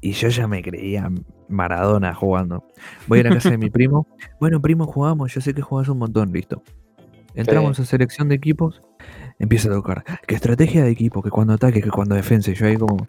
Y 0.00 0.12
yo 0.12 0.28
ya 0.28 0.48
me 0.48 0.62
creía 0.62 1.08
Maradona 1.48 2.14
jugando. 2.14 2.64
Voy 3.06 3.20
a 3.20 3.24
la 3.24 3.30
casa 3.30 3.50
de 3.50 3.58
mi 3.58 3.70
primo. 3.70 4.06
Bueno, 4.40 4.60
primo, 4.60 4.86
jugamos. 4.86 5.32
Yo 5.32 5.40
sé 5.40 5.54
que 5.54 5.62
jugás 5.62 5.88
un 5.88 5.98
montón. 5.98 6.32
Listo. 6.32 6.62
Entramos 7.34 7.78
a 7.78 7.84
selección 7.84 8.28
de 8.28 8.34
equipos. 8.34 8.82
Empieza 9.38 9.68
a 9.68 9.72
tocar. 9.72 10.04
Que 10.26 10.34
estrategia 10.34 10.82
de 10.82 10.90
equipo. 10.90 11.22
Que 11.22 11.30
cuando 11.30 11.52
ataque. 11.52 11.80
Que 11.80 11.90
cuando 11.90 12.16
defensa. 12.16 12.50
Y 12.50 12.54
yo 12.54 12.66
ahí 12.66 12.76
como. 12.76 13.06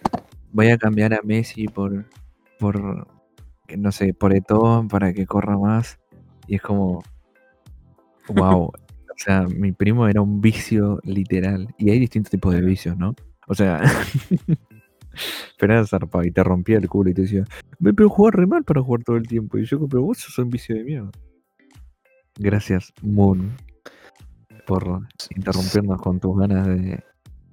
Voy 0.54 0.70
a 0.70 0.78
cambiar 0.78 1.14
a 1.14 1.20
Messi 1.24 1.68
por. 1.68 2.06
Por. 2.60 3.08
que 3.68 3.76
No 3.76 3.92
sé, 3.92 4.14
por 4.14 4.34
Etón. 4.34 4.88
Para 4.88 5.14
que 5.14 5.26
corra 5.26 5.58
más. 5.58 6.00
Y 6.48 6.56
es 6.56 6.62
como. 6.62 7.04
Wow. 8.30 8.72
O 9.16 9.16
sea, 9.24 9.44
mi 9.44 9.72
primo 9.72 10.08
era 10.08 10.22
un 10.22 10.42
vicio 10.42 11.00
literal. 11.04 11.68
Y 11.78 11.92
hay 11.92 12.00
distintos 12.00 12.32
tipos 12.32 12.52
de 12.52 12.62
vicios, 12.62 12.98
¿no? 12.98 13.14
O 13.48 13.54
sea. 13.54 13.80
pero 15.60 15.74
era 15.74 15.86
zarpado 15.86 16.24
y 16.24 16.32
te 16.32 16.44
rompía 16.44 16.78
el 16.78 16.90
culo 16.90 17.12
y 17.12 17.14
te 17.14 17.22
decía, 17.22 17.46
"Ve, 17.80 17.94
pero 17.94 18.10
jugar 18.10 18.36
re 18.36 18.48
mal 18.48 18.64
para 18.64 18.82
jugar 18.82 19.04
todo 19.04 19.18
el 19.18 19.28
tiempo. 19.28 19.58
Y 19.58 19.66
yo, 19.66 19.88
pero 19.88 20.02
vos 20.02 20.18
sos 20.18 20.38
un 20.40 20.50
vicio 20.50 20.76
de 20.76 20.84
mierda. 20.84 21.12
Gracias, 22.40 22.92
Moon, 23.02 23.52
por 24.66 25.08
interrumpirnos 25.36 26.02
con 26.02 26.20
tus 26.20 26.38
ganas 26.38 26.68
de. 26.68 27.04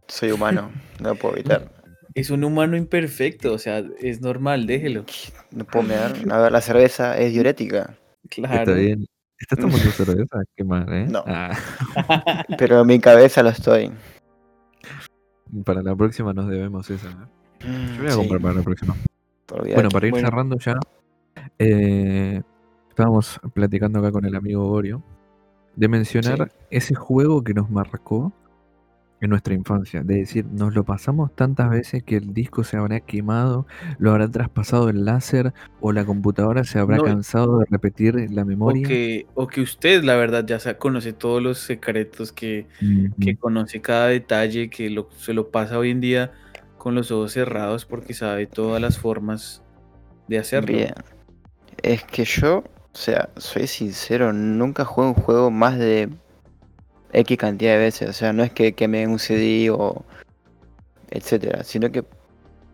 Soy 0.09 0.33
humano. 0.33 0.71
No 1.01 1.15
puedo 1.15 1.35
evitar. 1.37 1.71
Es 2.15 2.31
un 2.31 2.43
humano 2.45 2.77
imperfecto, 2.77 3.53
o 3.53 3.59
sea, 3.59 3.83
es 4.01 4.21
normal, 4.21 4.67
déjelo. 4.67 5.05
No 5.53 5.65
puedo 5.65 5.87
mear. 5.87 6.15
A 6.31 6.39
ver, 6.39 6.53
la 6.53 6.61
cerveza 6.61 7.17
es 7.19 7.33
diurética. 7.33 7.97
Claro. 8.29 8.59
Está 8.61 8.73
bien. 8.75 9.07
¿Estás 9.39 9.59
tomando 9.61 9.91
cerveza? 9.91 10.43
Qué 10.57 10.65
mal, 10.65 10.93
¿eh? 10.93 11.07
No. 11.09 11.23
Ah, 11.27 11.57
Pero 12.59 12.81
en 12.81 12.87
mi 12.87 12.99
cabeza 12.99 13.43
lo 13.43 13.51
estoy. 13.51 13.91
para 15.65 15.83
la 15.83 15.95
próxima 15.97 16.33
nos 16.33 16.49
debemos 16.49 16.89
esa. 16.91 17.09
¿eh? 17.09 17.97
Yo 17.97 17.99
voy 18.03 18.07
a 18.07 18.11
Sí, 18.11 18.17
comprar 18.19 18.41
para 18.41 18.55
la 18.55 18.63
próxima. 18.63 18.97
Bueno, 19.75 19.89
para 19.91 20.07
ir 20.07 20.13
Bueno. 20.13 20.29
cerrando 20.29 20.59
ya, 20.59 20.79
eh, 21.59 22.41
estábamos 22.89 23.41
platicando 23.53 23.99
acá 23.99 24.13
con 24.13 24.25
el 24.25 24.35
amigo 24.37 24.69
Gorio 24.69 25.03
de 25.77 25.89
mencionar 25.89 26.53
ese 26.71 26.95
juego 26.95 27.43
que 27.43 27.55
nos 27.55 27.69
marcó 27.71 28.33
en 29.21 29.31
nuestra 29.31 29.55
infancia. 29.55 30.03
De 30.03 30.17
decir, 30.17 30.47
nos 30.47 30.75
lo 30.75 30.85
pasamos 30.85 31.35
tantas 31.35 31.71
veces 31.71 32.03
que 32.03 32.17
el 32.17 32.33
disco 32.35 32.65
se 32.65 32.77
habrá 32.77 33.01
quemado, 33.01 33.67
lo 33.99 34.11
habrá 34.13 34.29
traspasado 34.31 34.89
el 34.89 35.05
láser 35.05 35.53
o 35.81 35.93
la 35.93 36.05
computadora 36.05 36.65
se 36.65 36.79
habrá 36.79 36.99
No, 36.99 37.05
cansado 37.05 37.59
de 37.59 37.67
repetir 37.71 38.31
la 38.33 38.45
O 38.63 38.75
memoria. 38.75 38.83
que, 38.83 39.27
o 39.35 39.47
que 39.47 39.61
usted, 39.63 40.03
la 40.05 40.17
verdad, 40.17 40.45
ya 40.47 40.79
conoce 40.79 41.13
todos 41.13 41.43
los 41.43 41.59
secretos, 41.59 42.33
que, 42.33 42.67
conoce 43.41 43.81
cada 43.81 44.09
detalle, 44.09 44.71
que 44.71 44.91
lo, 44.91 45.11
se 45.17 45.35
lo 45.35 45.51
pasa 45.51 45.79
hoy 45.79 45.91
en 45.91 46.01
día 46.01 46.33
con 46.77 46.95
los 46.95 47.11
ojos 47.11 47.33
cerrados 47.33 47.85
porque 47.87 48.15
sabe 48.15 48.47
todas 48.47 48.81
las 48.81 48.99
formas 48.99 49.65
de 50.29 50.39
hacerlo. 50.39 50.77
Bien. 50.77 50.95
Es 51.83 52.05
que 52.05 52.25
yo, 52.25 52.59
o 52.59 52.99
sea, 52.99 53.31
soy 53.37 53.67
sincero, 53.67 54.33
nunca 54.33 54.85
jugué 54.85 55.09
un 55.09 55.15
juego 55.15 55.51
más 55.51 55.79
de 55.79 56.11
X 57.13 57.39
cantidad 57.39 57.73
de 57.73 57.79
veces. 57.79 58.09
O 58.09 58.13
sea, 58.13 58.33
no 58.33 58.43
es 58.43 58.53
que 58.53 58.73
quemé 58.73 59.07
un 59.07 59.19
CD 59.19 59.71
o 59.71 60.05
etcétera, 61.11 61.65
sino 61.65 61.91
que 61.91 62.05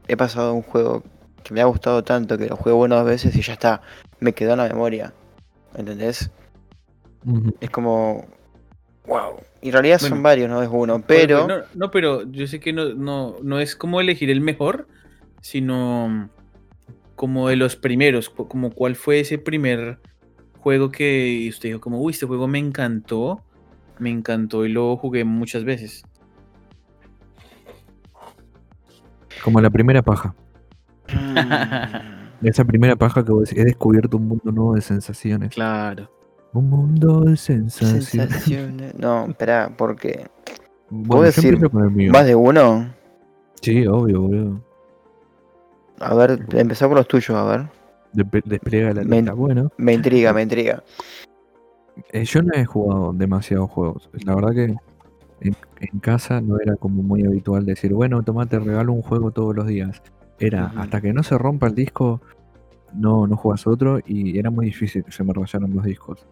he 0.08 0.16
pasado 0.16 0.54
un 0.54 0.62
juego 0.62 1.02
que 1.42 1.54
me 1.54 1.60
ha 1.60 1.64
gustado 1.64 2.02
tanto 2.04 2.36
que 2.36 2.48
lo 2.48 2.56
jugué 2.56 2.72
buenas 2.72 3.04
veces 3.04 3.34
y 3.36 3.40
ya 3.40 3.54
está, 3.54 3.80
me 4.20 4.32
quedó 4.32 4.52
en 4.52 4.58
la 4.58 4.68
memoria. 4.68 5.12
¿Entendés? 5.76 6.30
Es 7.60 7.70
como. 7.70 8.26
¡Wow! 9.06 9.36
Y 9.62 9.68
en 9.68 9.72
realidad 9.72 9.98
son 9.98 10.22
varios, 10.22 10.48
no 10.48 10.62
es 10.62 10.68
uno. 10.68 10.94
Bueno, 10.94 11.04
Pero. 11.06 11.46
No, 11.46 11.56
no, 11.74 11.90
pero 11.90 12.28
yo 12.30 12.46
sé 12.46 12.60
que 12.60 12.72
no, 12.72 12.94
no, 12.94 13.36
no 13.42 13.60
es 13.60 13.76
como 13.76 14.00
elegir 14.00 14.30
el 14.30 14.40
mejor, 14.40 14.88
sino 15.40 16.28
como 17.14 17.48
de 17.48 17.56
los 17.56 17.76
primeros, 17.76 18.28
como 18.28 18.70
cuál 18.70 18.94
fue 18.94 19.20
ese 19.20 19.38
primer 19.38 19.98
juego 20.60 20.90
que 20.90 21.46
usted 21.48 21.70
dijo 21.70 21.80
como, 21.80 22.00
uy, 22.00 22.12
este 22.12 22.26
juego 22.26 22.46
me 22.46 22.58
encantó, 22.58 23.42
me 23.98 24.10
encantó 24.10 24.64
y 24.64 24.68
lo 24.72 24.96
jugué 24.96 25.24
muchas 25.24 25.64
veces. 25.64 26.02
Como 29.44 29.60
la 29.60 29.70
primera 29.70 30.02
paja. 30.02 30.34
Mm, 31.12 32.16
Esa 32.46 32.64
primera 32.64 32.96
paja 32.96 33.24
que 33.24 33.32
vos 33.32 33.44
decís, 33.48 33.58
he 33.58 33.64
descubierto 33.64 34.16
un 34.16 34.28
mundo 34.28 34.52
nuevo 34.52 34.74
de 34.74 34.80
sensaciones. 34.80 35.54
Claro. 35.54 36.10
Un 36.52 36.68
mundo 36.70 37.20
de 37.20 37.36
sensaciones. 37.36 38.06
Sensaciones. 38.06 38.94
No, 38.98 39.26
espera, 39.26 39.72
porque. 39.76 40.26
Bueno, 40.90 41.22
yo 41.24 41.26
decir 41.26 41.44
empiezo 41.54 41.70
con 41.70 41.84
el 41.84 41.90
mío. 41.90 42.12
¿Más 42.12 42.26
de 42.26 42.34
uno? 42.34 42.92
Sí, 43.60 43.86
obvio, 43.86 44.22
boludo. 44.22 44.60
A 46.00 46.14
ver, 46.14 46.44
empezá 46.52 46.86
por 46.88 46.96
los 46.98 47.08
tuyos, 47.08 47.30
a 47.36 47.44
ver. 47.44 47.66
Despe- 48.12 48.42
despliega 48.44 48.92
la 48.92 49.02
lista. 49.02 49.32
Bueno, 49.32 49.70
Me 49.78 49.94
intriga, 49.94 50.32
me 50.32 50.42
intriga. 50.42 50.82
Eh, 52.12 52.24
yo 52.24 52.42
no 52.42 52.52
he 52.54 52.64
jugado 52.64 53.12
demasiados 53.12 53.70
juegos. 53.70 54.10
La 54.24 54.34
verdad 54.34 54.52
que 54.52 54.64
en, 55.40 55.56
en 55.80 55.98
casa 56.00 56.40
no 56.40 56.58
era 56.60 56.76
como 56.76 57.02
muy 57.02 57.24
habitual 57.24 57.64
decir, 57.64 57.92
bueno, 57.92 58.22
toma, 58.22 58.46
te 58.46 58.58
regalo 58.58 58.92
un 58.92 59.02
juego 59.02 59.30
todos 59.30 59.54
los 59.54 59.66
días. 59.66 60.02
Era, 60.38 60.72
hasta 60.76 61.00
que 61.00 61.12
no 61.12 61.22
se 61.22 61.38
rompa 61.38 61.66
el 61.66 61.74
disco, 61.74 62.20
no, 62.94 63.26
no 63.26 63.36
juegas 63.36 63.66
otro 63.66 64.00
y 64.04 64.38
era 64.38 64.50
muy 64.50 64.66
difícil 64.66 65.04
que 65.04 65.12
se 65.12 65.24
me 65.24 65.32
rayaran 65.32 65.74
los 65.74 65.84
discos. 65.84 66.26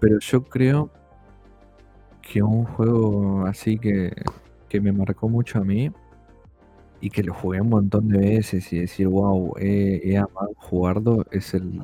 Pero 0.00 0.18
yo 0.20 0.44
creo 0.44 0.90
que 2.20 2.42
un 2.42 2.64
juego 2.64 3.46
así 3.46 3.78
que, 3.78 4.12
que 4.68 4.80
me 4.80 4.92
marcó 4.92 5.28
mucho 5.28 5.58
a 5.58 5.64
mí 5.64 5.90
y 7.00 7.10
que 7.10 7.22
lo 7.22 7.34
jugué 7.34 7.60
un 7.60 7.70
montón 7.70 8.08
de 8.08 8.18
veces 8.18 8.72
y 8.72 8.80
decir, 8.80 9.08
wow, 9.08 9.54
he, 9.58 10.00
he 10.04 10.18
amado 10.18 10.52
jugarlo, 10.56 11.24
es 11.30 11.54
el, 11.54 11.82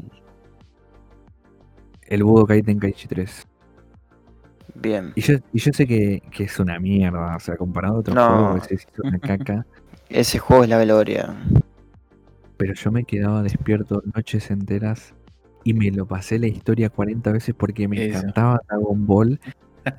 el 2.15 2.25
Budokai 2.25 2.63
Tenkaichi 2.63 3.09
3. 3.09 3.47
Bien. 4.75 5.13
Y 5.15 5.21
yo, 5.21 5.35
y 5.53 5.59
yo 5.59 5.73
sé 5.73 5.87
que, 5.87 6.23
que 6.31 6.45
es 6.45 6.59
una 6.59 6.79
mierda, 6.79 7.37
o 7.37 7.41
sea, 7.41 7.57
comparado 7.57 7.97
a 7.97 7.99
otros 8.01 8.15
No. 8.17 8.27
juegos, 8.27 8.71
es 8.71 8.87
una 9.03 9.19
caca, 9.21 9.67
Ese 10.09 10.39
juego 10.39 10.65
es 10.65 10.71
la 10.71 10.83
gloria. 10.83 11.35
pero 12.57 12.75
yo 12.75 12.91
me 12.93 13.05
quedaba 13.05 13.43
despierto 13.43 14.03
noches 14.15 14.51
enteras 14.51 15.15
y 15.65 15.75
me 15.75 15.91
lo 15.91 16.07
pasé 16.07 16.39
la 16.39 16.47
historia 16.49 16.91
40 16.91 17.33
veces 17.33 17.55
porque 17.55 17.87
me 17.89 18.07
Eso. 18.07 18.19
encantaba 18.19 18.61
Dragon 18.69 19.07
Ball 19.07 19.41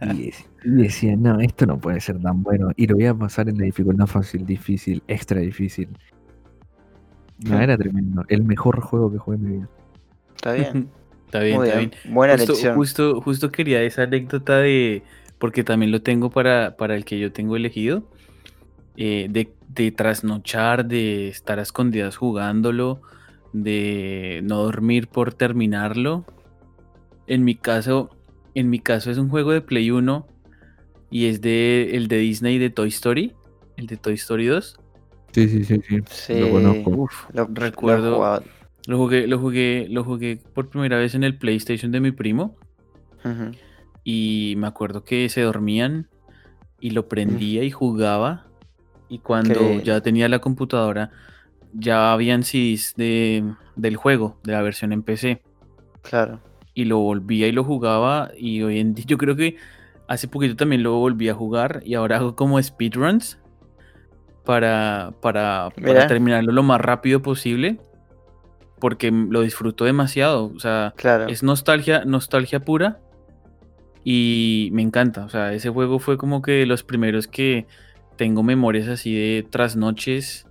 y, 0.02 0.32
y 0.66 0.70
decía, 0.70 1.16
no, 1.16 1.40
esto 1.40 1.66
no 1.66 1.78
puede 1.80 2.00
ser 2.00 2.20
tan 2.22 2.42
bueno. 2.44 2.70
Y 2.76 2.88
lo 2.88 2.96
voy 2.96 3.06
a 3.06 3.14
pasar 3.14 3.50
en 3.50 3.58
la 3.58 3.66
dificultad 3.66 4.06
fácil, 4.08 4.46
difícil, 4.46 5.04
extra 5.08 5.40
difícil. 5.42 5.90
No, 7.46 7.60
era 7.60 7.78
tremendo. 7.78 8.24
El 8.30 8.44
mejor 8.44 8.80
juego 8.82 9.12
que 9.12 9.18
jugué 9.18 9.38
en 9.38 9.44
mi 9.44 9.52
vida. 9.58 9.70
Está 10.36 10.54
bien. 10.54 10.90
Está 11.34 11.40
bien, 11.46 11.58
Muy 11.58 11.68
está 11.68 11.80
bien. 11.80 11.90
bien. 11.90 12.14
Buena 12.14 12.34
Justo, 12.34 12.52
elección. 12.52 12.76
justo, 12.76 13.22
justo 13.22 13.52
quería 13.52 13.82
esa 13.82 14.04
anécdota 14.04 14.58
de, 14.60 15.02
porque 15.40 15.64
también 15.64 15.92
lo 15.92 16.04
tengo 16.04 16.30
para, 16.30 16.78
para 16.78 16.96
el 16.96 17.06
que 17.06 17.18
yo 17.18 17.32
tengo 17.32 17.56
elegido, 17.56 18.04
eh, 18.98 19.26
de, 19.32 19.52
de 19.68 19.92
trasnochar, 19.92 20.86
de 20.86 21.30
estar 21.30 21.58
a 21.58 21.64
escondidas 21.64 22.18
jugándolo, 22.18 23.02
de 23.52 24.42
no 24.44 24.58
dormir 24.62 25.08
por 25.08 25.34
terminarlo. 25.34 26.24
En 27.26 27.44
mi 27.44 27.56
caso, 27.56 28.12
en 28.54 28.70
mi 28.70 28.78
caso 28.80 29.10
es 29.10 29.18
un 29.18 29.30
juego 29.30 29.54
de 29.54 29.62
Play 29.62 29.90
1 29.90 30.28
y 31.10 31.26
es 31.26 31.42
de 31.42 31.96
el 31.96 32.10
de 32.10 32.18
Disney 32.18 32.60
de 32.60 32.70
Toy 32.70 32.90
Story, 32.90 33.34
el 33.76 33.88
de 33.88 33.98
Toy 33.98 34.14
Story 34.14 34.46
2. 34.46 34.80
Sí, 35.34 35.50
sí, 35.50 35.64
sí, 35.64 35.82
sí. 35.90 36.00
Sí. 36.12 36.34
Lo 36.36 36.52
conozco. 36.52 36.92
Uf, 36.92 37.26
Lo, 37.34 37.48
recuerdo. 37.52 38.44
Lo 38.88 38.98
jugué, 38.98 39.28
lo 39.28 39.40
jugué, 39.40 39.88
lo 39.90 40.04
jugué 40.04 40.40
por 40.54 40.70
primera 40.70 40.98
vez 40.98 41.16
en 41.16 41.24
el 41.24 41.38
PlayStation 41.38 41.92
de 41.92 42.00
mi 42.00 42.12
primo. 42.12 42.56
Y 44.04 44.56
me 44.58 44.68
acuerdo 44.68 45.04
que 45.06 45.30
se 45.30 45.42
dormían 45.42 46.10
y 46.80 46.90
lo 46.92 47.08
prendía 47.08 47.64
y 47.64 47.72
jugaba. 47.72 48.48
Y 49.10 49.20
cuando 49.20 49.54
Qué- 49.54 49.82
ya 49.84 50.02
tenía 50.02 50.28
la 50.30 50.40
computadora 50.40 51.12
ya 51.76 52.14
habían 52.14 52.44
CDs 52.44 52.94
de, 52.96 53.44
del 53.76 53.96
juego, 53.96 54.38
de 54.44 54.52
la 54.52 54.62
versión 54.62 54.94
en 54.94 55.02
PC 55.02 55.42
Claro. 56.04 56.40
y 56.76 56.86
lo 56.86 57.00
volvía 57.00 57.48
y 57.48 57.52
lo 57.52 57.64
jugaba. 57.64 58.30
Y 58.38 58.62
hoy 58.62 58.80
en 58.80 58.94
día 58.94 59.06
yo 59.08 59.18
creo 59.18 59.36
que 59.36 59.56
hace 60.08 60.28
poquito 60.28 60.56
también 60.56 60.84
lo 60.84 60.94
volví 61.00 61.30
a 61.30 61.34
jugar. 61.34 61.82
Y 61.86 61.96
ahora 61.96 62.18
hago 62.18 62.36
como 62.36 62.62
speedruns 62.62 63.40
para, 64.46 65.14
para, 65.22 65.70
para 65.76 66.08
terminarlo 66.08 66.52
lo 66.52 66.62
más 66.64 66.80
rápido 66.82 67.22
posible 67.22 67.80
porque 68.84 69.12
lo 69.12 69.40
disfruto 69.44 69.86
demasiado, 69.86 70.52
o 70.54 70.60
sea, 70.60 70.94
Claro. 70.98 71.28
es 71.30 71.42
nostalgia, 71.42 72.04
nostalgia 72.04 72.60
pura 72.60 73.00
y 74.04 74.68
me 74.74 74.82
encanta. 74.82 75.24
O 75.24 75.30
sea, 75.30 75.54
ese 75.54 75.70
juego 75.70 76.00
fue 76.00 76.18
como 76.18 76.42
que 76.42 76.52
de 76.52 76.66
los 76.66 76.84
primeros 76.84 77.28
que 77.30 77.66
tengo 78.18 78.44
memorias 78.44 78.90
así 78.90 79.14
de 79.16 79.48
trasnoches, 79.50 80.48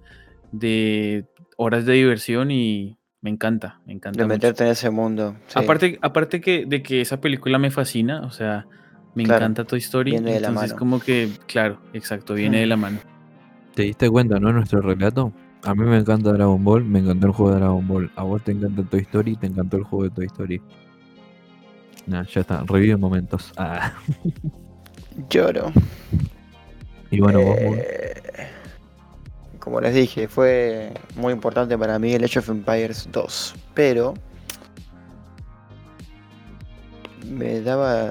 de 0.50 1.26
horas 1.58 1.84
de 1.84 1.92
diversión 1.92 2.50
y 2.50 2.96
me 3.20 3.28
encanta, 3.28 3.80
me 3.86 3.92
encanta. 3.92 4.18
de 4.18 4.24
mucho. 4.24 4.34
meterte 4.34 4.64
en 4.64 4.70
ese 4.70 4.88
mundo. 4.88 5.36
sí. 5.48 5.58
Aparte, 5.58 5.98
aparte 6.00 6.40
que 6.40 6.64
de 6.66 6.82
que 6.82 7.02
esa 7.02 7.20
película 7.20 7.58
me 7.58 7.70
fascina, 7.70 8.22
o 8.22 8.30
sea, 8.30 8.66
me 9.14 9.24
Claro, 9.24 9.40
encanta 9.44 9.64
Toy 9.64 9.78
Story. 9.80 10.12
viene 10.12 10.32
de 10.32 10.40
la 10.40 10.48
entonces 10.48 10.70
mano. 10.70 10.78
como 10.78 11.00
que, 11.00 11.28
claro, 11.46 11.82
exacto, 11.92 12.32
viene 12.32 12.60
de 12.60 12.66
la 12.66 12.78
mano. 12.78 12.98
¿Te 13.74 13.82
diste 13.82 14.08
cuenta, 14.08 14.40
no? 14.40 14.54
Nuestro 14.54 14.80
relato. 14.80 15.32
A 15.64 15.74
mí 15.74 15.84
me 15.84 15.98
encanta 15.98 16.32
Dragon 16.32 16.62
Ball, 16.64 16.84
me 16.84 16.98
encantó 16.98 17.28
el 17.28 17.32
juego 17.32 17.52
de 17.52 17.58
Dragon 17.60 17.86
Ball. 17.86 18.10
A 18.16 18.24
vos 18.24 18.42
te 18.42 18.52
encanta 18.52 18.82
Toy 18.82 19.00
Story, 19.00 19.36
te 19.36 19.46
encantó 19.46 19.76
el 19.76 19.84
juego 19.84 20.04
de 20.04 20.10
Toy 20.10 20.26
Story. 20.26 20.62
Nah, 22.06 22.24
ya 22.24 22.40
está, 22.40 22.64
revive 22.66 22.96
momentos. 22.96 23.52
Ah. 23.56 23.92
Lloro. 25.30 25.72
Y 27.10 27.20
bueno, 27.20 27.42
vos. 27.42 27.56
Eh, 27.58 28.22
como 29.60 29.80
les 29.80 29.94
dije, 29.94 30.26
fue 30.26 30.92
muy 31.14 31.32
importante 31.32 31.78
para 31.78 31.98
mí 31.98 32.12
el 32.12 32.24
Age 32.24 32.40
of 32.40 32.48
Empires 32.48 33.08
2. 33.12 33.54
Pero 33.74 34.14
me 37.30 37.60
daba 37.60 38.10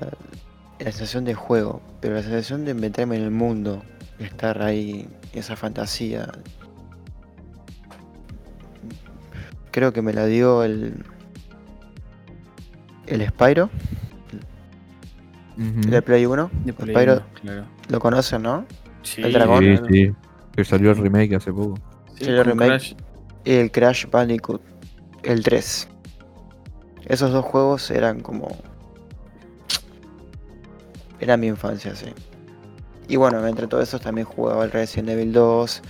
la 0.79 0.91
sensación 0.91 1.25
de 1.25 1.33
juego, 1.33 1.81
pero 1.99 2.15
la 2.15 2.23
sensación 2.23 2.63
de 2.63 2.73
meterme 2.73 3.17
en 3.17 3.23
el 3.23 3.31
mundo, 3.31 3.83
estar 4.19 4.61
ahí, 4.61 5.09
esa 5.33 5.57
fantasía. 5.57 6.31
Creo 9.72 9.93
que 9.93 10.01
me 10.01 10.13
la 10.13 10.26
dio 10.26 10.63
el. 10.63 11.03
El 13.07 13.28
Spyro, 13.28 13.69
Ujú. 15.57 15.89
de 15.89 16.01
Play 16.01 16.26
1. 16.26 16.51
De 16.65 16.74
Play 16.74 16.95
Spyro, 16.95 17.24
claro. 17.41 17.65
lo 17.89 17.99
conocen, 17.99 18.41
¿no? 18.43 18.65
Sí, 19.03 19.22
el 19.22 19.34
dragón. 19.34 19.63
Sí, 19.63 19.78
sí. 19.89 20.13
Que 20.55 20.63
salió 20.65 20.91
el 20.91 20.97
remake 20.97 21.36
hace 21.36 21.51
poco. 21.51 21.78
Sí, 22.15 22.26
el 22.26 22.43
remake. 22.45 22.69
Crash. 22.69 22.93
y 23.45 23.53
el 23.53 23.72
Crash 23.72 24.05
Bandicoot, 24.09 24.61
el 25.24 25.43
3. 25.43 25.88
Esos 27.07 27.32
dos 27.32 27.43
juegos 27.43 27.89
eran 27.91 28.22
como... 28.22 28.47
Era 31.19 31.36
mi 31.38 31.47
infancia, 31.47 31.95
sí. 31.95 32.13
Y 33.07 33.15
bueno, 33.17 33.45
entre 33.45 33.67
todos 33.67 33.84
esos 33.88 34.01
también 34.01 34.26
jugaba 34.26 34.63
el 34.63 34.72
Resident 34.72 35.09
Evil 35.09 35.34
2. 35.34 35.82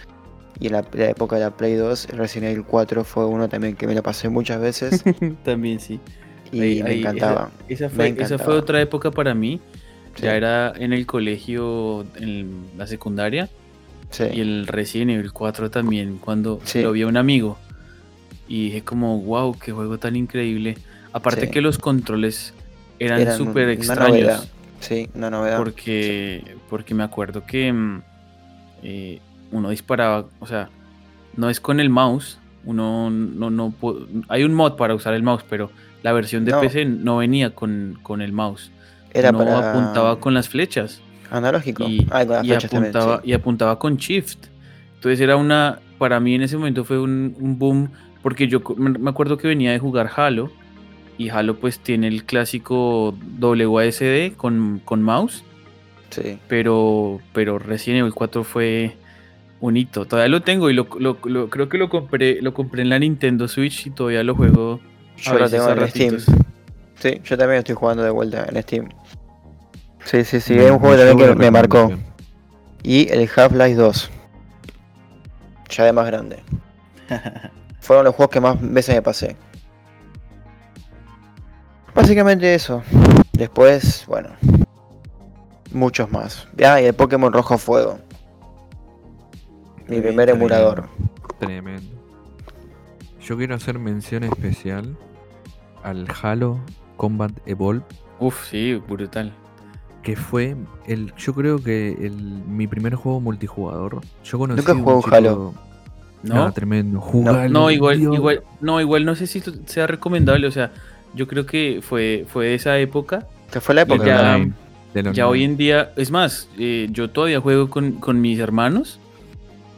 Y 0.60 0.68
en 0.68 0.74
la, 0.74 0.86
la 0.94 1.10
época 1.10 1.38
de 1.38 1.42
la 1.44 1.52
Play 1.52 1.74
2, 1.76 2.10
el 2.12 2.18
Resident 2.18 2.52
Evil 2.52 2.66
4 2.66 3.04
fue 3.04 3.26
uno 3.26 3.50
también 3.50 3.76
que 3.76 3.88
me 3.88 3.96
lo 3.96 4.04
pasé 4.04 4.30
muchas 4.30 4.62
veces. 4.62 5.04
También 5.44 5.80
sí. 5.80 6.00
y 6.52 6.62
Ahí- 6.62 6.84
me 6.84 6.90
ahí, 6.92 7.00
encantaba. 7.00 7.50
Esa, 7.68 7.86
esa 7.86 7.90
me 7.90 7.96
fue, 7.96 8.06
esa 8.10 8.14
encantaba. 8.26 8.44
fue 8.46 8.54
otra 8.56 8.82
época 8.82 9.10
para 9.12 9.34
mí. 9.34 9.60
Sí, 10.16 10.24
Ya 10.24 10.36
era 10.36 10.74
en 10.78 10.94
el 10.94 11.06
colegio, 11.06 12.06
en 12.18 12.66
la 12.78 12.86
secundaria. 12.86 13.50
sí. 14.12 14.26
Y 14.34 14.42
el 14.42 14.68
Resident 14.68 15.12
Evil 15.12 15.32
4 15.32 15.72
también, 15.72 16.18
cuando 16.18 16.60
Sí. 16.66 16.82
lo 16.82 16.92
vi 16.92 17.02
a 17.04 17.08
un 17.08 17.18
amigo. 17.18 17.58
Y 18.48 18.66
dije 18.66 18.82
como, 18.84 19.20
wow, 19.22 19.58
qué 19.58 19.72
juego 19.72 19.98
tan 19.98 20.16
increíble. 20.18 20.78
Aparte 21.14 21.50
que 21.50 21.62
los 21.62 21.78
controles 21.80 22.54
eran 23.00 23.22
Eran 23.22 23.38
súper 23.38 23.64
una 23.64 23.74
extraños. 23.74 24.10
novedad. 24.10 24.44
Sí, 24.82 25.10
una 25.16 25.30
novedad. 25.30 25.58
Porque, 25.58 26.44
porque 26.70 26.94
me 26.94 27.04
acuerdo 27.04 27.46
que 27.46 27.72
mm, 27.72 28.02
eh, 28.84 29.20
uno 29.52 29.70
disparaba, 29.70 30.26
o 30.40 30.48
sea, 30.48 30.70
no 31.36 31.50
es 31.50 31.60
con 31.60 31.80
el 31.80 31.90
mouse. 31.90 32.40
Uno 32.64 33.10
no, 33.10 33.50
no 33.50 33.74
hay 34.28 34.44
un 34.44 34.54
mod 34.54 34.76
para 34.76 34.94
usar 34.94 35.14
el 35.14 35.24
mouse, 35.24 35.44
pero 35.50 35.72
la 36.04 36.14
versión 36.14 36.46
de 36.46 36.52
No. 36.52 36.62
PC 36.62 36.86
no 36.86 37.18
venía 37.18 37.56
con, 37.56 37.98
con 38.04 38.22
el 38.22 38.34
mouse. 38.34 38.72
Era 39.14 39.30
uno 39.32 39.40
para 39.40 39.72
apuntaba 39.72 40.20
con 40.20 40.34
las 40.34 40.48
flechas 40.48 41.02
analógico. 41.32 41.84
y, 41.88 42.06
ah, 42.12 42.26
con 42.26 42.36
las 42.36 42.46
y 42.46 42.48
flechas 42.50 42.72
también, 42.72 42.92
apuntaba, 42.96 43.22
sí. 43.22 43.30
y 43.30 43.34
apuntaba 43.34 43.80
con 43.80 43.98
shift. 43.98 44.46
Entonces 44.96 45.20
era 45.22 45.36
una, 45.38 45.80
para 45.98 46.20
mí 46.20 46.36
en 46.36 46.44
ese 46.44 46.56
momento 46.58 46.84
fue 46.84 47.00
un, 47.00 47.36
un 47.40 47.58
boom, 47.58 47.90
porque 48.22 48.48
yo 48.48 48.62
me 48.78 49.10
acuerdo 49.10 49.38
que 49.38 49.48
venía 49.48 49.72
de 49.72 49.80
jugar 49.80 50.12
Halo, 50.16 50.52
y 51.18 51.30
Halo 51.30 51.60
pues 51.60 51.80
tiene 51.80 52.08
el 52.08 52.24
clásico 52.26 53.16
WASD 53.40 54.34
con, 54.38 54.82
con 54.86 55.02
mouse, 55.02 55.44
Sí. 56.10 56.38
pero, 56.48 57.20
pero 57.34 57.58
Resident 57.58 58.02
Evil 58.02 58.14
4 58.14 58.44
fue 58.44 58.98
un 59.62 59.78
hito. 59.78 60.06
Todavía 60.06 60.30
lo 60.30 60.42
tengo 60.42 60.70
y 60.70 60.74
lo, 60.74 60.88
lo- 61.00 61.18
lo- 61.24 61.50
creo 61.50 61.70
que 61.70 61.78
lo 61.78 61.88
compré, 61.90 62.42
lo 62.42 62.54
compré 62.54 62.82
en 62.82 62.90
la 62.90 63.00
Nintendo 63.00 63.48
Switch 63.48 63.88
y 63.88 63.92
todavía 63.92 64.24
lo 64.24 64.36
juego. 64.36 64.80
a 65.18 65.22
Yo 65.22 65.40
lo 65.40 65.50
tengo 65.50 65.70
en 65.70 65.88
Steam. 65.90 66.18
Sí, 66.96 67.22
yo 67.24 67.38
también 67.38 67.60
estoy 67.60 67.76
jugando 67.76 68.04
de 68.04 68.10
vuelta 68.10 68.46
en 68.52 68.62
Steam. 68.62 68.90
Sí, 70.04 70.24
sí, 70.26 70.40
sí, 70.42 70.54
Me- 70.56 70.66
es 70.66 70.72
un 70.72 70.80
juego 70.80 70.98
también 70.98 71.18
que 71.30 71.36
me 71.36 71.52
marcó. 71.52 71.92
Y 72.84 73.08
el 73.12 73.30
Half-Life 73.34 73.76
2. 73.76 74.10
Ya 75.70 75.86
de 75.86 75.94
más 75.94 76.06
grande. 76.08 76.44
Fueron 77.80 78.06
los 78.06 78.16
juegos 78.16 78.32
que 78.34 78.40
más 78.42 78.58
veces 78.60 78.96
me 78.96 79.02
pasé. 79.02 79.36
Básicamente 81.94 82.54
eso. 82.56 82.84
Después, 83.34 84.06
bueno, 84.08 84.30
muchos 85.72 86.10
más. 86.12 86.48
Ah, 86.64 86.82
y 86.82 86.86
el 86.86 86.94
Pokémon 86.94 87.32
Rojo 87.34 87.58
Fuego. 87.58 88.00
Mi 89.92 90.00
primer 90.00 90.30
emulador. 90.30 90.86
Tremendo. 91.38 91.84
Yo 93.22 93.36
quiero 93.36 93.56
hacer 93.56 93.78
mención 93.78 94.24
especial 94.24 94.96
al 95.84 96.08
Halo 96.24 96.60
Combat 96.96 97.32
Evolve, 97.46 97.84
Uf, 98.20 98.50
sí, 98.50 98.76
brutal. 98.88 99.34
que 100.02 100.16
fue 100.16 100.56
el, 100.88 101.14
yo 101.18 101.34
creo 101.34 101.62
que 101.62 101.90
el, 101.92 102.14
mi 102.16 102.68
primer 102.68 102.96
juego 102.96 103.20
multijugador. 103.20 104.00
Yo 104.24 104.40
conocí 104.40 104.62
Nunca 104.62 104.74
jugué 104.74 104.96
un 105.08 105.14
Halo. 105.14 105.54
¿No? 106.24 106.36
No, 106.36 106.52
tremendo. 106.54 107.02
Jugalo, 107.02 107.50
No, 107.50 107.70
igual, 107.70 108.00
igual, 108.00 108.44
no, 108.62 108.80
igual 108.80 109.04
no 109.04 109.16
sé 109.16 109.28
si 109.28 109.42
sea 109.66 109.88
recomendable. 109.88 110.48
O 110.48 110.52
sea, 110.52 110.72
yo 111.16 111.28
creo 111.28 111.46
que 111.46 111.82
fue, 111.82 112.26
fue 112.30 112.46
de 112.46 112.56
esa 112.56 112.78
época. 112.80 113.28
Que 113.52 113.60
fue 113.60 113.76
la 113.76 113.82
época. 113.82 114.06
Ya- 114.06 114.36
online, 114.36 114.54
Ya 115.14 115.28
hoy 115.28 115.44
en 115.44 115.58
día, 115.58 115.92
es 115.98 116.12
más, 116.12 116.48
eh, 116.58 116.88
yo 116.92 117.10
todavía 117.10 117.42
juego 117.42 117.70
con, 117.70 117.94
con 117.94 118.22
mis 118.22 118.40
hermanos. 118.40 119.00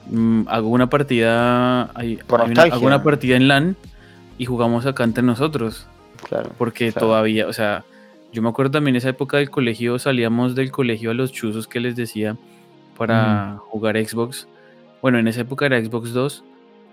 Mm, 0.10 0.44
hago 0.48 0.70
una 0.70 0.90
partida. 0.90 1.84
hay- 1.98 2.18
Por 2.18 2.40
hay 2.42 2.46
una- 2.48 2.54
nostalgia. 2.56 2.76
hago 2.76 2.86
una 2.86 3.04
partida 3.04 3.36
en 3.36 3.48
LAN 3.48 3.76
y 4.38 4.46
jugamos 4.46 4.86
acá 4.86 5.04
entre 5.04 5.24
nosotros. 5.24 5.88
Claro. 6.28 6.52
Porque 6.58 6.92
Claro. 6.92 7.08
todavía, 7.08 7.48
o 7.48 7.54
sea, 7.54 7.84
yo 8.32 8.42
me 8.42 8.50
acuerdo 8.50 8.72
también 8.72 8.96
esa 8.96 9.10
época 9.10 9.38
del 9.38 9.50
colegio, 9.50 10.00
salíamos 10.00 10.56
del 10.56 10.72
colegio 10.72 11.12
a 11.12 11.14
los 11.14 11.32
chuzos 11.32 11.68
que 11.68 11.80
les 11.80 11.96
decía 11.96 12.38
para 12.98 13.58
jugar 13.70 13.98
Xbox. 13.98 14.48
Bueno, 15.02 15.20
en 15.20 15.28
esa 15.28 15.42
época 15.42 15.66
era 15.66 15.80
Xbox 15.84 16.14
2, 16.14 16.44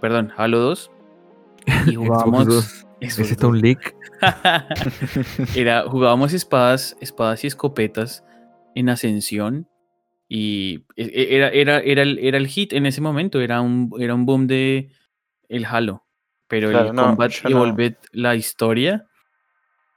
perdón, 0.01 0.33
Halo 0.37 0.59
2. 0.59 0.91
Y 1.67 1.67
Xbox 1.95 1.97
jugábamos. 1.97 2.47
2. 2.47 2.65
Xbox 2.65 2.87
¿Es 3.01 3.19
esto 3.31 3.47
2. 3.47 3.57
un 3.57 3.61
leak? 3.61 3.95
era, 5.57 5.85
jugábamos 5.89 6.33
espadas, 6.33 6.97
espadas 7.01 7.45
y 7.45 7.47
escopetas 7.47 8.25
en 8.75 8.89
ascensión. 8.89 9.67
Y 10.33 10.85
e- 10.95 11.11
e- 11.13 11.37
era, 11.37 11.49
era, 11.49 11.81
era, 11.81 12.03
el, 12.03 12.19
era 12.21 12.39
el 12.39 12.47
hit 12.47 12.73
en 12.73 12.87
ese 12.87 13.01
momento, 13.01 13.41
era 13.41 13.61
un, 13.61 13.91
era 13.99 14.15
un 14.15 14.25
boom 14.27 14.47
de 14.47 14.91
el 15.49 15.65
Halo. 15.67 16.05
Pero 16.47 16.71
Claro, 16.71 16.91
el 16.91 16.95
no, 16.95 17.07
Combat 17.07 17.33
yo 17.33 17.49
no. 17.51 17.57
Evolved, 17.57 17.97
la 18.13 18.37
historia, 18.37 19.07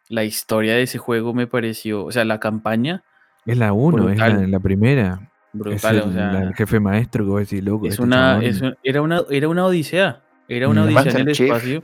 la 0.10 0.24
historia 0.24 0.74
de 0.74 0.82
ese 0.84 0.98
juego 0.98 1.36
me 1.36 1.46
pareció, 1.46 2.04
o 2.06 2.12
sea, 2.12 2.26
la 2.26 2.40
campaña, 2.40 3.04
Es 3.46 3.58
la 3.60 3.74
1, 3.74 4.10
es 4.10 4.18
la, 4.50 4.60
primera. 4.60 5.30
Es 5.54 5.60
brutal. 5.60 5.96
el, 5.98 6.02
o 6.02 6.12
sea, 6.12 6.42
el 6.44 6.56
jefe 6.56 6.80
maestro 6.80 7.26
que 7.26 7.30
vos 7.30 7.40
decís, 7.42 7.64
loco. 7.64 7.86
es 7.86 7.92
este 7.94 8.04
una, 8.04 8.16
chabón, 8.34 8.44
es 8.44 8.62
un- 8.62 8.78
era, 8.84 9.02
una, 9.04 9.22
era 9.30 9.48
una 9.50 9.66
odisea, 9.68 10.24
era 10.48 10.68
una 10.68 10.82
Mm. 10.82 10.86
odisea 10.86 11.12
en 11.22 11.28
el 11.28 11.36
Chief. 11.36 11.48
espacio, 11.48 11.84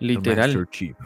el 0.00 0.06
literal. 0.06 0.48
Master 0.50 0.66
Chief. 0.70 0.96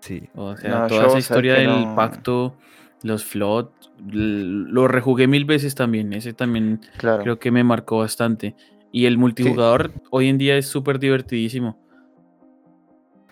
Sí. 0.00 0.28
O 0.34 0.54
sea, 0.58 0.70
No, 0.80 0.86
toda 0.88 1.06
esa 1.06 1.18
historia 1.18 1.54
del 1.54 1.68
no- 1.68 1.94
pacto, 1.96 2.56
los 3.02 3.24
flot, 3.24 3.72
l- 4.10 4.70
lo 4.70 4.88
rejugué 4.88 5.26
mil 5.26 5.44
veces 5.44 5.74
también. 5.74 6.12
Ese 6.12 6.32
también 6.32 6.80
Claro. 6.98 7.22
creo 7.22 7.38
que 7.38 7.50
me 7.50 7.64
marcó 7.64 7.98
bastante. 7.98 8.54
Y 8.92 9.06
el 9.06 9.18
multijugador 9.18 9.92
hoy 10.10 10.28
en 10.28 10.38
día 10.38 10.56
es 10.56 10.66
súper 10.66 10.98
divertidísimo. 10.98 11.76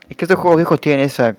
Es 0.08 0.16
que 0.16 0.24
estos 0.24 0.38
juegos 0.38 0.56
viejos 0.58 0.80
tienen 0.80 1.00
esa. 1.04 1.36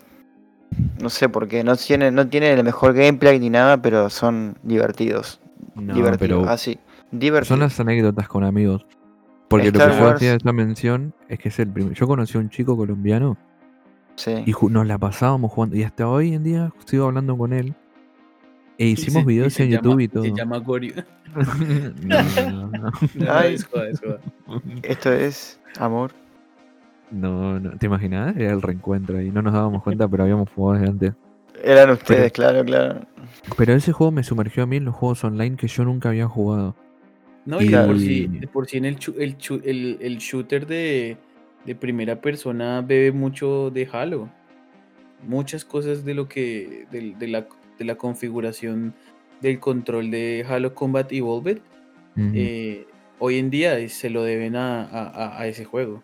No 1.01 1.09
sé 1.09 1.29
por 1.29 1.47
qué. 1.47 1.63
No 1.63 1.75
tienen, 1.75 2.13
no 2.15 2.27
tienen 2.27 2.57
el 2.57 2.63
mejor 2.65 2.93
gameplay 2.93 3.39
ni 3.39 3.49
nada, 3.49 3.81
pero 3.81 4.09
son 4.09 4.57
divertidos. 4.63 5.39
No, 5.75 5.93
divertidos. 5.93 6.17
pero 6.43 6.49
Así. 6.49 6.77
Divertidos. 7.11 7.47
son 7.47 7.59
las 7.61 7.79
anécdotas 7.79 8.27
con 8.27 8.43
amigos. 8.43 8.85
Porque 9.47 9.67
lo 9.67 9.79
que 9.79 9.79
yo 9.97 10.09
hacía 10.09 10.35
esa 10.35 10.51
mención 10.51 11.13
es 11.29 11.39
que 11.39 11.47
es 11.49 11.59
el 11.59 11.69
primer. 11.69 11.93
Yo 11.93 12.05
conocí 12.07 12.37
a 12.37 12.41
un 12.41 12.49
chico 12.49 12.75
colombiano 12.75 13.37
Sí. 14.15 14.43
y 14.45 14.51
nos 14.69 14.85
la 14.85 14.97
pasábamos 14.97 15.51
jugando. 15.53 15.77
Y 15.77 15.83
hasta 15.83 16.07
hoy 16.09 16.33
en 16.33 16.43
día 16.43 16.73
sigo 16.85 17.05
hablando 17.05 17.37
con 17.37 17.53
él. 17.53 17.73
E 18.77 18.85
hicimos 18.87 19.21
Se- 19.23 19.27
videos 19.27 19.53
se 19.53 19.63
en 19.63 19.69
llama- 19.71 19.83
YouTube 19.83 19.99
y 20.01 20.07
todo. 20.07 20.23
Se 20.23 20.31
llama 20.33 20.57
Gorio. 20.59 20.93
no, 22.03 22.51
no, 22.51 22.67
no. 22.67 22.91
No, 23.15 23.31
Ay. 23.33 23.55
es 23.55 23.65
joda, 23.65 23.89
es 23.89 23.99
joda. 23.99 24.19
Esto 24.83 25.11
es 25.13 25.59
amor. 25.79 26.11
No, 27.11 27.59
no, 27.59 27.71
¿te 27.77 27.85
imaginas? 27.85 28.35
Era 28.35 28.51
el 28.53 28.61
reencuentro 28.61 29.21
y 29.21 29.31
no 29.31 29.41
nos 29.41 29.53
dábamos 29.53 29.81
cuenta, 29.83 30.07
pero 30.07 30.23
habíamos 30.23 30.49
jugado 30.49 30.79
desde 30.79 30.91
antes. 30.91 31.13
Eran 31.63 31.89
ustedes, 31.91 32.31
claro, 32.33 32.63
claro. 32.65 32.99
Pero 33.57 33.73
ese 33.73 33.91
juego 33.93 34.11
me 34.11 34.23
sumergió 34.23 34.63
a 34.63 34.65
mí 34.67 34.75
en 34.77 34.85
los 34.85 34.95
juegos 34.95 35.23
online 35.23 35.55
que 35.55 35.67
yo 35.67 35.83
nunca 35.85 36.09
había 36.09 36.27
jugado. 36.27 36.75
No, 37.45 37.61
y 37.61 37.69
de 37.69 37.77
por 37.83 37.95
Y- 37.95 37.99
sí, 37.99 38.27
de 38.27 38.47
por 38.47 38.67
sí 38.67 38.77
en 38.77 38.85
el, 38.85 38.97
el, 39.17 39.35
el, 39.63 39.97
el 40.01 40.17
shooter 40.17 40.67
de, 40.67 41.17
de 41.65 41.75
primera 41.75 42.19
persona 42.21 42.81
bebe 42.81 43.11
mucho 43.13 43.71
de 43.71 43.87
Halo. 43.91 44.29
Muchas 45.27 45.63
cosas 45.65 46.03
de 46.05 46.13
lo 46.13 46.27
que. 46.27 46.85
de, 46.91 47.15
de 47.17 47.27
la, 47.27 47.47
de 47.77 47.85
la 47.85 47.95
configuración 47.95 48.93
del 49.41 49.59
control 49.59 50.09
de 50.11 50.45
Halo 50.47 50.73
Combat 50.73 51.11
Evolved. 51.11 51.59
Ujú. 52.15 52.31
eh, 52.33 52.87
hoy 53.19 53.37
en 53.37 53.49
día 53.51 53.87
se 53.89 54.09
lo 54.09 54.23
deben 54.23 54.55
a, 54.55 55.37
a- 55.39 55.45
ese 55.47 55.65
juego. 55.65 56.01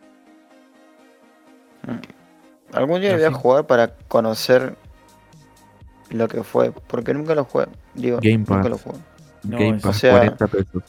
Algún 2.71 3.01
día 3.01 3.11
Ah, 3.11 3.15
voy 3.15 3.23
a 3.25 3.31
jugar 3.31 3.67
para 3.67 3.95
conocer 4.07 4.75
lo 6.09 6.27
que 6.27 6.43
fue. 6.43 6.71
Porque 6.71 7.13
nunca 7.13 7.35
lo 7.35 7.45
jugué. 7.45 7.65
Digo, 7.93 8.17
Game 8.21 8.37
nunca 8.39 8.61
Pass. 8.61 8.69
lo 8.69 8.77
jugué. 8.77 8.97
No, 9.43 9.57
Game 9.57 9.79
Pass, 9.79 9.85
o 9.85 9.93
sea- 9.99 10.11
40 10.17 10.47
pesos. 10.47 10.83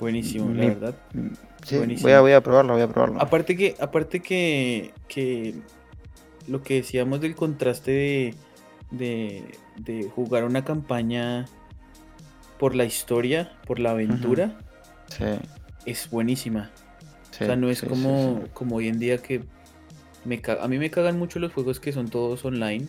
Buenísimo, 0.00 0.48
la 0.54 0.66
verdad. 0.66 0.94
Sí, 1.64 1.76
voy 2.02 2.12
a, 2.12 2.20
voy 2.20 2.32
a 2.32 2.40
probarlo, 2.40 2.74
voy 2.74 2.82
a 2.82 2.88
probarlo. 2.88 3.20
Aparte 3.20 3.56
que, 3.56 3.74
aparte 3.80 4.20
que, 4.20 4.92
que 5.08 5.54
lo 6.46 6.62
que 6.62 6.74
decíamos 6.74 7.20
del 7.20 7.34
contraste 7.34 7.90
de, 7.90 8.34
de, 8.90 9.58
de 9.76 10.08
jugar 10.14 10.44
una 10.44 10.64
campaña 10.64 11.46
por 12.58 12.74
la 12.74 12.84
historia, 12.84 13.52
por 13.66 13.78
la 13.78 13.90
aventura, 13.92 14.58
Sí, 15.08 15.24
es 15.86 16.10
buenísima. 16.10 16.70
sí, 17.30 17.44
o 17.44 17.46
sea, 17.46 17.56
no 17.56 17.70
es 17.70 17.78
sí, 17.78 17.86
como, 17.86 18.44
como 18.52 18.76
hoy 18.76 18.88
en 18.88 18.98
día 18.98 19.18
que 19.18 19.42
me 20.24 20.42
a 20.60 20.68
mí 20.68 20.78
me 20.78 20.90
cagan 20.90 21.18
mucho 21.18 21.38
los 21.38 21.52
juegos 21.52 21.80
que 21.80 21.92
son 21.92 22.08
todos 22.08 22.44
online, 22.44 22.86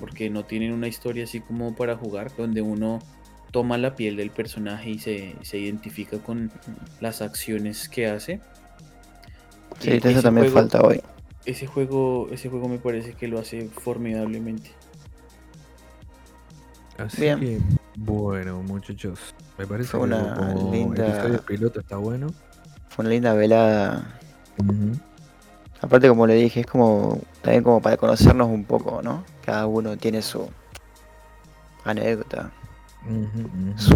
porque 0.00 0.30
no 0.30 0.44
tienen 0.44 0.72
una 0.72 0.88
historia 0.88 1.24
así 1.24 1.40
como 1.40 1.74
para 1.74 1.96
jugar, 1.96 2.34
donde 2.36 2.62
uno 2.62 3.00
toma 3.50 3.76
la 3.78 3.94
piel 3.94 4.16
del 4.16 4.30
personaje 4.30 4.90
y 4.90 4.98
se, 4.98 5.34
se 5.42 5.58
identifica 5.58 6.18
con 6.18 6.50
las 7.00 7.20
acciones 7.22 7.88
que 7.88 8.06
hace. 8.06 8.40
Sí, 9.80 9.90
E- 9.90 9.96
eso 10.02 10.22
también 10.22 10.46
juego- 10.46 10.54
falta 10.54 10.80
hoy. 10.80 11.00
ese 11.44 11.66
juego, 11.66 12.28
ese 12.32 12.48
juego 12.48 12.68
me 12.68 12.78
parece 12.78 13.12
que 13.14 13.28
lo 13.28 13.38
hace 13.38 13.68
formidablemente. 13.68 14.70
Así 16.98 17.22
Bien. 17.22 17.40
que, 17.40 17.60
bueno, 17.96 18.62
muchachos. 18.62 19.18
Me 19.58 19.66
parece 19.66 19.90
Fue 19.90 20.00
que 20.00 20.04
una 20.14 20.34
como 20.34 20.72
linda- 20.72 21.06
episodio 21.06 21.42
piloto 21.42 21.80
está 21.80 21.96
bueno. 21.96 22.28
Fue 22.88 23.02
una 23.04 23.10
linda 23.14 23.34
velada. 23.34 24.18
Aparte, 25.80 26.08
como 26.08 26.26
le 26.26 26.34
dije, 26.34 26.60
es 26.60 26.66
como 26.66 27.20
también 27.42 27.62
como 27.64 27.80
para 27.82 27.96
conocernos 27.96 28.48
un 28.48 28.64
poco, 28.64 29.02
¿no? 29.02 29.24
Cada 29.44 29.66
uno 29.66 29.96
tiene 29.96 30.22
su 30.22 30.48
anécdota, 31.84 32.50
su 33.76 33.94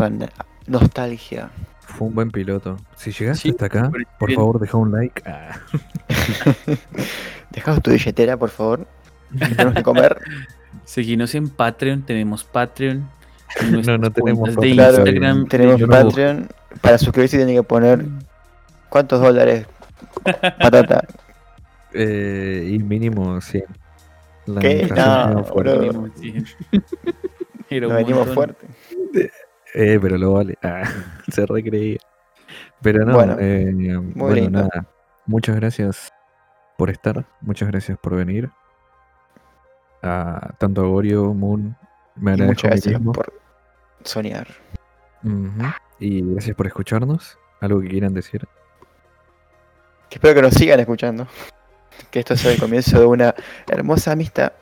nostalgia. 0.67 1.51
Fue 1.81 2.09
un 2.09 2.15
buen 2.15 2.31
piloto. 2.31 2.77
Si 2.97 3.13
llegaste 3.13 3.43
Sí, 3.45 3.51
hasta 3.51 3.67
acá, 3.67 3.91
por 4.19 4.29
bien. 4.29 4.39
favor, 4.39 4.59
deja 4.61 4.77
un 4.77 4.93
like. 4.93 5.23
Ah. 5.25 5.59
Dejaos 7.51 7.81
tu 7.83 7.91
billetera, 7.93 8.37
por 8.37 8.51
favor. 8.51 8.87
Tenemos 9.39 9.75
que 9.75 9.83
comer. 9.83 10.21
Seguinos 10.89 11.35
en 11.35 11.51
Patreon, 11.51 12.03
tenemos 12.03 12.45
Patreon. 12.45 13.07
No, 13.87 13.99
no 13.99 14.11
tenemos 14.11 14.57
de 14.57 14.73
Claro, 14.73 14.99
Instagram. 14.99 15.47
Tenemos 15.49 15.83
Patreon. 15.83 16.49
Para 16.83 16.97
suscribirse 16.99 17.37
tienen 17.37 17.57
que 17.57 17.63
poner 17.63 18.05
¿cuántos 18.89 19.21
dólares? 19.21 19.67
Patata. 20.25 21.07
Eh, 21.95 22.69
y 22.73 22.79
mínimo 22.81 23.41
100. 23.41 23.65
La 24.45 24.61
¿Qué? 24.61 24.87
No, 24.95 25.43
bro. 25.43 25.81
Nos 27.71 27.93
venimos 27.95 28.27
montón. 28.27 28.35
fuerte. 28.35 28.67
Eh, 29.75 29.99
pero 30.01 30.19
lo 30.19 30.35
vale. 30.35 30.59
Ah, 30.63 30.83
se 31.33 31.47
recreía. 31.47 31.97
Pero 32.83 33.07
no, 33.07 33.15
Bueno, 33.15 33.37
eh, 33.41 33.73
bueno, 34.15 34.51
nada. 34.51 34.87
Muchas 35.25 35.57
gracias 35.57 36.13
por 36.77 36.91
estar. 36.91 37.25
Muchas 37.41 37.71
gracias 37.71 37.97
por 37.99 38.15
venir. 38.15 38.51
A 40.03 40.55
tanto 40.59 40.83
a 40.83 40.87
Gorio, 40.87 41.35
Moon, 41.35 41.77
me 42.17 42.35
Y 42.35 42.43
muchas 42.43 42.71
gracias 42.71 43.01
por 43.01 43.33
soñar. 44.05 44.49
Y 45.99 46.23
gracias 46.23 46.57
por 46.57 46.67
escucharnos. 46.67 47.39
Algo 47.61 47.81
que 47.81 47.89
quieran 47.89 48.15
decir. 48.15 48.47
Que 50.09 50.17
espero 50.17 50.35
que 50.35 50.43
nos 50.43 50.55
sigan 50.55 50.79
escuchando. 50.81 51.27
Que 52.11 52.21
esto 52.21 52.37
sea 52.37 52.53
el 52.53 52.61
comienzo 52.61 53.01
de 53.01 53.07
una 53.07 53.35
hermosa 53.67 54.13
amistad. 54.13 54.53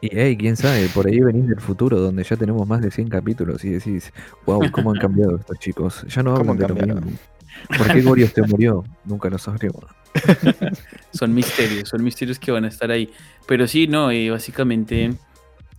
Y 0.00 0.10
hey, 0.12 0.36
quién 0.36 0.56
sabe, 0.56 0.88
por 0.94 1.08
ahí 1.08 1.18
venís 1.20 1.48
del 1.48 1.60
futuro 1.60 1.98
donde 1.98 2.22
ya 2.22 2.36
tenemos 2.36 2.66
más 2.68 2.80
de 2.80 2.90
100 2.90 3.08
capítulos 3.08 3.64
y 3.64 3.70
decís, 3.70 4.12
wow, 4.46 4.70
cómo 4.70 4.92
han 4.92 4.98
cambiado 4.98 5.36
estos 5.36 5.58
chicos. 5.58 6.04
Ya 6.08 6.22
no 6.22 6.34
¿Cómo 6.34 6.52
hablan 6.52 6.74
de 6.74 6.86
lo 6.86 6.94
mismo. 6.94 7.18
¿Por 7.66 7.92
qué 7.92 8.02
Gorio 8.02 8.28
se 8.28 8.42
murió? 8.42 8.84
Nunca 9.04 9.28
lo 9.28 9.38
sabremos. 9.38 9.84
Son 11.12 11.34
misterios, 11.34 11.88
son 11.90 12.02
misterios 12.02 12.38
que 12.38 12.50
van 12.50 12.64
a 12.64 12.68
estar 12.68 12.90
ahí. 12.90 13.10
Pero 13.46 13.66
sí, 13.68 13.86
no, 13.86 14.10
eh, 14.10 14.30
básicamente 14.30 15.14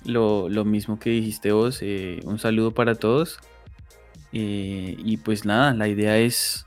lo, 0.05 0.49
lo 0.49 0.65
mismo 0.65 0.99
que 0.99 1.09
dijiste 1.09 1.51
vos, 1.51 1.79
eh, 1.81 2.19
un 2.23 2.39
saludo 2.39 2.71
para 2.71 2.95
todos. 2.95 3.39
Eh, 4.31 4.95
y 4.97 5.17
pues 5.17 5.45
nada, 5.45 5.73
la 5.73 5.87
idea 5.87 6.17
es 6.17 6.65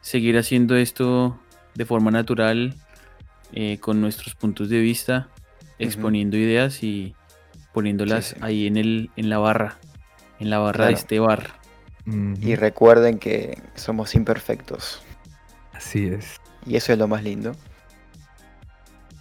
seguir 0.00 0.36
haciendo 0.38 0.76
esto 0.76 1.38
de 1.74 1.86
forma 1.86 2.10
natural, 2.10 2.74
eh, 3.52 3.78
con 3.80 4.00
nuestros 4.00 4.34
puntos 4.34 4.68
de 4.68 4.80
vista, 4.80 5.28
exponiendo 5.78 6.36
ideas 6.36 6.82
y 6.82 7.14
poniéndolas 7.72 8.26
Sí, 8.28 8.34
sí. 8.34 8.40
ahí 8.42 8.66
en, 8.66 8.76
el, 8.76 9.10
en 9.16 9.30
la 9.30 9.38
barra, 9.38 9.78
en 10.38 10.50
la 10.50 10.58
barra 10.58 10.86
de 10.86 10.92
este 10.92 11.18
bar. 11.18 11.57
Y 12.40 12.54
recuerden 12.54 13.18
que 13.18 13.60
somos 13.74 14.14
imperfectos. 14.14 15.02
Así 15.72 16.06
es. 16.08 16.40
Y 16.66 16.76
eso 16.76 16.92
es 16.92 16.98
lo 16.98 17.08
más 17.08 17.22
lindo. 17.22 17.52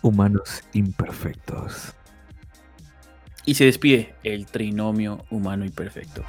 Humanos 0.01 0.63
imperfectos. 0.73 1.93
Y 3.45 3.55
se 3.55 3.65
despide 3.65 4.15
el 4.23 4.45
trinomio 4.45 5.25
humano 5.29 5.65
y 5.65 5.69
perfecto. 5.69 6.23